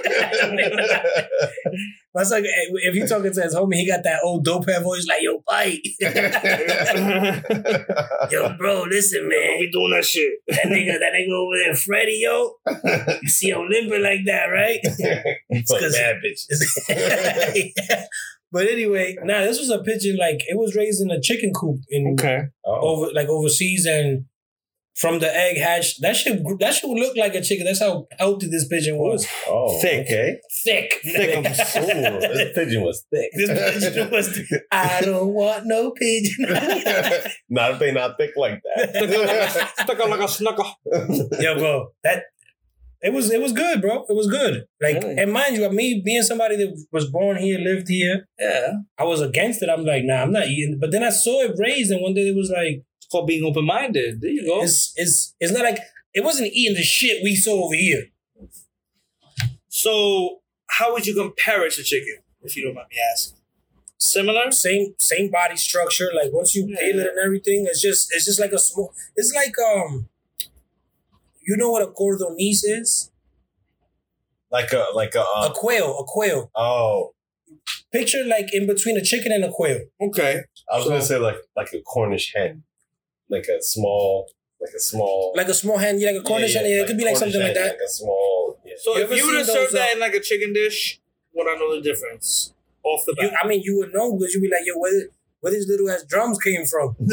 That's 2.13 2.31
like 2.31 2.45
eh, 2.45 2.71
if 2.87 2.95
you 2.95 3.05
talking 3.07 3.31
to 3.31 3.41
his 3.41 3.53
homie, 3.53 3.75
he 3.75 3.85
got 3.87 4.03
that 4.05 4.21
old 4.23 4.43
dope 4.43 4.67
head 4.77 4.83
voice 4.83 5.05
like, 5.07 5.21
"Yo, 5.21 5.41
bite, 5.47 5.81
yo, 8.31 8.55
bro, 8.57 8.83
listen, 8.83 9.27
man, 9.27 9.57
we 9.59 9.69
doing 9.71 9.91
that 9.91 10.05
shit. 10.05 10.33
that 10.47 10.65
nigga, 10.67 10.99
that 10.99 11.13
nigga 11.13 11.33
over 11.33 11.57
there, 11.63 11.75
Freddie, 11.75 12.21
yo, 12.23 12.53
you 13.21 13.29
see 13.29 13.49
him 13.49 13.67
limping 13.69 14.01
like 14.03 14.21
that, 14.25 14.45
right?" 14.45 14.79
Fuck 15.67 15.79
'cause- 15.79 15.93
bad 15.93 16.17
bitches. 16.23 16.59
but 18.51 18.67
anyway, 18.67 19.15
nah, 19.23 19.41
this 19.41 19.59
was 19.59 19.69
a 19.69 19.79
pigeon 19.83 20.17
like 20.17 20.39
it 20.47 20.57
was 20.57 20.75
raised 20.75 21.01
in 21.01 21.11
a 21.11 21.21
chicken 21.21 21.51
coop 21.53 21.79
in 21.89 22.15
Okay. 22.19 22.43
Oh. 22.65 22.79
over 23.03 23.11
like 23.13 23.27
overseas 23.29 23.85
and 23.85 24.25
from 24.97 25.19
the 25.19 25.35
egg 25.35 25.57
hatch. 25.57 25.99
That 25.99 26.15
shit 26.15 26.41
that 26.59 26.73
shit 26.73 26.89
would 26.89 26.99
look 26.99 27.15
like 27.15 27.35
a 27.35 27.41
chicken. 27.41 27.65
That's 27.65 27.79
how 27.79 28.07
healthy 28.17 28.47
this 28.47 28.67
pigeon 28.67 28.95
oh, 28.99 29.11
was. 29.11 29.27
Oh, 29.47 29.79
Thick. 29.81 30.05
Okay. 30.05 30.39
Thick. 30.65 30.99
Thick 31.03 31.35
'em. 31.37 31.45
Ooh, 31.45 32.19
this 32.33 32.51
pigeon 32.55 32.83
was 32.83 33.05
thick. 33.11 33.29
This 33.35 33.49
pigeon 33.83 34.09
was 34.17 34.37
Thick. 34.37 34.61
I 34.71 35.01
don't 35.01 35.33
want 35.33 35.63
no 35.65 35.91
pigeon. 35.91 36.47
not 37.49 37.71
if 37.71 37.79
they 37.79 37.91
not 37.91 38.17
thick 38.17 38.31
like 38.35 38.61
that. 38.75 39.71
Stuck 39.77 39.99
out 39.99 40.09
like 40.09 40.19
a 40.19 40.23
snucker. 40.23 40.69
Yo, 41.41 41.57
bro, 41.57 41.87
that 42.03 42.23
It 43.01 43.13
was 43.13 43.31
it 43.31 43.39
was 43.39 43.53
good, 43.53 43.81
bro. 43.81 44.05
It 44.09 44.15
was 44.15 44.27
good. 44.27 44.65
Like, 44.81 45.03
Really? 45.03 45.17
and 45.19 45.31
mind 45.31 45.55
you, 45.57 45.69
me 45.69 46.01
being 46.03 46.23
somebody 46.23 46.55
that 46.57 46.75
was 46.91 47.05
born 47.09 47.37
here, 47.37 47.59
lived 47.59 47.87
here, 47.87 48.27
Yeah. 48.39 48.71
I 48.97 49.03
was 49.03 49.21
against 49.21 49.61
it. 49.61 49.69
I'm 49.69 49.85
like, 49.85 50.03
nah, 50.03 50.23
I'm 50.23 50.31
not 50.31 50.47
eating. 50.47 50.79
But 50.81 50.91
then 50.91 51.03
I 51.03 51.11
saw 51.11 51.43
it 51.43 51.53
raised, 51.59 51.91
and 51.91 52.01
one 52.01 52.15
day 52.15 52.27
it 52.27 52.35
was 52.35 52.49
like, 52.49 52.81
It's 53.07 53.11
called 53.13 53.27
being 53.27 53.45
open 53.45 53.63
minded. 53.65 54.19
There 54.19 54.29
you 54.29 54.45
go. 54.45 54.63
it's 54.63 54.91
it's 54.97 55.33
it's 55.39 55.53
not 55.53 55.63
like 55.63 55.79
it 56.13 56.25
wasn't 56.25 56.51
eating 56.51 56.75
the 56.75 56.83
shit 56.83 57.23
we 57.23 57.35
saw 57.37 57.63
over 57.65 57.75
here. 57.75 58.07
So, 59.69 60.39
how 60.69 60.91
would 60.93 61.05
you 61.07 61.13
compare 61.15 61.65
it 61.65 61.73
to 61.73 61.83
chicken, 61.83 62.17
if 62.41 62.55
you 62.57 62.65
don't 62.65 62.73
mind 62.75 62.87
me 62.91 62.97
asking? 63.13 63.37
Similar? 63.97 64.51
Same 64.51 64.93
same 64.97 65.31
body 65.31 65.55
structure. 65.55 66.09
Like 66.13 66.33
once 66.33 66.53
you 66.53 66.67
Yeah. 66.67 66.79
peel 66.79 66.99
it 66.99 67.07
and 67.07 67.19
everything, 67.19 67.65
it's 67.67 67.81
just 67.81 68.09
it's 68.13 68.25
just 68.25 68.39
like 68.39 68.51
a 68.51 68.59
small. 68.59 68.93
It's 69.15 69.33
like 69.33 69.53
um, 69.59 70.09
you 71.41 71.55
know 71.57 71.71
what 71.71 71.81
a 71.83 71.87
codorniz 71.87 72.59
is? 72.63 73.09
Like 74.51 74.71
a 74.73 74.85
like 74.93 75.15
a 75.15 75.19
A 75.21 75.47
uh, 75.47 75.53
quail, 75.53 75.97
a 75.99 76.03
quail. 76.05 76.51
oh. 76.55 77.13
Picture 77.91 78.23
like 78.25 78.53
in 78.53 78.67
between 78.67 78.97
a 78.97 79.01
chicken 79.03 79.31
and 79.31 79.43
a 79.45 79.49
quail. 79.51 79.79
Okay. 80.01 80.41
I 80.71 80.75
was 80.75 80.83
So- 80.83 80.89
gonna 80.89 81.01
say 81.01 81.17
like 81.17 81.37
like 81.55 81.71
a 81.73 81.81
Cornish 81.81 82.33
hen, 82.35 82.63
like 83.29 83.45
a 83.47 83.61
small 83.61 84.29
like 84.59 84.73
a 84.75 84.79
small 84.79 85.33
Like 85.35 85.47
a 85.49 85.53
small 85.53 85.77
hand, 85.77 86.01
yeah, 86.01 86.11
like 86.11 86.21
a 86.21 86.23
Cornish 86.23 86.53
hen. 86.55 86.65
Yeah, 86.65 86.81
it 86.81 86.87
could 86.87 86.97
be 86.97 87.05
like 87.05 87.13
Cornish 87.15 87.33
something 87.33 87.41
like 87.47 87.53
that. 87.53 87.71
Like 87.73 87.79
a 87.85 87.89
small. 87.89 88.59
Yeah. 88.65 88.73
So, 88.79 88.97
You 88.97 89.03
if 89.03 89.11
you 89.17 89.27
were 89.27 89.37
to 89.39 89.45
seen 89.45 89.55
serve 89.55 89.71
that 89.73 89.89
uh, 89.89 89.93
in 89.93 89.99
like 89.99 90.13
a 90.15 90.19
chicken 90.19 90.51
dish, 90.53 90.99
would 91.33 91.47
I 91.47 91.55
know 91.59 91.75
the 91.75 91.81
difference? 91.81 92.53
Off 92.83 93.05
the 93.05 93.15
You, 93.19 93.29
bat. 93.29 93.39
I 93.43 93.47
mean, 93.47 93.61
you 93.63 93.77
would 93.77 93.93
know 93.93 94.15
because 94.17 94.33
you'd 94.33 94.41
be 94.41 94.49
like, 94.49 94.65
yo, 94.65 94.73
where, 94.77 95.09
where 95.41 95.53
these 95.53 95.67
little 95.67 95.89
ass 95.91 96.03
drums 96.07 96.39
came 96.39 96.65
from? 96.65 96.95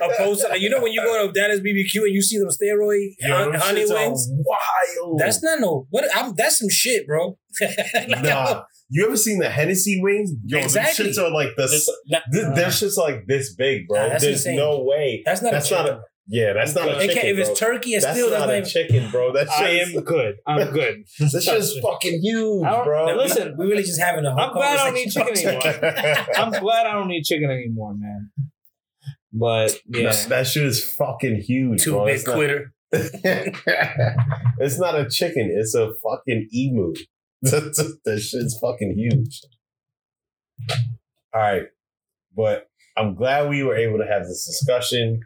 Opposed 0.00 0.46
to, 0.48 0.58
you 0.58 0.70
know, 0.70 0.80
when 0.80 0.92
you 0.92 1.02
go 1.02 1.26
to 1.26 1.32
Dallas 1.32 1.60
BBQ 1.60 2.02
and 2.04 2.14
you 2.14 2.22
see 2.22 2.38
them 2.38 2.48
steroid 2.48 3.14
Yo, 3.18 3.34
hon- 3.36 3.54
honey 3.54 3.84
wings, 3.86 4.28
Wild. 4.30 5.18
that's 5.18 5.42
not 5.42 5.60
no. 5.60 5.86
What? 5.90 6.04
I'm, 6.14 6.34
that's 6.34 6.58
some 6.60 6.68
shit, 6.70 7.06
bro. 7.06 7.36
Like, 7.60 8.22
nah. 8.22 8.62
You 8.94 9.06
ever 9.06 9.16
seen 9.16 9.38
the 9.38 9.48
Hennessy 9.48 10.00
wings? 10.02 10.32
Yo, 10.44 10.58
Exactly. 10.58 11.04
them 11.06 11.12
shits 11.14 11.18
are 11.22 11.30
like. 11.30 11.48
This- 11.56 11.88
nah, 12.08 12.18
Th- 12.30 12.44
nah. 12.44 12.54
their 12.54 12.66
shits 12.68 12.98
are 12.98 13.10
like 13.10 13.26
this 13.26 13.54
big, 13.54 13.88
bro. 13.88 13.98
Nah, 14.02 14.08
that's 14.10 14.22
There's 14.22 14.36
insane. 14.46 14.56
no 14.56 14.82
way. 14.84 15.22
That's 15.24 15.40
not 15.40 15.52
That's 15.52 15.70
a 15.70 15.74
not 15.74 15.82
chicken. 15.86 15.98
a. 15.98 16.02
Yeah, 16.28 16.52
that's 16.52 16.74
not 16.74 16.88
a 16.88 17.06
chicken. 17.06 17.26
if 17.26 17.38
it's 17.38 17.48
bro. 17.48 17.56
turkey, 17.72 17.94
it's 17.94 18.04
that's 18.04 18.16
still 18.18 18.30
not 18.30 18.46
that's 18.46 18.50
a 18.50 18.54
like, 18.54 18.88
chicken, 18.88 19.10
bro. 19.10 19.32
That 19.32 19.48
I 19.50 19.70
am 19.80 19.92
good. 20.04 20.36
I'm 20.46 20.70
good. 20.78 21.04
This 21.18 21.42
shit's 21.44 21.78
fucking 21.82 22.20
huge, 22.22 22.62
bro. 22.62 23.06
now 23.06 23.16
listen, 23.16 23.56
we 23.58 23.66
really 23.66 23.82
just 23.82 23.98
having 24.00 24.24
a 24.26 24.30
I'm 24.30 24.52
glad 24.52 24.78
I 24.78 24.84
don't 24.90 24.96
eat 24.98 25.10
chicken 25.10 25.36
anymore. 25.36 26.24
I'm 26.36 26.50
glad 26.62 26.86
I 26.86 26.92
don't 26.92 27.10
eat 27.10 27.24
chicken 27.24 27.50
anymore, 27.50 27.94
man. 27.96 28.30
But 29.32 29.74
yeah, 29.88 30.10
that, 30.12 30.26
that 30.28 30.46
shit 30.46 30.64
is 30.64 30.94
fucking 30.96 31.36
huge, 31.40 31.82
Two 31.82 31.92
bro. 31.92 32.04
big 32.06 32.24
quitter. 32.24 32.72
it's 32.92 34.78
not 34.78 34.94
a 34.98 35.08
chicken. 35.08 35.50
It's 35.58 35.74
a 35.74 35.92
fucking 36.02 36.48
emu. 36.54 36.92
that 38.04 38.20
shit's 38.20 38.58
fucking 38.60 38.94
huge. 38.96 39.40
All 41.34 41.40
right, 41.40 41.64
but 42.36 42.68
I'm 42.96 43.14
glad 43.14 43.48
we 43.48 43.62
were 43.62 43.74
able 43.76 43.98
to 43.98 44.06
have 44.06 44.22
this 44.26 44.46
discussion. 44.46 45.20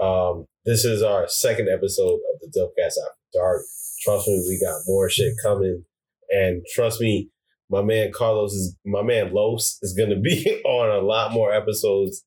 Um, 0.00 0.46
this 0.64 0.84
is 0.84 1.02
our 1.02 1.28
second 1.28 1.68
episode 1.68 2.14
of 2.14 2.40
the 2.40 2.48
DilfCast 2.58 2.86
After 2.88 3.18
Dark. 3.32 3.62
Trust 4.02 4.28
me, 4.28 4.44
we 4.48 4.60
got 4.60 4.80
more 4.86 5.08
shit 5.08 5.34
coming, 5.42 5.84
and 6.30 6.62
trust 6.74 7.00
me, 7.00 7.30
my 7.70 7.80
man 7.82 8.12
Carlos 8.12 8.52
is 8.52 8.76
my 8.84 9.02
man 9.02 9.32
Los 9.32 9.78
is 9.82 9.94
gonna 9.94 10.18
be 10.20 10.60
on 10.64 10.90
a 10.90 11.04
lot 11.06 11.32
more 11.32 11.52
episodes, 11.54 12.24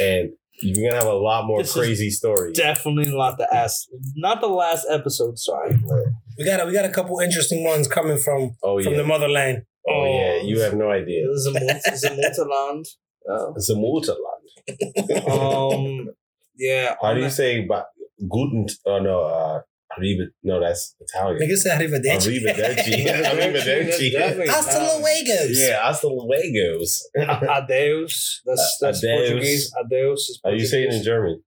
and 0.00 0.30
you're 0.62 0.88
gonna 0.90 1.02
have 1.02 1.12
a 1.12 1.16
lot 1.18 1.44
more 1.44 1.62
This 1.62 1.74
crazy 1.74 2.10
stories. 2.10 2.56
definitely 2.56 3.14
not 3.14 3.36
the 3.36 3.52
ass. 3.54 3.86
Not 4.16 4.40
the 4.40 4.48
last 4.48 4.86
episode. 4.88 5.38
Sorry. 5.38 5.76
We 6.38 6.44
got 6.44 6.60
a, 6.60 6.66
we 6.66 6.72
got 6.72 6.84
a 6.84 6.90
couple 6.90 7.18
interesting 7.20 7.64
ones 7.64 7.88
coming 7.88 8.16
from 8.18 8.56
Oh 8.62 8.80
from 8.82 8.92
yeah, 8.92 8.98
the 8.98 9.04
motherland. 9.04 9.62
oh 9.88 10.04
yeah, 10.04 10.42
you 10.42 10.60
have 10.60 10.74
no 10.74 10.90
idea. 10.90 11.26
This 11.28 11.40
is 11.42 11.46
a 11.46 11.52
mult- 11.52 11.82
this 11.84 12.04
is 12.04 12.04
a 12.04 12.14
multiland. 12.14 12.86
It's 13.56 13.68
a 13.68 13.76
multiland. 13.76 14.44
um, 15.30 16.08
yeah. 16.56 16.94
How 17.02 17.14
do 17.14 17.20
you 17.20 17.30
say 17.30 17.66
ba- 17.66 17.86
guten? 18.28 18.66
Oh 18.86 18.98
no, 19.00 19.20
uh, 19.24 19.60
arriva. 19.98 20.26
No, 20.42 20.60
that's 20.60 20.94
Italian. 21.00 21.40
Nigga 21.40 21.56
said 21.56 21.78
arrivederci. 21.80 22.40
Arrivederci. 22.40 23.04
That's 23.04 23.28
Arrivederci. 23.34 24.12
definitely 24.12 24.46
Hasta 24.48 24.70
Italian. 24.80 25.00
luego. 25.02 25.38
Yeah, 25.50 25.82
hasta 25.82 26.06
luego. 26.08 26.84
Adeus. 27.56 28.40
That's 28.46 28.78
that's 28.80 29.04
Adeus. 29.04 29.30
Portuguese. 29.30 29.72
Adeus 29.84 30.20
is 30.30 30.40
Are 30.44 30.52
you 30.54 30.66
saying 30.66 30.88
it 30.88 30.94
in 30.94 31.02
German? 31.02 31.42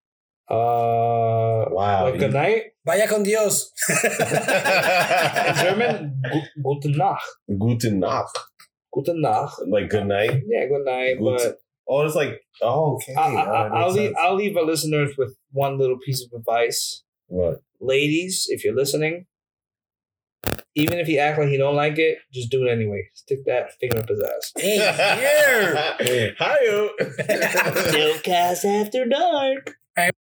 Uh, 0.51 1.65
Wow. 1.71 2.03
like 2.09 2.19
good 2.19 2.33
night. 2.33 2.63
Vaya 2.85 3.07
con 3.07 3.23
Dios. 3.23 3.71
In 3.89 3.95
German, 5.63 6.21
gu- 6.31 6.61
gute 6.63 6.89
Nacht. 6.97 7.25
Guten 7.47 7.99
Nacht. 7.99 8.37
Gute 8.91 9.13
Nacht. 9.15 9.61
Like 9.67 9.89
good 9.89 10.07
night. 10.07 10.41
Yeah, 10.47 10.65
good 10.67 10.83
night. 10.85 11.17
Gut- 11.19 11.37
But 11.37 11.57
Oh, 11.87 12.05
it's 12.05 12.15
like 12.15 12.41
oh 12.61 12.95
okay. 12.95 13.13
I, 13.15 13.27
I, 13.27 13.33
that 13.33 13.71
I'll 13.73 13.87
makes 13.87 13.97
leave. 13.99 14.13
I'll 14.19 14.35
leave 14.35 14.55
our 14.57 14.63
listeners 14.65 15.11
with 15.17 15.35
one 15.51 15.77
little 15.77 15.97
piece 16.05 16.21
of 16.23 16.31
advice. 16.37 17.03
What? 17.27 17.61
Ladies, 17.79 18.45
if 18.49 18.63
you're 18.63 18.75
listening, 18.75 19.25
even 20.75 20.99
if 20.99 21.07
you 21.09 21.17
act 21.19 21.39
like 21.39 21.49
you 21.49 21.57
don't 21.57 21.75
like 21.75 21.97
it, 21.97 22.19
just 22.31 22.49
do 22.51 22.65
it 22.65 22.69
anyway. 22.71 23.09
Stick 23.13 23.43
that 23.45 23.71
finger 23.79 23.99
up 23.99 24.07
his 24.09 24.21
ass. 24.23 24.51
Hey, 24.61 24.77
yeah. 24.77 26.31
Hi. 26.39 28.19
Cast 28.23 28.65
after 28.65 29.05
dark. 29.05 29.75